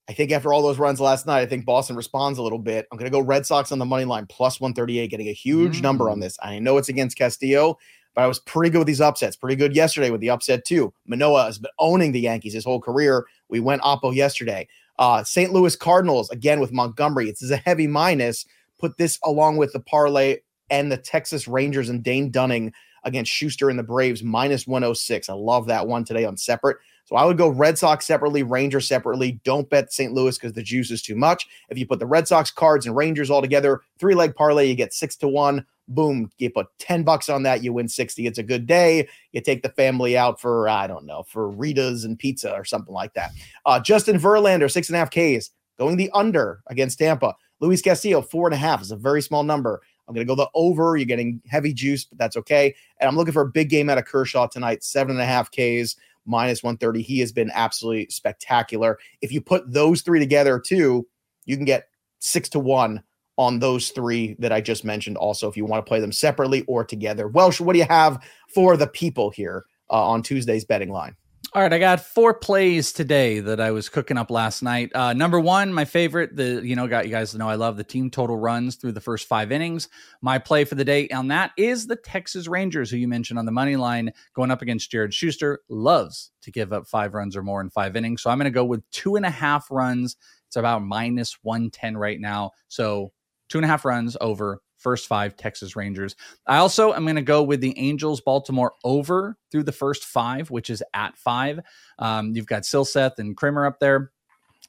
I 0.10 0.14
think 0.14 0.32
after 0.32 0.54
all 0.54 0.62
those 0.62 0.80
runs 0.80 1.02
last 1.02 1.26
night, 1.26 1.42
I 1.42 1.46
think 1.46 1.66
Boston 1.66 1.98
responds 1.98 2.40
a 2.40 2.44
little 2.44 2.60
bit. 2.60 2.88
I'm 2.92 2.98
going 2.98 3.12
to 3.12 3.16
go 3.16 3.20
Red 3.20 3.46
Sox 3.46 3.74
on 3.74 3.80
the 3.80 3.84
money 3.86 4.06
line 4.06 4.26
plus 4.28 4.62
138, 4.62 5.10
getting 5.10 5.28
a 5.28 5.34
huge 5.34 5.82
number 5.82 6.10
on 6.10 6.20
Mm. 6.20 6.22
this. 6.22 6.38
I 6.42 6.60
know 6.60 6.78
it's 6.78 6.88
against 6.88 7.18
Castillo, 7.18 7.78
but 8.18 8.24
I 8.24 8.28
was 8.28 8.40
pretty 8.40 8.72
good 8.72 8.80
with 8.80 8.88
these 8.88 9.00
upsets. 9.00 9.36
Pretty 9.36 9.56
good 9.56 9.76
yesterday 9.76 10.10
with 10.10 10.22
the 10.22 10.32
upset 10.32 10.66
too. 10.66 10.92
Manoah 11.06 11.44
has 11.44 11.60
been 11.60 11.70
owning 11.78 12.14
the 12.14 12.20
Yankees 12.20 12.54
his 12.54 12.66
whole 12.66 12.82
career. 12.82 13.28
We 13.48 13.60
went 13.60 13.84
Oppo 13.84 14.12
yesterday. 14.12 14.68
Uh, 14.98 15.24
St. 15.24 15.54
Louis 15.54 15.76
Cardinals 15.76 16.32
again 16.32 16.60
with 16.60 16.72
Montgomery. 16.72 17.30
It's 17.30 17.48
a 17.52 17.58
heavy 17.58 17.86
minus. 17.86 18.48
Put 18.80 18.98
this 18.98 19.20
along 19.24 19.58
with 19.58 19.72
the 19.72 19.80
parlay 19.80 20.40
and 20.72 20.92
the 20.92 20.98
Texas 20.98 21.48
Rangers 21.48 21.90
and 21.90 22.04
Dane 22.04 22.32
Dunning 22.32 22.74
against 23.04 23.32
Shuster 23.32 23.70
and 23.70 23.78
the 23.78 23.84
Braves 23.84 24.24
minus 24.24 24.66
106. 24.66 25.30
I 25.30 25.34
love 25.34 25.68
that 25.68 25.86
one 25.86 26.04
today 26.04 26.26
on 26.26 26.38
separate. 26.38 26.78
So 27.06 27.18
I 27.18 27.24
would 27.24 27.38
go 27.38 27.50
Red 27.50 27.78
Sox 27.78 28.08
separately, 28.08 28.42
Rangers 28.42 28.88
separately. 28.88 29.40
Don't 29.44 29.70
bet 29.70 29.94
St. 29.94 30.12
Louis 30.12 30.36
because 30.36 30.54
the 30.54 30.64
juice 30.64 30.90
is 30.90 31.04
too 31.04 31.16
much. 31.16 31.46
If 31.70 31.78
you 31.78 31.86
put 31.86 32.00
the 32.00 32.08
Red 32.08 32.28
Sox 32.28 32.50
cards 32.50 32.88
and 32.88 32.96
Rangers 32.96 33.30
all 33.30 33.44
together, 33.44 33.82
three 34.00 34.16
leg 34.16 34.34
parlay, 34.34 34.66
you 34.66 34.74
get 34.74 34.92
six 34.92 35.16
to 35.18 35.28
one. 35.28 35.68
Boom, 35.88 36.30
you 36.38 36.50
put 36.50 36.68
10 36.80 37.04
bucks 37.04 37.30
on 37.30 37.44
that, 37.44 37.64
you 37.64 37.72
win 37.72 37.88
60. 37.88 38.26
It's 38.26 38.38
a 38.38 38.44
good 38.44 38.68
day. 38.68 39.08
You 39.32 39.42
take 39.42 39.64
the 39.64 39.70
family 39.70 40.18
out 40.18 40.42
for, 40.42 40.68
I 40.68 40.86
don't 40.88 41.06
know, 41.06 41.24
for 41.24 41.50
Rita's 41.50 42.04
and 42.04 42.20
pizza 42.20 42.54
or 42.54 42.66
something 42.66 42.94
like 42.94 43.14
that. 43.14 43.32
Uh, 43.66 43.80
Justin 43.80 44.20
Verlander, 44.20 44.70
six 44.70 44.90
and 44.90 44.96
a 44.96 45.00
half 45.00 45.10
Ks, 45.10 45.52
going 45.78 45.98
the 45.98 46.12
under 46.14 46.62
against 46.68 47.00
Tampa. 47.00 47.36
Luis 47.60 47.82
Castillo, 47.82 48.22
four 48.22 48.48
and 48.48 48.54
a 48.54 48.58
half 48.58 48.82
is 48.82 48.92
a 48.92 48.96
very 48.96 49.22
small 49.22 49.44
number. 49.44 49.82
I'm 50.08 50.14
going 50.14 50.26
to 50.26 50.30
go 50.30 50.36
the 50.36 50.50
over. 50.54 50.96
You're 50.96 51.06
getting 51.06 51.42
heavy 51.48 51.74
juice, 51.74 52.06
but 52.06 52.18
that's 52.18 52.38
okay. 52.38 52.74
And 53.00 53.10
I'm 53.10 53.16
looking 53.16 53.34
for 53.34 53.42
a 53.42 53.50
big 53.50 53.70
game 53.70 53.90
out 53.90 53.98
of 53.98 54.06
Kershaw 54.06 54.48
tonight, 54.48 54.84
seven 54.84 55.12
and 55.12 55.22
a 55.22 55.26
half 55.26 55.52
Ks, 55.52 55.96
minus 56.26 56.64
130. 56.64 57.02
He 57.02 57.20
has 57.20 57.32
been 57.32 57.52
absolutely 57.54 58.08
spectacular. 58.10 59.00
If 59.22 59.32
you 59.32 59.42
put 59.42 59.72
those 59.72 60.02
three 60.02 60.20
together, 60.20 60.60
too, 60.60 61.08
you 61.46 61.56
can 61.56 61.66
get 61.66 61.90
six 62.20 62.50
to 62.50 62.60
one 62.60 63.04
on 63.38 63.60
those 63.60 63.90
three 63.90 64.36
that 64.40 64.52
I 64.52 64.62
just 64.62 64.84
mentioned. 64.84 65.18
Also, 65.18 65.48
if 65.48 65.56
you 65.56 65.66
want 65.66 65.86
to 65.86 65.90
play 65.90 66.00
them 66.00 66.12
separately 66.12 66.64
or 66.68 66.84
together. 66.84 67.28
Welsh, 67.28 67.62
what 67.62 67.74
do 67.74 67.80
you 67.80 67.86
have 67.86 68.24
for 68.54 68.76
the 68.76 68.88
people 68.88 69.30
here 69.30 69.66
uh, 69.90 70.10
on 70.10 70.24
Tuesday's 70.24 70.66
betting 70.66 70.90
line? 70.90 71.16
All 71.54 71.62
right, 71.62 71.72
I 71.72 71.80
got 71.80 72.02
four 72.02 72.34
plays 72.34 72.92
today 72.92 73.40
that 73.40 73.62
I 73.62 73.72
was 73.72 73.88
cooking 73.88 74.18
up 74.18 74.30
last 74.30 74.62
night. 74.62 74.92
Uh, 74.94 75.14
number 75.14 75.40
one, 75.40 75.74
my 75.74 75.86
favorite, 75.86 76.36
the 76.36 76.62
you 76.62 76.76
know, 76.76 76.88
got 76.88 77.06
you 77.06 77.12
guys 77.12 77.32
to 77.32 77.38
know 77.38 77.48
I 77.48 77.56
love 77.56 77.78
the 77.78 77.86
team 77.86 78.10
total 78.10 78.36
runs 78.36 78.76
through 78.76 78.92
the 78.92 79.02
first 79.02 79.28
five 79.28 79.52
innings. 79.52 79.88
My 80.22 80.40
play 80.40 80.66
for 80.66 80.76
the 80.76 80.84
day 80.84 81.08
on 81.08 81.30
that 81.30 81.52
is 81.58 81.88
the 81.88 81.96
Texas 81.96 82.50
Rangers, 82.50 82.92
who 82.92 82.98
you 82.98 83.08
mentioned 83.08 83.40
on 83.40 83.46
the 83.46 83.54
money 83.54 83.78
line, 83.78 84.12
going 84.34 84.52
up 84.52 84.62
against 84.62 84.92
Jared 84.92 85.14
Shuster. 85.14 85.62
Loves 85.70 86.32
to 86.42 86.52
give 86.52 86.74
up 86.74 86.86
five 86.86 87.14
runs 87.14 87.36
or 87.36 87.44
more 87.44 87.62
in 87.62 87.70
five 87.70 87.96
innings, 87.96 88.24
so 88.24 88.30
I'm 88.30 88.38
going 88.38 88.46
to 88.46 88.52
go 88.52 88.66
with 88.66 88.84
two 88.92 89.16
and 89.16 89.26
a 89.26 89.32
half 89.32 89.72
runs. 89.72 90.18
It's 90.48 90.58
about 90.58 90.84
minus 90.84 91.38
one 91.44 91.70
ten 91.70 91.96
right 91.96 92.20
now, 92.20 92.52
so 92.68 93.14
two 93.50 93.58
and 93.58 93.66
a 93.66 93.68
half 93.68 93.86
runs 93.86 94.18
over 94.22 94.62
first 94.78 95.08
five 95.08 95.36
Texas 95.36 95.76
Rangers. 95.76 96.16
I 96.46 96.58
also 96.58 96.94
am 96.94 97.04
going 97.04 97.16
to 97.16 97.22
go 97.22 97.44
with 97.44 97.62
the 97.62 97.78
Angels 97.78 98.22
Baltimore 98.22 98.74
over 98.84 99.38
through 99.52 99.64
the 99.64 99.72
first 99.72 100.06
five, 100.06 100.52
which 100.52 100.70
is 100.70 100.84
at 100.94 101.18
five. 101.18 101.60
Um, 102.00 102.34
you've 102.36 102.46
got 102.46 102.64
Silseth 102.64 103.20
and 103.20 103.36
Kremer 103.36 103.66
up 103.66 103.80
there. 103.80 104.12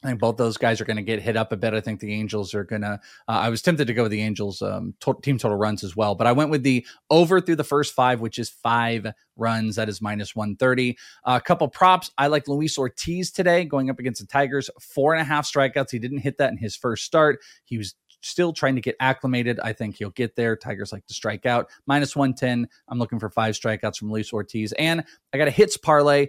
I 0.05 0.09
think 0.09 0.21
both 0.21 0.37
those 0.37 0.57
guys 0.57 0.81
are 0.81 0.85
going 0.85 0.97
to 0.97 1.03
get 1.03 1.21
hit 1.21 1.37
up 1.37 1.51
a 1.51 1.57
bit. 1.57 1.75
I 1.75 1.81
think 1.81 1.99
the 1.99 2.13
Angels 2.15 2.55
are 2.55 2.63
going 2.63 2.83
to. 2.83 3.01
Uh, 3.27 3.33
I 3.33 3.49
was 3.49 3.63
tempted 3.63 3.89
to 3.89 3.95
go 3.95 4.05
with 4.05 4.13
the 4.13 4.23
Angels 4.23 4.63
um, 4.63 4.95
to- 5.01 5.19
team 5.23 5.39
total 5.39 5.57
runs 5.57 5.83
as 5.83 5.97
well, 5.97 6.15
but 6.15 6.29
I 6.29 6.33
went 6.33 6.51
with 6.51 6.63
the 6.63 6.87
over 7.11 7.41
through 7.41 7.57
the 7.57 7.65
first 7.65 7.95
five, 7.95 8.21
which 8.21 8.39
is 8.39 8.49
five 8.49 9.09
runs. 9.37 9.75
That 9.75 9.89
is 9.89 10.01
minus 10.01 10.37
130. 10.37 10.97
Uh, 11.25 11.41
a 11.43 11.45
couple 11.45 11.67
props. 11.67 12.13
I 12.17 12.29
like 12.29 12.47
Luis 12.47 12.79
Ortiz 12.79 13.33
today 13.33 13.65
going 13.65 13.91
up 13.91 13.99
against 13.99 14.21
the 14.21 14.29
Tigers. 14.29 14.71
Four 14.81 15.15
and 15.15 15.21
a 15.21 15.25
half 15.25 15.51
strikeouts. 15.51 15.91
He 15.91 15.99
didn't 15.99 16.19
hit 16.19 16.39
that 16.39 16.53
in 16.53 16.59
his 16.59 16.77
first 16.77 17.05
start. 17.05 17.41
He 17.65 17.77
was 17.77 17.97
still 18.21 18.53
trying 18.53 18.75
to 18.75 18.81
get 18.81 18.97
acclimated. 19.01 19.61
I 19.61 19.73
think 19.73 19.97
he'll 19.97 20.11
get 20.11 20.37
there. 20.37 20.57
Tigers 20.57 20.93
like 20.93 21.07
to 21.07 21.15
strike 21.15 21.47
out. 21.47 21.69
Minus 21.87 22.17
110. 22.17 22.69
I'm 22.89 22.99
looking 22.99 23.19
for 23.19 23.31
five 23.31 23.55
strikeouts 23.55 23.97
from 23.97 24.11
Luis 24.11 24.33
Ortiz. 24.33 24.73
And 24.73 25.05
I 25.33 25.39
got 25.39 25.49
a 25.49 25.53
hits 25.53 25.77
parlay. 25.77 26.29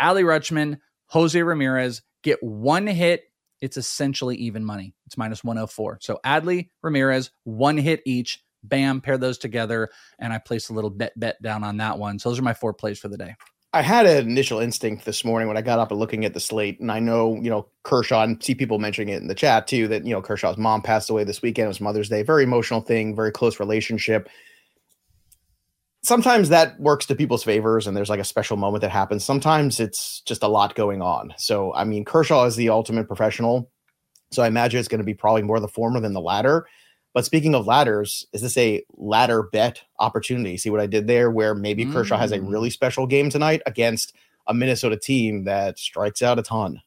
Adley 0.00 0.24
Rutschman, 0.24 0.78
Jose 1.06 1.40
Ramirez 1.40 2.02
get 2.22 2.42
one 2.42 2.86
hit. 2.86 3.24
It's 3.60 3.76
essentially 3.76 4.36
even 4.36 4.64
money. 4.64 4.94
It's 5.06 5.16
minus 5.16 5.42
104. 5.42 5.98
So 6.02 6.20
Adley, 6.24 6.68
Ramirez, 6.82 7.30
one 7.44 7.78
hit 7.78 8.02
each. 8.04 8.42
Bam, 8.62 9.00
pair 9.00 9.16
those 9.16 9.38
together. 9.38 9.90
And 10.18 10.32
I 10.32 10.38
placed 10.38 10.70
a 10.70 10.72
little 10.72 10.90
bet 10.90 11.18
bet 11.18 11.40
down 11.40 11.62
on 11.62 11.76
that 11.76 11.98
one. 11.98 12.18
So 12.18 12.28
those 12.28 12.38
are 12.38 12.42
my 12.42 12.54
four 12.54 12.74
plays 12.74 12.98
for 12.98 13.08
the 13.08 13.16
day. 13.16 13.36
I 13.72 13.82
had 13.82 14.06
an 14.06 14.28
initial 14.28 14.58
instinct 14.58 15.04
this 15.04 15.24
morning 15.24 15.48
when 15.48 15.56
I 15.56 15.62
got 15.62 15.78
up 15.78 15.90
and 15.90 16.00
looking 16.00 16.24
at 16.24 16.32
the 16.32 16.40
slate, 16.40 16.80
and 16.80 16.90
I 16.90 16.98
know 16.98 17.34
you 17.34 17.50
know 17.50 17.66
Kershaw 17.82 18.22
and 18.22 18.42
see 18.42 18.54
people 18.54 18.78
mentioning 18.78 19.14
it 19.14 19.20
in 19.20 19.28
the 19.28 19.34
chat 19.34 19.66
too 19.66 19.88
that 19.88 20.04
you 20.04 20.12
know 20.12 20.22
Kershaw's 20.22 20.56
mom 20.56 20.82
passed 20.82 21.10
away 21.10 21.24
this 21.24 21.42
weekend. 21.42 21.66
It 21.66 21.68
was 21.68 21.80
Mother's 21.80 22.08
Day, 22.08 22.22
very 22.22 22.44
emotional 22.44 22.80
thing, 22.80 23.14
very 23.14 23.32
close 23.32 23.60
relationship. 23.60 24.28
Sometimes 26.02 26.48
that 26.48 26.78
works 26.80 27.04
to 27.06 27.16
people's 27.16 27.42
favors, 27.42 27.86
and 27.86 27.96
there's 27.96 28.08
like 28.08 28.20
a 28.20 28.24
special 28.24 28.56
moment 28.56 28.82
that 28.82 28.90
happens. 28.90 29.24
Sometimes 29.24 29.80
it's 29.80 30.20
just 30.20 30.42
a 30.42 30.48
lot 30.48 30.74
going 30.74 31.02
on. 31.02 31.34
So 31.36 31.74
I 31.74 31.84
mean, 31.84 32.04
Kershaw 32.04 32.44
is 32.44 32.56
the 32.56 32.70
ultimate 32.70 33.08
professional, 33.08 33.70
so 34.30 34.42
I 34.42 34.46
imagine 34.46 34.78
it's 34.78 34.88
going 34.88 35.00
to 35.00 35.04
be 35.04 35.14
probably 35.14 35.42
more 35.42 35.60
the 35.60 35.68
former 35.68 36.00
than 36.00 36.12
the 36.12 36.20
latter. 36.20 36.66
But 37.16 37.24
speaking 37.24 37.54
of 37.54 37.66
ladders, 37.66 38.26
is 38.34 38.42
this 38.42 38.58
a 38.58 38.84
ladder 38.94 39.44
bet 39.44 39.80
opportunity? 39.98 40.58
See 40.58 40.68
what 40.68 40.80
I 40.80 40.86
did 40.86 41.06
there, 41.06 41.30
where 41.30 41.54
maybe 41.54 41.86
mm. 41.86 41.90
Kershaw 41.90 42.18
has 42.18 42.30
a 42.30 42.38
mm. 42.38 42.50
really 42.50 42.68
special 42.68 43.06
game 43.06 43.30
tonight 43.30 43.62
against 43.64 44.12
a 44.46 44.52
Minnesota 44.52 44.98
team 44.98 45.44
that 45.44 45.78
strikes 45.78 46.20
out 46.20 46.38
a 46.38 46.42
ton. 46.42 46.82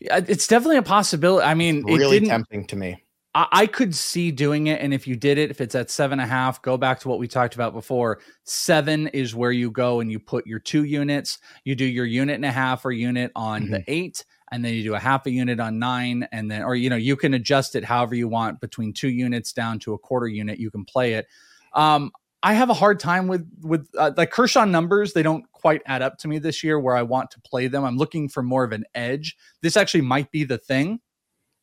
It's 0.00 0.48
definitely 0.48 0.78
a 0.78 0.82
possibility. 0.82 1.46
I 1.46 1.54
mean, 1.54 1.84
really 1.84 2.26
tempting 2.26 2.66
to 2.66 2.74
me. 2.74 3.04
I, 3.36 3.46
I 3.52 3.66
could 3.68 3.94
see 3.94 4.32
doing 4.32 4.66
it, 4.66 4.80
and 4.80 4.92
if 4.92 5.06
you 5.06 5.14
did 5.14 5.38
it, 5.38 5.48
if 5.48 5.60
it's 5.60 5.76
at 5.76 5.90
seven 5.90 6.18
and 6.18 6.28
a 6.28 6.34
half, 6.34 6.60
go 6.60 6.76
back 6.76 6.98
to 6.98 7.08
what 7.08 7.20
we 7.20 7.28
talked 7.28 7.54
about 7.54 7.72
before. 7.72 8.18
Seven 8.42 9.06
is 9.06 9.32
where 9.32 9.52
you 9.52 9.70
go 9.70 10.00
and 10.00 10.10
you 10.10 10.18
put 10.18 10.44
your 10.44 10.58
two 10.58 10.82
units. 10.82 11.38
You 11.62 11.76
do 11.76 11.84
your 11.84 12.04
unit 12.04 12.34
and 12.34 12.44
a 12.44 12.50
half 12.50 12.84
or 12.84 12.90
unit 12.90 13.30
on 13.36 13.62
mm-hmm. 13.62 13.74
the 13.74 13.84
eight 13.86 14.24
and 14.52 14.64
then 14.64 14.74
you 14.74 14.82
do 14.82 14.94
a 14.94 14.98
half 14.98 15.26
a 15.26 15.30
unit 15.30 15.60
on 15.60 15.78
nine 15.78 16.26
and 16.32 16.50
then 16.50 16.62
or 16.62 16.74
you 16.74 16.90
know 16.90 16.96
you 16.96 17.16
can 17.16 17.34
adjust 17.34 17.74
it 17.74 17.84
however 17.84 18.14
you 18.14 18.28
want 18.28 18.60
between 18.60 18.92
two 18.92 19.08
units 19.08 19.52
down 19.52 19.78
to 19.78 19.92
a 19.94 19.98
quarter 19.98 20.28
unit 20.28 20.58
you 20.58 20.70
can 20.70 20.84
play 20.84 21.14
it 21.14 21.26
um 21.74 22.10
i 22.42 22.52
have 22.52 22.70
a 22.70 22.74
hard 22.74 23.00
time 23.00 23.26
with 23.26 23.48
with 23.62 23.88
uh, 23.98 24.12
like 24.16 24.30
kershaw 24.30 24.64
numbers 24.64 25.12
they 25.12 25.22
don't 25.22 25.50
quite 25.52 25.82
add 25.86 26.02
up 26.02 26.18
to 26.18 26.28
me 26.28 26.38
this 26.38 26.62
year 26.62 26.78
where 26.78 26.96
i 26.96 27.02
want 27.02 27.30
to 27.30 27.40
play 27.40 27.66
them 27.66 27.84
i'm 27.84 27.96
looking 27.96 28.28
for 28.28 28.42
more 28.42 28.64
of 28.64 28.72
an 28.72 28.84
edge 28.94 29.36
this 29.62 29.76
actually 29.76 30.02
might 30.02 30.30
be 30.30 30.44
the 30.44 30.58
thing 30.58 31.00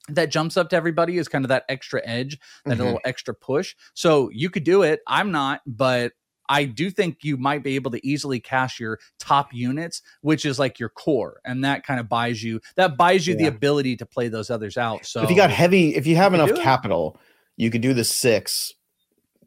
that 0.09 0.31
jumps 0.31 0.57
up 0.57 0.69
to 0.69 0.75
everybody 0.75 1.17
is 1.17 1.27
kind 1.27 1.45
of 1.45 1.49
that 1.49 1.63
extra 1.69 2.01
edge, 2.03 2.39
that 2.65 2.73
mm-hmm. 2.73 2.83
little 2.83 2.99
extra 3.05 3.33
push. 3.33 3.75
So 3.93 4.29
you 4.33 4.49
could 4.49 4.63
do 4.63 4.81
it. 4.81 4.99
I'm 5.07 5.31
not, 5.31 5.61
but 5.65 6.13
I 6.51 6.65
do 6.65 6.91
think 6.91 7.19
you 7.21 7.37
might 7.37 7.63
be 7.63 7.75
able 7.75 7.91
to 7.91 8.05
easily 8.05 8.41
cash 8.41 8.77
your 8.77 8.99
top 9.19 9.53
units, 9.53 10.01
which 10.19 10.45
is 10.45 10.59
like 10.59 10.79
your 10.79 10.89
core, 10.89 11.39
and 11.45 11.63
that 11.63 11.85
kind 11.85 11.97
of 11.97 12.09
buys 12.09 12.43
you 12.43 12.59
that 12.75 12.97
buys 12.97 13.25
you 13.25 13.35
yeah. 13.35 13.43
the 13.43 13.47
ability 13.47 13.95
to 13.95 14.05
play 14.05 14.27
those 14.27 14.49
others 14.49 14.75
out. 14.75 15.05
So 15.05 15.23
if 15.23 15.29
you 15.29 15.35
got 15.37 15.49
heavy, 15.49 15.95
if 15.95 16.05
you 16.05 16.17
have 16.17 16.33
enough 16.33 16.53
capital, 16.55 17.17
you 17.55 17.71
could 17.71 17.81
do 17.81 17.93
the 17.93 18.03
six. 18.03 18.73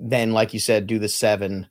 Then, 0.01 0.33
like 0.33 0.55
you 0.55 0.61
said, 0.61 0.87
do 0.87 0.99
the 0.99 1.11
seven. 1.11 1.69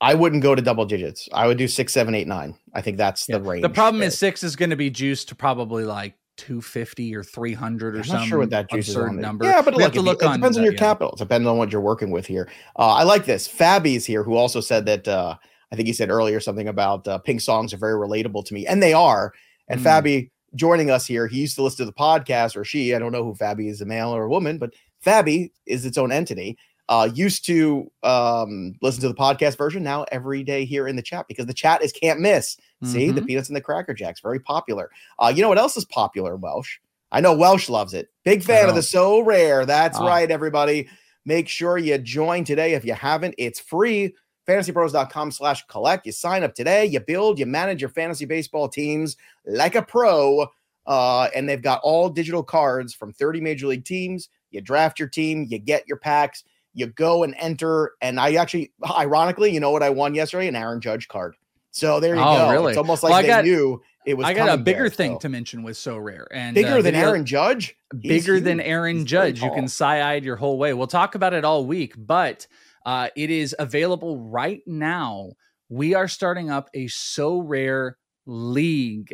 I 0.00 0.14
wouldn't 0.14 0.42
go 0.42 0.56
to 0.56 0.60
double 0.60 0.86
digits. 0.86 1.28
I 1.32 1.46
would 1.46 1.56
do 1.56 1.68
six, 1.68 1.92
seven, 1.92 2.16
eight, 2.16 2.26
nine. 2.26 2.58
I 2.74 2.80
think 2.80 2.98
that's 2.98 3.28
yeah. 3.28 3.38
the 3.38 3.44
range. 3.44 3.62
The 3.62 3.70
problem 3.70 4.00
there. 4.00 4.08
is 4.08 4.18
six 4.18 4.42
is 4.42 4.56
going 4.56 4.70
to 4.70 4.76
be 4.76 4.90
juiced 4.90 5.28
to 5.28 5.36
probably 5.36 5.84
like 5.84 6.14
250 6.36 7.14
or 7.14 7.22
300 7.22 7.96
or 7.96 8.04
something. 8.04 8.22
I'm 8.22 8.28
sure 8.28 8.38
what 8.38 8.50
that 8.50 8.70
juice 8.70 8.92
certain 8.92 9.18
is 9.18 9.22
number. 9.22 9.44
Yeah, 9.44 9.62
but 9.62 9.74
look, 9.74 9.94
look 9.94 10.22
it 10.22 10.32
depends 10.32 10.56
on, 10.56 10.64
your 10.64 10.72
yeah. 10.72 10.78
capital. 10.78 11.12
It 11.12 11.18
depends 11.18 11.46
on 11.46 11.58
what 11.58 11.70
you're 11.70 11.80
working 11.80 12.10
with 12.10 12.26
here. 12.26 12.48
Uh, 12.78 12.92
I 12.92 13.02
like 13.04 13.24
this. 13.24 13.48
Fabby's 13.48 14.04
here, 14.04 14.22
who 14.22 14.36
also 14.36 14.60
said 14.60 14.86
that 14.86 15.06
uh, 15.06 15.36
I 15.72 15.76
think 15.76 15.86
he 15.86 15.92
said 15.92 16.10
earlier 16.10 16.40
something 16.40 16.68
about 16.68 17.06
uh, 17.08 17.18
Pink 17.18 17.40
songs 17.40 17.72
are 17.72 17.78
very 17.78 17.94
relatable 17.94 18.44
to 18.46 18.54
me, 18.54 18.66
and 18.66 18.82
they 18.82 18.92
are. 18.92 19.32
And 19.68 19.80
mm. 19.80 19.84
Fabby 19.84 20.30
joining 20.54 20.90
us 20.90 21.06
here, 21.06 21.26
he 21.26 21.40
used 21.40 21.56
to 21.56 21.62
listen 21.62 21.78
to 21.78 21.90
the 21.90 21.92
podcast, 21.92 22.56
or 22.56 22.64
she. 22.64 22.94
I 22.94 22.98
don't 22.98 23.12
know 23.12 23.24
who 23.24 23.34
Fabby 23.34 23.68
is, 23.68 23.80
a 23.80 23.86
male 23.86 24.14
or 24.14 24.24
a 24.24 24.28
woman, 24.28 24.58
but 24.58 24.74
Fabby 25.04 25.50
is 25.66 25.84
its 25.84 25.98
own 25.98 26.12
entity. 26.12 26.56
Uh, 26.88 27.08
used 27.14 27.46
to 27.46 27.90
um, 28.02 28.74
listen 28.82 29.00
to 29.00 29.08
the 29.08 29.14
podcast 29.14 29.56
version. 29.56 29.82
Now 29.82 30.04
every 30.12 30.42
day 30.42 30.66
here 30.66 30.86
in 30.86 30.96
the 30.96 31.02
chat 31.02 31.26
because 31.28 31.46
the 31.46 31.54
chat 31.54 31.82
is 31.82 31.92
can't 31.92 32.20
miss. 32.20 32.58
See 32.84 33.06
mm-hmm. 33.06 33.16
the 33.16 33.22
peanuts 33.22 33.48
and 33.48 33.56
the 33.56 33.60
cracker 33.60 33.94
jacks, 33.94 34.20
very 34.20 34.40
popular. 34.40 34.90
Uh, 35.18 35.32
you 35.34 35.42
know 35.42 35.48
what 35.48 35.58
else 35.58 35.76
is 35.76 35.84
popular? 35.84 36.36
Welsh. 36.36 36.78
I 37.12 37.20
know 37.20 37.34
Welsh 37.34 37.68
loves 37.68 37.94
it. 37.94 38.10
Big 38.24 38.42
fan 38.42 38.68
of 38.68 38.74
the 38.74 38.80
Sorare. 38.80 39.66
That's 39.66 39.98
ah. 39.98 40.06
right, 40.06 40.30
everybody. 40.30 40.88
Make 41.24 41.48
sure 41.48 41.78
you 41.78 41.96
join 41.98 42.44
today 42.44 42.74
if 42.74 42.84
you 42.84 42.94
haven't. 42.94 43.34
It's 43.38 43.60
free. 43.60 44.14
FantasyPros.com 44.46 45.30
slash 45.30 45.64
collect. 45.68 46.06
You 46.06 46.12
sign 46.12 46.42
up 46.42 46.54
today. 46.54 46.84
You 46.84 47.00
build, 47.00 47.38
you 47.38 47.46
manage 47.46 47.80
your 47.80 47.88
fantasy 47.88 48.26
baseball 48.26 48.68
teams 48.68 49.16
like 49.46 49.74
a 49.74 49.82
pro. 49.82 50.48
Uh, 50.86 51.28
and 51.34 51.48
they've 51.48 51.62
got 51.62 51.80
all 51.82 52.10
digital 52.10 52.42
cards 52.42 52.92
from 52.92 53.12
30 53.12 53.40
major 53.40 53.68
league 53.68 53.84
teams. 53.84 54.28
You 54.50 54.60
draft 54.60 54.98
your 54.98 55.08
team, 55.08 55.46
you 55.48 55.58
get 55.58 55.88
your 55.88 55.96
packs, 55.96 56.44
you 56.74 56.86
go 56.86 57.22
and 57.22 57.34
enter. 57.38 57.92
And 58.02 58.20
I 58.20 58.34
actually, 58.34 58.72
ironically, 58.90 59.52
you 59.52 59.60
know 59.60 59.70
what 59.70 59.82
I 59.82 59.90
won 59.90 60.14
yesterday? 60.14 60.48
An 60.48 60.56
Aaron 60.56 60.80
Judge 60.80 61.08
card. 61.08 61.36
So 61.74 61.98
there 61.98 62.14
you 62.14 62.20
oh, 62.20 62.36
go. 62.36 62.50
Really? 62.52 62.70
It's 62.70 62.78
almost 62.78 63.02
like 63.02 63.10
well, 63.10 63.22
they 63.22 63.26
got, 63.26 63.44
knew 63.44 63.82
it 64.06 64.14
was. 64.14 64.26
I 64.26 64.32
got 64.32 64.48
a 64.48 64.56
bigger 64.56 64.82
there, 64.82 64.90
thing 64.90 65.14
so. 65.14 65.18
to 65.18 65.28
mention 65.28 65.64
with 65.64 65.76
Sorare 65.76 66.26
and 66.30 66.54
bigger 66.54 66.76
uh, 66.76 66.82
than 66.82 66.94
Aaron 66.94 67.26
Judge. 67.26 67.76
Bigger 67.98 68.38
than 68.38 68.60
Aaron 68.60 68.98
He's 68.98 69.06
Judge. 69.06 69.42
You 69.42 69.50
can 69.50 69.66
side 69.66 70.24
your 70.24 70.36
whole 70.36 70.56
way. 70.56 70.72
We'll 70.72 70.86
talk 70.86 71.16
about 71.16 71.34
it 71.34 71.44
all 71.44 71.66
week, 71.66 71.94
but 71.98 72.46
uh, 72.86 73.08
it 73.16 73.28
is 73.28 73.56
available 73.58 74.20
right 74.20 74.62
now. 74.68 75.32
We 75.68 75.96
are 75.96 76.06
starting 76.06 76.48
up 76.48 76.70
a 76.74 76.86
Sorare 76.86 77.94
league 78.24 79.12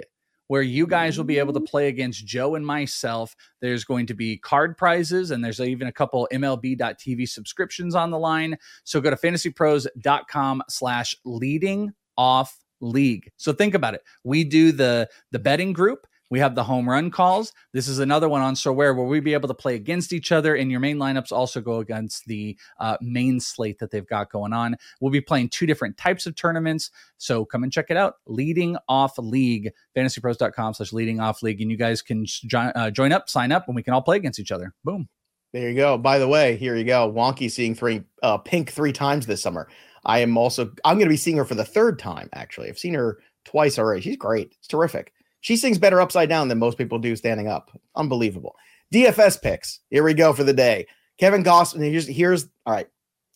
where 0.49 0.61
you 0.61 0.87
guys 0.87 1.17
will 1.17 1.25
be 1.25 1.39
able 1.39 1.55
to 1.55 1.61
play 1.61 1.89
against 1.89 2.27
Joe 2.27 2.57
and 2.57 2.67
myself. 2.67 3.35
There's 3.63 3.85
going 3.85 4.05
to 4.09 4.15
be 4.15 4.37
card 4.37 4.77
prizes, 4.77 5.31
and 5.31 5.43
there's 5.43 5.61
even 5.61 5.89
a 5.89 5.93
couple 5.93 6.29
MLB.TV 6.31 7.27
subscriptions 7.27 7.95
on 7.95 8.11
the 8.11 8.19
line. 8.19 8.59
So 8.85 9.01
go 9.01 9.09
to 9.09 9.17
fantasypros.com 9.17 10.63
slash 10.69 11.17
leading 11.25 11.95
off 12.21 12.55
league. 12.83 13.33
So 13.39 13.55
think 13.55 13.75
about 13.75 13.95
it. 13.95 14.03
We 14.25 14.45
do 14.45 14.73
the 14.73 15.09
the 15.31 15.39
betting 15.39 15.73
group. 15.73 16.07
We 16.29 16.39
have 16.39 16.55
the 16.55 16.63
home 16.63 16.89
run 16.89 17.11
calls. 17.11 17.53
This 17.73 17.89
is 17.89 17.99
another 17.99 18.29
one 18.29 18.41
on 18.41 18.55
Sorare 18.55 18.77
where 18.77 18.95
will 18.95 19.07
we 19.07 19.19
be 19.19 19.33
able 19.33 19.49
to 19.49 19.55
play 19.55 19.75
against 19.75 20.13
each 20.13 20.31
other, 20.31 20.55
and 20.55 20.71
your 20.71 20.79
main 20.79 20.99
lineups 20.99 21.33
also 21.33 21.61
go 21.61 21.79
against 21.79 22.27
the 22.27 22.57
uh, 22.79 22.97
main 23.01 23.41
slate 23.41 23.81
that 23.81 23.91
they've 23.91 24.07
got 24.07 24.31
going 24.31 24.53
on. 24.53 24.77
We'll 25.01 25.11
be 25.11 25.23
playing 25.23 25.49
two 25.49 25.67
different 25.67 25.97
types 25.97 26.27
of 26.27 26.37
tournaments, 26.37 26.91
so 27.19 27.45
come 27.45 27.65
and 27.65 27.73
check 27.73 27.87
it 27.89 27.97
out. 27.97 28.17
Leading 28.27 28.77
Off 28.87 29.19
League, 29.19 29.73
fantasypros.com 29.97 30.75
slash 30.75 30.93
leading 30.93 31.19
off 31.21 31.43
league, 31.43 31.61
and 31.63 31.71
you 31.71 31.77
guys 31.77 32.01
can 32.01 32.27
jo- 32.27 32.73
uh, 32.77 32.91
join 32.91 33.11
up, 33.11 33.29
sign 33.29 33.51
up, 33.51 33.67
and 33.67 33.75
we 33.75 33.83
can 33.83 33.95
all 33.95 34.03
play 34.03 34.19
against 34.19 34.39
each 34.39 34.53
other. 34.53 34.73
Boom. 34.85 35.09
There 35.53 35.69
you 35.69 35.75
go. 35.75 35.99
By 35.99 36.19
the 36.21 36.29
way, 36.29 36.57
here 36.57 36.77
you 36.77 36.85
go. 36.85 37.13
Wonky 37.13 37.51
seeing 37.51 37.75
three 37.75 38.05
uh, 38.23 38.39
pink 38.39 38.71
three 38.71 38.93
times 38.93 39.27
this 39.27 39.43
summer. 39.43 39.67
I 40.05 40.21
am 40.21 40.37
also 40.37 40.71
I'm 40.85 40.97
going 40.97 41.07
to 41.07 41.13
be 41.13 41.17
seeing 41.17 41.37
her 41.37 41.45
for 41.45 41.55
the 41.55 41.65
third 41.65 41.99
time. 41.99 42.29
Actually, 42.33 42.69
I've 42.69 42.79
seen 42.79 42.95
her 42.95 43.19
twice 43.45 43.79
already. 43.79 44.01
She's 44.01 44.17
great. 44.17 44.55
It's 44.59 44.69
terrific. 44.69 45.13
She 45.41 45.57
sings 45.57 45.79
better 45.79 46.01
upside 46.01 46.29
down 46.29 46.49
than 46.49 46.59
most 46.59 46.79
people 46.79 46.99
do 46.99 47.17
standing 47.17 47.49
up. 47.49 47.71
Unbelievable. 47.97 48.55
DFS 48.93 49.41
picks. 49.41 49.81
Here 49.91 50.03
we 50.03 50.15
go 50.15 50.33
for 50.33 50.45
the 50.45 50.53
day. 50.53 50.87
Kevin 51.19 51.45
Gausman. 51.45 51.91
Here's 51.91 52.07
here's 52.07 52.45
all 52.67 52.75
right. 52.75 52.89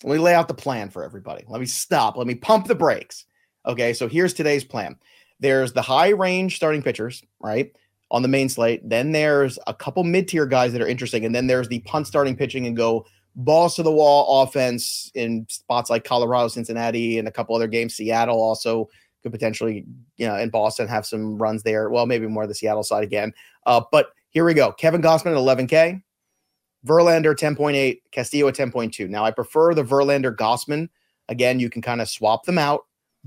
Let 0.02 0.14
me 0.14 0.18
lay 0.18 0.34
out 0.34 0.48
the 0.48 0.54
plan 0.54 0.90
for 0.90 1.04
everybody. 1.04 1.44
Let 1.48 1.60
me 1.60 1.66
stop. 1.66 2.16
Let 2.16 2.26
me 2.26 2.34
pump 2.34 2.66
the 2.66 2.74
brakes. 2.74 3.24
Okay, 3.66 3.92
so 3.94 4.08
here's 4.08 4.34
today's 4.34 4.64
plan. 4.64 4.96
there's 5.40 5.72
the 5.72 5.82
high 5.82 6.10
range 6.10 6.56
starting 6.56 6.82
pitchers, 6.82 7.22
right? 7.40 7.72
On 8.10 8.22
the 8.22 8.28
main 8.28 8.48
slate. 8.48 8.86
Then 8.88 9.12
there's 9.12 9.58
a 9.66 9.74
couple 9.74 10.04
mid 10.04 10.28
tier 10.28 10.46
guys 10.46 10.72
that 10.72 10.82
are 10.82 10.88
interesting. 10.88 11.24
And 11.24 11.34
then 11.34 11.46
there's 11.46 11.68
the 11.68 11.80
punt 11.80 12.06
starting 12.06 12.36
pitching 12.36 12.66
and 12.66 12.76
go 12.76 13.06
balls 13.36 13.76
to 13.76 13.82
the 13.82 13.92
wall 13.92 14.42
offense 14.42 15.10
in 15.14 15.46
spots 15.48 15.90
like 15.90 16.04
Colorado, 16.04 16.48
Cincinnati, 16.48 17.18
and 17.18 17.26
a 17.26 17.32
couple 17.32 17.54
other 17.54 17.66
games. 17.66 17.94
Seattle 17.94 18.40
also 18.40 18.88
could 19.22 19.32
potentially, 19.32 19.84
you 20.16 20.26
know, 20.26 20.36
in 20.36 20.50
Boston 20.50 20.86
have 20.86 21.06
some 21.06 21.38
runs 21.38 21.62
there. 21.62 21.90
Well, 21.90 22.06
maybe 22.06 22.26
more 22.26 22.46
the 22.46 22.54
Seattle 22.54 22.82
side 22.82 23.04
again. 23.04 23.32
Uh, 23.66 23.82
but 23.90 24.08
here 24.30 24.44
we 24.44 24.54
go. 24.54 24.72
Kevin 24.72 25.02
Gausman 25.02 25.32
at 25.32 25.68
11K, 25.68 26.02
Verlander 26.86 27.34
10.8, 27.34 28.00
Castillo 28.12 28.48
at 28.48 28.54
10.2. 28.54 29.08
Now 29.08 29.24
I 29.24 29.30
prefer 29.30 29.74
the 29.74 29.84
Verlander 29.84 30.34
Gausman. 30.34 30.88
Again, 31.28 31.58
you 31.58 31.70
can 31.70 31.82
kind 31.82 32.02
of 32.02 32.08
swap 32.08 32.44
them 32.44 32.58
out, 32.58 32.82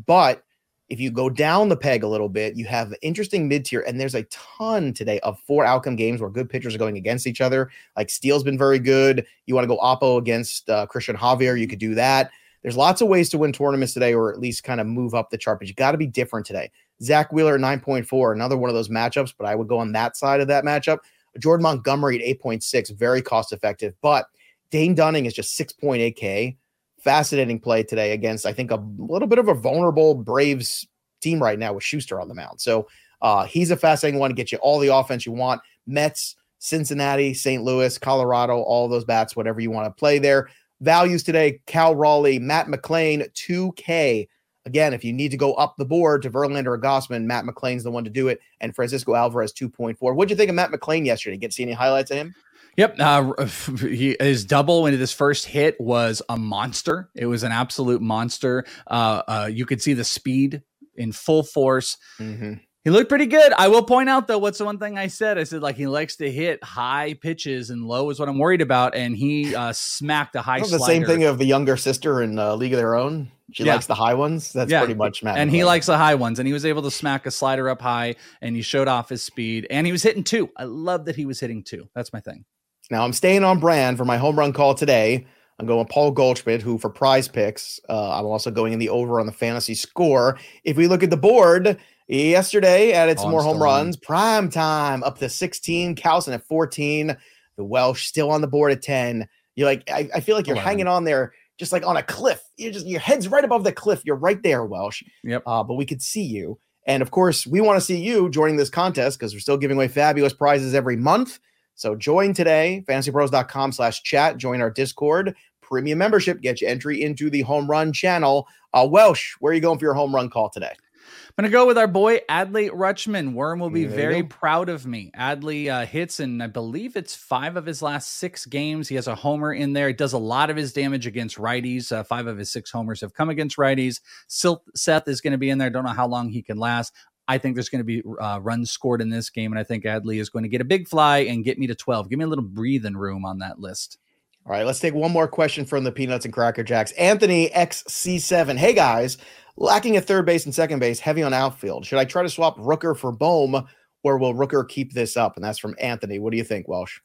but 0.05 0.43
if 0.89 1.00
you 1.00 1.12
go 1.12 1.30
down 1.30 1.67
the 1.67 1.76
peg 1.76 2.04
a 2.04 2.08
little 2.08 2.30
bit, 2.30 2.56
you 2.56 2.65
have 2.65 2.93
interesting 3.02 3.47
mid 3.47 3.65
tier, 3.65 3.82
and 3.82 4.00
there's 4.00 4.15
a 4.15 4.23
ton 4.23 4.93
today 4.93 5.19
of 5.19 5.39
four 5.41 5.65
outcome 5.65 5.95
games 5.95 6.21
where 6.21 6.30
good 6.30 6.50
pitchers 6.50 6.76
are 6.76 6.80
going 6.80 6.97
against 6.97 7.28
each 7.28 7.41
other. 7.41 7.69
Like 7.95 8.10
Steele's 8.10 8.43
been 8.43 8.58
very 8.58 8.80
good. 8.80 9.26
You 9.45 9.56
want 9.56 9.63
to 9.65 9.76
go 9.76 9.80
Oppo 9.80 10.17
against 10.17 10.69
uh, 10.69 10.88
Cristian 10.88 11.15
Javier, 11.15 11.60
you 11.60 11.67
could 11.67 11.80
do 11.80 11.95
that. 11.95 12.32
There's 12.63 12.78
lots 12.78 13.02
of 13.02 13.08
ways 13.08 13.30
to 13.30 13.38
win 13.38 13.54
tournaments 13.54 13.93
today, 13.93 14.13
or 14.13 14.32
at 14.32 14.39
least 14.39 14.63
kind 14.63 14.82
of 14.82 14.88
move 14.88 15.13
up 15.13 15.30
the 15.30 15.38
chart, 15.38 15.60
but 15.60 15.67
you 15.67 15.73
got 15.73 15.91
to 15.91 15.97
be 15.97 16.08
different 16.08 16.45
today. 16.45 16.71
Zack 17.02 17.32
Wheeler 17.32 17.60
9.4, 17.60 18.34
another 18.34 18.58
one 18.58 18.69
of 18.69 18.76
those 18.76 18.89
matchups, 18.89 19.34
but 19.38 19.45
I 19.45 19.56
would 19.56 19.67
go 19.67 19.78
on 19.78 19.91
that 19.91 20.17
side 20.17 20.41
of 20.41 20.47
that 20.47 20.63
matchup. 20.63 21.00
Jordan 21.38 21.63
Montgomery 21.63 22.19
at 22.19 22.39
8.6, 22.39 22.97
very 22.97 23.21
cost 23.21 23.54
effective, 23.54 23.93
but 24.02 24.26
Dane 24.71 24.95
Dunning 24.95 25.26
is 25.26 25.34
just 25.34 25.58
6.8K 25.60 26.58
fascinating 27.07 27.57
play 27.57 27.83
today 27.83 28.11
against, 28.11 28.45
I 28.45 28.51
think, 28.51 28.69
a 28.69 28.83
little 28.97 29.29
bit 29.29 29.39
of 29.39 29.47
a 29.47 29.53
vulnerable 29.53 30.13
Braves 30.13 30.85
team 31.21 31.41
right 31.41 31.57
now 31.57 31.71
with 31.71 31.85
Shuster 31.85 32.19
on 32.19 32.27
the 32.27 32.33
mound. 32.33 32.59
So 32.59 32.89
uh, 33.21 33.45
he's 33.45 33.71
a 33.71 33.77
fascinating 33.77 34.19
one 34.19 34.29
to 34.29 34.35
get 34.35 34.51
you 34.51 34.57
all 34.57 34.77
the 34.77 34.93
offense 34.93 35.25
you 35.25 35.31
want. 35.31 35.61
Mets, 35.85 36.35
Cincinnati, 36.59 37.33
St. 37.33 37.63
Louis, 37.63 37.97
Colorado, 37.97 38.57
all 38.57 38.89
those 38.89 39.05
bats, 39.05 39.37
whatever 39.37 39.61
you 39.61 39.71
want 39.71 39.85
to 39.85 39.97
play 39.97 40.19
there. 40.19 40.49
Values 40.81 41.23
today 41.23 41.61
Cal 41.65 41.95
Raleigh, 41.95 42.39
Matt 42.39 42.67
McLain, 42.67 43.25
2K. 43.31 44.27
Again, 44.65 44.93
if 44.93 45.05
you 45.05 45.13
need 45.13 45.31
to 45.31 45.37
go 45.37 45.53
up 45.53 45.77
the 45.77 45.85
board 45.85 46.23
to 46.23 46.29
Verlander 46.29 46.67
or 46.67 46.77
Gausman, 46.77 47.23
Matt 47.23 47.45
McLain's 47.45 47.85
the 47.85 47.91
one 47.91 48.03
to 48.03 48.09
do 48.09 48.27
it. 48.27 48.41
And 48.59 48.75
Francisco 48.75 49.15
Alvarez, 49.15 49.53
2.4. 49.53 49.95
What'd 50.13 50.29
you 50.29 50.35
think 50.35 50.49
of 50.49 50.55
Matt 50.55 50.71
McLain 50.71 51.05
yesterday? 51.05 51.37
Get 51.37 51.51
to 51.51 51.55
see 51.55 51.63
any 51.63 51.71
highlights 51.71 52.11
of 52.11 52.17
him? 52.17 52.35
Yep, 52.77 52.95
uh, 52.99 53.45
he, 53.79 54.15
his 54.19 54.45
double 54.45 54.85
into 54.85 54.97
this 54.97 55.11
first 55.11 55.45
hit 55.45 55.79
was 55.81 56.21
a 56.29 56.37
monster. 56.37 57.09
It 57.15 57.25
was 57.25 57.43
an 57.43 57.51
absolute 57.51 58.01
monster. 58.01 58.65
Uh, 58.85 59.23
uh, 59.27 59.49
you 59.51 59.65
could 59.65 59.81
see 59.81 59.93
the 59.93 60.03
speed 60.03 60.61
in 60.95 61.11
full 61.11 61.43
force. 61.43 61.97
Mm-hmm. 62.19 62.53
He 62.83 62.91
looked 62.91 63.09
pretty 63.09 63.25
good. 63.25 63.51
I 63.51 63.67
will 63.67 63.83
point 63.83 64.07
out 64.07 64.27
though, 64.27 64.37
what's 64.37 64.59
the 64.59 64.65
one 64.65 64.77
thing 64.77 64.97
I 64.97 65.07
said? 65.07 65.37
I 65.37 65.43
said 65.43 65.61
like 65.61 65.75
he 65.75 65.87
likes 65.87 66.15
to 66.17 66.31
hit 66.31 66.63
high 66.63 67.15
pitches 67.15 67.69
and 67.69 67.83
low 67.83 68.09
is 68.11 68.17
what 68.17 68.29
I'm 68.29 68.39
worried 68.39 68.61
about, 68.61 68.95
and 68.95 69.13
he 69.13 69.53
uh, 69.53 69.73
smacked 69.73 70.35
a 70.37 70.41
high. 70.41 70.61
the 70.61 70.79
same 70.79 71.03
thing 71.03 71.25
of 71.25 71.37
the 71.37 71.45
younger 71.45 71.75
sister 71.75 72.21
in 72.21 72.39
uh, 72.39 72.55
League 72.55 72.71
of 72.71 72.77
Their 72.77 72.95
Own. 72.95 73.29
She 73.51 73.63
yeah. 73.63 73.73
likes 73.73 73.87
the 73.87 73.95
high 73.95 74.13
ones. 74.13 74.53
That's 74.53 74.71
yeah. 74.71 74.79
pretty 74.79 74.93
much 74.93 75.23
Matt. 75.23 75.37
And 75.37 75.51
he 75.51 75.65
likes 75.65 75.87
the 75.87 75.97
high 75.97 76.15
ones, 76.15 76.39
and 76.39 76.47
he 76.47 76.53
was 76.53 76.65
able 76.65 76.81
to 76.83 76.91
smack 76.91 77.25
a 77.25 77.31
slider 77.31 77.67
up 77.67 77.81
high, 77.81 78.15
and 78.41 78.55
he 78.55 78.61
showed 78.61 78.87
off 78.87 79.09
his 79.09 79.23
speed, 79.23 79.67
and 79.69 79.85
he 79.85 79.91
was 79.91 80.03
hitting 80.03 80.23
two. 80.23 80.49
I 80.55 80.63
love 80.63 81.05
that 81.05 81.15
he 81.17 81.25
was 81.25 81.39
hitting 81.41 81.63
two. 81.63 81.89
That's 81.93 82.13
my 82.13 82.21
thing. 82.21 82.45
Now 82.89 83.04
I'm 83.04 83.13
staying 83.13 83.43
on 83.43 83.60
brand 83.60 83.97
for 83.97 84.06
my 84.06 84.17
home 84.17 84.38
run 84.38 84.54
call 84.54 84.73
today. 84.73 85.26
I'm 85.60 85.65
going 85.65 85.80
with 85.80 85.89
Paul 85.89 86.12
Goldschmidt, 86.12 86.62
who 86.62 86.78
for 86.78 86.89
PrizePicks, 86.89 87.80
uh, 87.89 88.19
I'm 88.19 88.26
also 88.26 88.52
going 88.52 88.73
in 88.73 88.80
the 88.80 88.89
over 88.89 89.19
on 89.19 89.26
the 89.26 89.32
fantasy 89.32 89.73
score. 89.73 90.38
If 90.63 90.78
we 90.78 90.88
look 90.88 91.02
at 91.02 91.10
the 91.10 91.17
board, 91.17 91.80
yesterday 92.08 92.91
added 92.91 93.19
some 93.19 93.30
oh, 93.30 93.32
more 93.32 93.43
home 93.43 93.62
runs. 93.62 93.97
Prime 93.97 94.50
time 94.50 95.04
up 95.04 95.17
to 95.17 95.30
16. 95.30 95.95
Carlson 95.95 96.34
at 96.34 96.45
14. 96.47 97.17
The 97.56 97.63
Welsh 97.63 98.06
still 98.06 98.30
on 98.30 98.41
the 98.41 98.47
board 98.47 98.71
at 98.71 98.84
10. 98.84 99.28
You're 99.56 99.67
like, 99.67 99.89
I, 99.89 100.10
I 100.13 100.19
feel 100.19 100.36
like 100.36 100.45
you're 100.45 100.56
11. 100.56 100.69
hanging 100.69 100.88
on 100.88 101.06
there 101.06 101.34
just 101.58 101.71
like 101.71 101.86
on 101.86 101.97
a 101.97 102.04
cliff. 102.04 102.41
You 102.58 102.71
just 102.71 102.86
your 102.86 103.00
head's 103.00 103.28
right 103.28 103.43
above 103.43 103.63
the 103.63 103.71
cliff. 103.71 104.02
You're 104.06 104.15
right 104.15 104.41
there, 104.43 104.63
Welsh. 104.63 105.04
Yep. 105.23 105.43
Uh, 105.45 105.63
but 105.63 105.73
we 105.73 105.86
could 105.86 106.02
see 106.02 106.23
you. 106.23 106.60
And 106.86 107.02
of 107.02 107.12
course, 107.12 107.45
we 107.45 107.60
want 107.60 107.78
to 107.78 107.86
see 107.86 107.97
you 107.97 108.30
joining 108.30 108.56
this 108.56 108.69
contest 108.69 109.19
because 109.19 109.34
we're 109.34 109.39
still 109.39 109.58
giving 109.58 109.76
away 109.76 109.88
fabulous 109.88 110.34
prizes 110.34 110.73
every 110.73 110.95
month. 110.95 111.39
So 111.77 111.95
join 111.95 112.33
today, 112.33 112.83
fantasypros.com 112.87 113.71
slash 113.71 114.03
chat. 114.03 114.37
Join 114.37 114.61
our 114.61 114.71
Discord. 114.71 115.35
Premium 115.61 115.99
membership 115.99 116.41
gets 116.41 116.61
you 116.61 116.67
entry 116.67 117.01
into 117.01 117.29
the 117.29 117.41
home 117.41 117.69
run 117.69 117.93
channel. 117.93 118.47
Uh, 118.73 118.87
Welsh, 118.89 119.35
where 119.39 119.51
are 119.51 119.53
you 119.53 119.61
going 119.61 119.77
for 119.77 119.85
your 119.85 119.93
home 119.93 120.13
run 120.13 120.29
call 120.29 120.49
today? 120.49 120.73
I'm 120.73 121.43
going 121.43 121.51
to 121.51 121.55
go 121.55 121.67
with 121.67 121.77
our 121.77 121.87
boy 121.87 122.19
Adley 122.29 122.71
Rutschman. 122.71 123.33
Worm 123.33 123.59
will 123.59 123.69
be 123.69 123.85
there 123.85 124.09
very 124.09 124.23
proud 124.23 124.69
of 124.69 124.87
me. 124.87 125.11
Adley 125.15 125.69
uh, 125.69 125.85
hits 125.85 126.19
in, 126.19 126.41
I 126.41 126.47
believe 126.47 126.95
it's 126.95 127.15
five 127.15 127.55
of 127.57 127.65
his 127.65 127.83
last 127.83 128.13
six 128.13 128.47
games. 128.47 128.89
He 128.89 128.95
has 128.95 129.07
a 129.07 129.13
homer 129.13 129.53
in 129.53 129.73
there. 129.73 129.87
He 129.87 129.93
does 129.93 130.13
a 130.13 130.17
lot 130.17 130.49
of 130.49 130.57
his 130.57 130.73
damage 130.73 131.05
against 131.05 131.37
righties. 131.37 131.91
Uh, 131.91 132.03
five 132.03 132.25
of 132.25 132.39
his 132.39 132.51
six 132.51 132.71
homers 132.71 133.01
have 133.01 133.13
come 133.13 133.29
against 133.29 133.57
righties. 133.57 134.01
Seth 134.27 135.07
is 135.07 135.21
going 135.21 135.31
to 135.31 135.37
be 135.37 135.51
in 135.51 135.59
there. 135.59 135.69
Don't 135.69 135.85
know 135.85 135.91
how 135.91 136.07
long 136.07 136.29
he 136.29 136.41
can 136.41 136.57
last. 136.57 136.91
I 137.27 137.37
think 137.37 137.55
there's 137.55 137.69
going 137.69 137.79
to 137.79 137.85
be 137.85 138.01
uh, 138.19 138.39
runs 138.41 138.71
scored 138.71 139.01
in 139.01 139.09
this 139.09 139.29
game, 139.29 139.51
and 139.51 139.59
I 139.59 139.63
think 139.63 139.83
Adley 139.83 140.19
is 140.19 140.29
going 140.29 140.43
to 140.43 140.49
get 140.49 140.61
a 140.61 140.65
big 140.65 140.87
fly 140.87 141.19
and 141.19 141.43
get 141.43 141.59
me 141.59 141.67
to 141.67 141.75
12. 141.75 142.09
Give 142.09 142.19
me 142.19 142.25
a 142.25 142.27
little 142.27 142.45
breathing 142.45 142.95
room 142.95 143.25
on 143.25 143.39
that 143.39 143.59
list. 143.59 143.97
All 144.45 144.53
right, 144.53 144.65
let's 144.65 144.79
take 144.79 144.93
one 144.93 145.11
more 145.11 145.27
question 145.27 145.65
from 145.65 145.83
the 145.83 145.91
Peanuts 145.91 146.23
and 146.23 146.33
Cracker 146.33 146.63
Jacks. 146.63 146.93
Anthony 146.93 147.49
XC7. 147.49 148.55
Hey 148.55 148.73
guys, 148.73 149.17
lacking 149.57 149.97
a 149.97 150.01
third 150.01 150.25
base 150.25 150.45
and 150.45 150.55
second 150.55 150.79
base, 150.79 151.01
heavy 151.01 151.21
on 151.21 151.33
outfield. 151.33 151.85
Should 151.85 151.99
I 151.99 152.05
try 152.05 152.23
to 152.23 152.29
swap 152.29 152.57
Rooker 152.57 152.97
for 152.97 153.11
Bohm, 153.11 153.67
or 154.03 154.17
will 154.17 154.33
Rooker 154.33 154.65
keep 154.67 154.93
this 154.93 155.17
up? 155.17 155.35
And 155.35 155.43
that's 155.43 155.59
from 155.59 155.75
Anthony. 155.81 156.19
What 156.19 156.31
do 156.31 156.37
you 156.37 156.45
think, 156.45 156.69
Welsh? 156.69 157.01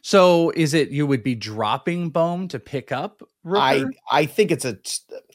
So 0.00 0.50
is 0.56 0.72
it 0.72 0.88
you 0.88 1.06
would 1.06 1.22
be 1.22 1.34
dropping 1.34 2.08
Bohm 2.08 2.48
to 2.48 2.58
pick 2.58 2.90
up 2.90 3.22
Rooker? 3.44 3.92
I 4.10 4.20
I 4.22 4.26
think 4.26 4.50
it's 4.50 4.64
a 4.64 4.78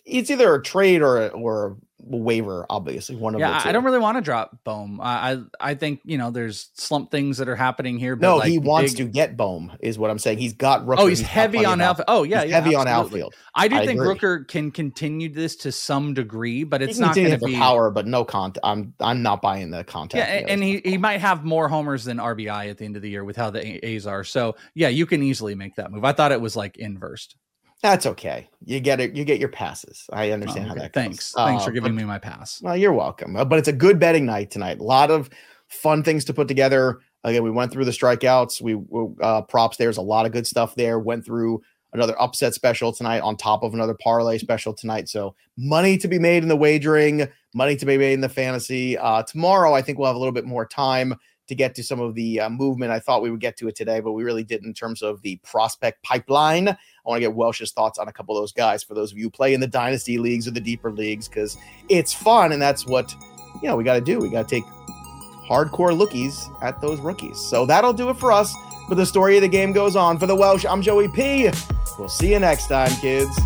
it's 0.08 0.32
either 0.32 0.56
a 0.56 0.62
trade 0.62 1.02
or 1.02 1.30
or 1.30 1.65
a 1.67 1.76
waiver, 2.00 2.65
obviously 2.70 3.15
one 3.15 3.36
of 3.36 3.41
yeah. 3.41 3.62
I 3.63 3.72
don't 3.72 3.84
really 3.84 4.00
want 4.00 4.17
to 4.17 4.22
drop 4.22 4.63
Bohm. 4.63 5.00
I 5.02 5.39
I 5.60 5.76
think 5.76 6.00
you 6.06 6.17
know 6.17 6.32
there's 6.32 6.70
slump 6.76 7.12
things 7.12 7.38
that 7.38 7.50
are 7.50 7.56
happening 7.56 7.98
here. 7.98 8.15
But 8.15 8.28
no, 8.28 8.38
like 8.38 8.50
he 8.50 8.60
wants 8.60 8.93
big... 8.93 9.08
to 9.08 9.12
get 9.12 9.36
Bohm, 9.36 9.74
is 9.82 10.00
what 10.00 10.10
I'm 10.10 10.20
saying. 10.20 10.38
He's 10.38 10.54
got 10.54 10.86
Rooker. 10.86 10.96
Oh, 11.00 11.08
he's, 11.08 11.20
he's 11.20 11.28
heavy 11.28 11.65
on 11.65 11.82
outfield. 11.82 12.06
Oh 12.08 12.24
yeah, 12.24 12.41
he's 12.41 12.52
yeah, 12.52 12.56
heavy 12.56 12.76
absolutely. 12.76 12.91
on 12.91 13.06
outfield. 13.06 13.36
I 13.56 13.67
do 13.67 13.76
I 13.76 13.86
think 13.86 14.00
agree. 14.00 14.15
Rooker 14.15 14.48
can 14.48 14.72
continue 14.72 15.30
this 15.30 15.56
to 15.58 15.72
some 15.72 16.13
degree, 16.13 16.63
but 16.63 16.82
it's 16.82 17.00
not 17.00 17.15
going 17.15 17.32
to 17.32 17.46
be 17.46 17.56
power, 17.56 17.91
but 17.91 18.08
no 18.08 18.24
content. 18.24 18.63
I'm 18.63 18.93
I'm 19.00 19.22
not 19.22 19.41
buying 19.41 19.72
the 19.72 19.84
content. 19.84 20.28
Yeah, 20.28 20.52
and 20.52 20.63
he 20.63 20.82
he 20.86 20.98
might 20.98 21.20
have 21.20 21.43
more 21.43 21.67
homers 21.67 22.06
than 22.06 22.17
RBI 22.17 22.70
at 22.70 22.78
the 22.78 22.86
end 22.86 22.96
of 22.96 23.02
the 23.02 23.10
year 23.10 23.24
with 23.24 23.36
how 23.36 23.50
the 23.50 23.86
A's 23.86 24.08
are. 24.08 24.24
So 24.24 24.56
yeah, 24.74 24.89
you 24.89 25.06
can 25.06 25.22
easily 25.24 25.56
make 25.56 25.76
that 25.76 25.91
move. 25.91 26.06
I 26.06 26.13
thought 26.13 26.32
it 26.32 26.41
was 26.41 26.56
like 26.56 26.78
inversed. 26.78 27.36
That's 27.84 28.06
okay. 28.06 28.50
You 28.66 28.80
get 28.80 29.00
it. 29.00 29.16
You 29.16 29.24
get 29.24 29.40
your 29.40 29.50
passes. 29.50 30.10
I 30.12 30.32
understand 30.32 30.68
oh, 30.68 30.72
okay. 30.72 30.80
how 30.80 30.84
that. 30.86 30.94
Thanks. 30.94 31.34
Goes. 31.34 31.46
Thanks 31.46 31.63
uh, 31.63 31.66
for 31.66 31.72
giving 31.72 31.94
but, 31.94 32.02
me 32.02 32.06
my 32.06 32.18
pass. 32.18 32.62
Well, 32.62 32.76
you're 32.76 32.94
welcome. 32.94 33.36
Uh, 33.36 33.46
but 33.46 33.60
it's 33.60 33.68
a 33.68 33.74
good 33.74 34.00
betting 34.00 34.26
night 34.26 34.50
tonight. 34.50 34.80
A 34.80 34.84
lot 34.84 35.12
of 35.12 35.30
fun 35.68 36.04
things 36.04 36.26
to 36.26 36.34
put 36.34 36.48
together. 36.48 37.00
Again, 37.24 37.44
we 37.44 37.52
went 37.52 37.72
through 37.72 37.86
the 37.86 37.92
strikeouts. 37.92 38.62
We 38.62 38.80
uh, 39.22 39.44
props. 39.44 39.78
There's 39.78 39.98
a 39.98 40.02
lot 40.02 40.26
of 40.26 40.32
good 40.32 40.48
stuff 40.48 40.76
there. 40.76 40.98
Went 40.98 41.26
through 41.26 41.62
another 41.94 42.20
upset 42.22 42.54
special 42.54 42.92
tonight 42.92 43.20
on 43.20 43.38
top 43.38 43.63
of 43.63 43.74
another 43.74 43.96
parlay 43.96 44.38
special 44.38 44.74
tonight. 44.74 45.08
So 45.08 45.36
money 45.58 45.98
to 45.98 46.08
be 46.08 46.20
made 46.20 46.44
in 46.44 46.50
the 46.50 46.56
wagering, 46.56 47.28
money 47.54 47.76
to 47.76 47.86
be 47.86 47.98
made 47.98 48.13
in 48.13 48.22
the 48.22 48.30
fantasy. 48.30 48.98
Uh, 48.98 49.24
tomorrow, 49.24 49.74
I 49.74 49.82
think 49.82 49.98
we'll 49.98 50.08
have 50.08 50.16
a 50.16 50.20
little 50.20 50.34
bit 50.34 50.46
more 50.46 50.66
time 50.66 51.16
to 51.48 51.56
get 51.56 51.74
to 51.76 51.84
some 51.84 52.00
of 52.00 52.13
the 52.13 52.42
uh, 52.42 52.50
movement. 52.50 52.92
I 52.92 53.00
thought 53.00 53.22
we 53.22 53.32
would 53.32 53.40
get 53.40 53.58
to 53.58 53.68
it 53.68 53.76
today, 53.76 54.00
but 54.00 54.12
we 54.12 54.24
really 54.24 54.44
didn't 54.44 54.68
in 54.68 54.74
terms 54.74 55.02
of 55.02 55.22
the 55.22 55.38
prospect 55.44 56.04
pipeline. 56.04 56.78
I 57.08 57.10
want 57.10 57.22
to 57.22 57.22
get 57.22 57.36
Welsh's 57.36 57.72
thoughts 57.72 57.98
on 58.00 58.10
a 58.10 58.12
couple 58.12 58.38
of 58.38 58.41
those 58.41 58.52
guys 58.52 58.84
for 58.84 58.93
those 58.93 59.13
of 59.13 59.17
you 59.17 59.30
play 59.30 59.54
in 59.54 59.62
the 59.62 59.67
dynasty 59.67 60.17
leagues 60.17 60.46
or 60.46 60.52
the 60.52 60.60
deeper 60.60 60.91
leagues 60.91 61.30
because 61.30 61.58
it's 61.88 62.13
fun 62.13 62.52
and 62.52 62.62
that's 62.62 62.86
what 62.86 63.15
you 63.62 63.70
know 63.70 63.78
we 63.78 63.86
got 63.86 63.93
to 63.93 64.02
do. 64.02 64.20
We 64.20 64.30
got 64.30 64.50
to 64.50 64.56
take 64.56 64.65
hardcore 65.48 65.98
lookies 65.98 66.54
at 66.62 66.82
those 66.82 67.00
rookies. 67.00 67.39
So 67.39 67.65
that'll 67.65 67.93
do 67.93 68.10
it 68.10 68.17
for 68.17 68.34
us. 68.34 68.54
But 68.89 68.96
the 68.96 69.06
story 69.06 69.38
of 69.38 69.41
the 69.41 69.48
game 69.48 69.72
goes 69.72 69.96
on. 69.96 70.17
For 70.17 70.28
the 70.28 70.36
Welsh, 70.36 70.65
I'm 70.65 70.82
Joey 70.82 71.08
P. 71.08 71.50
We'll 71.98 72.10
see 72.10 72.34
you 72.34 72.39
next 72.39 72.67
time, 72.67 72.91
kids. 73.00 73.38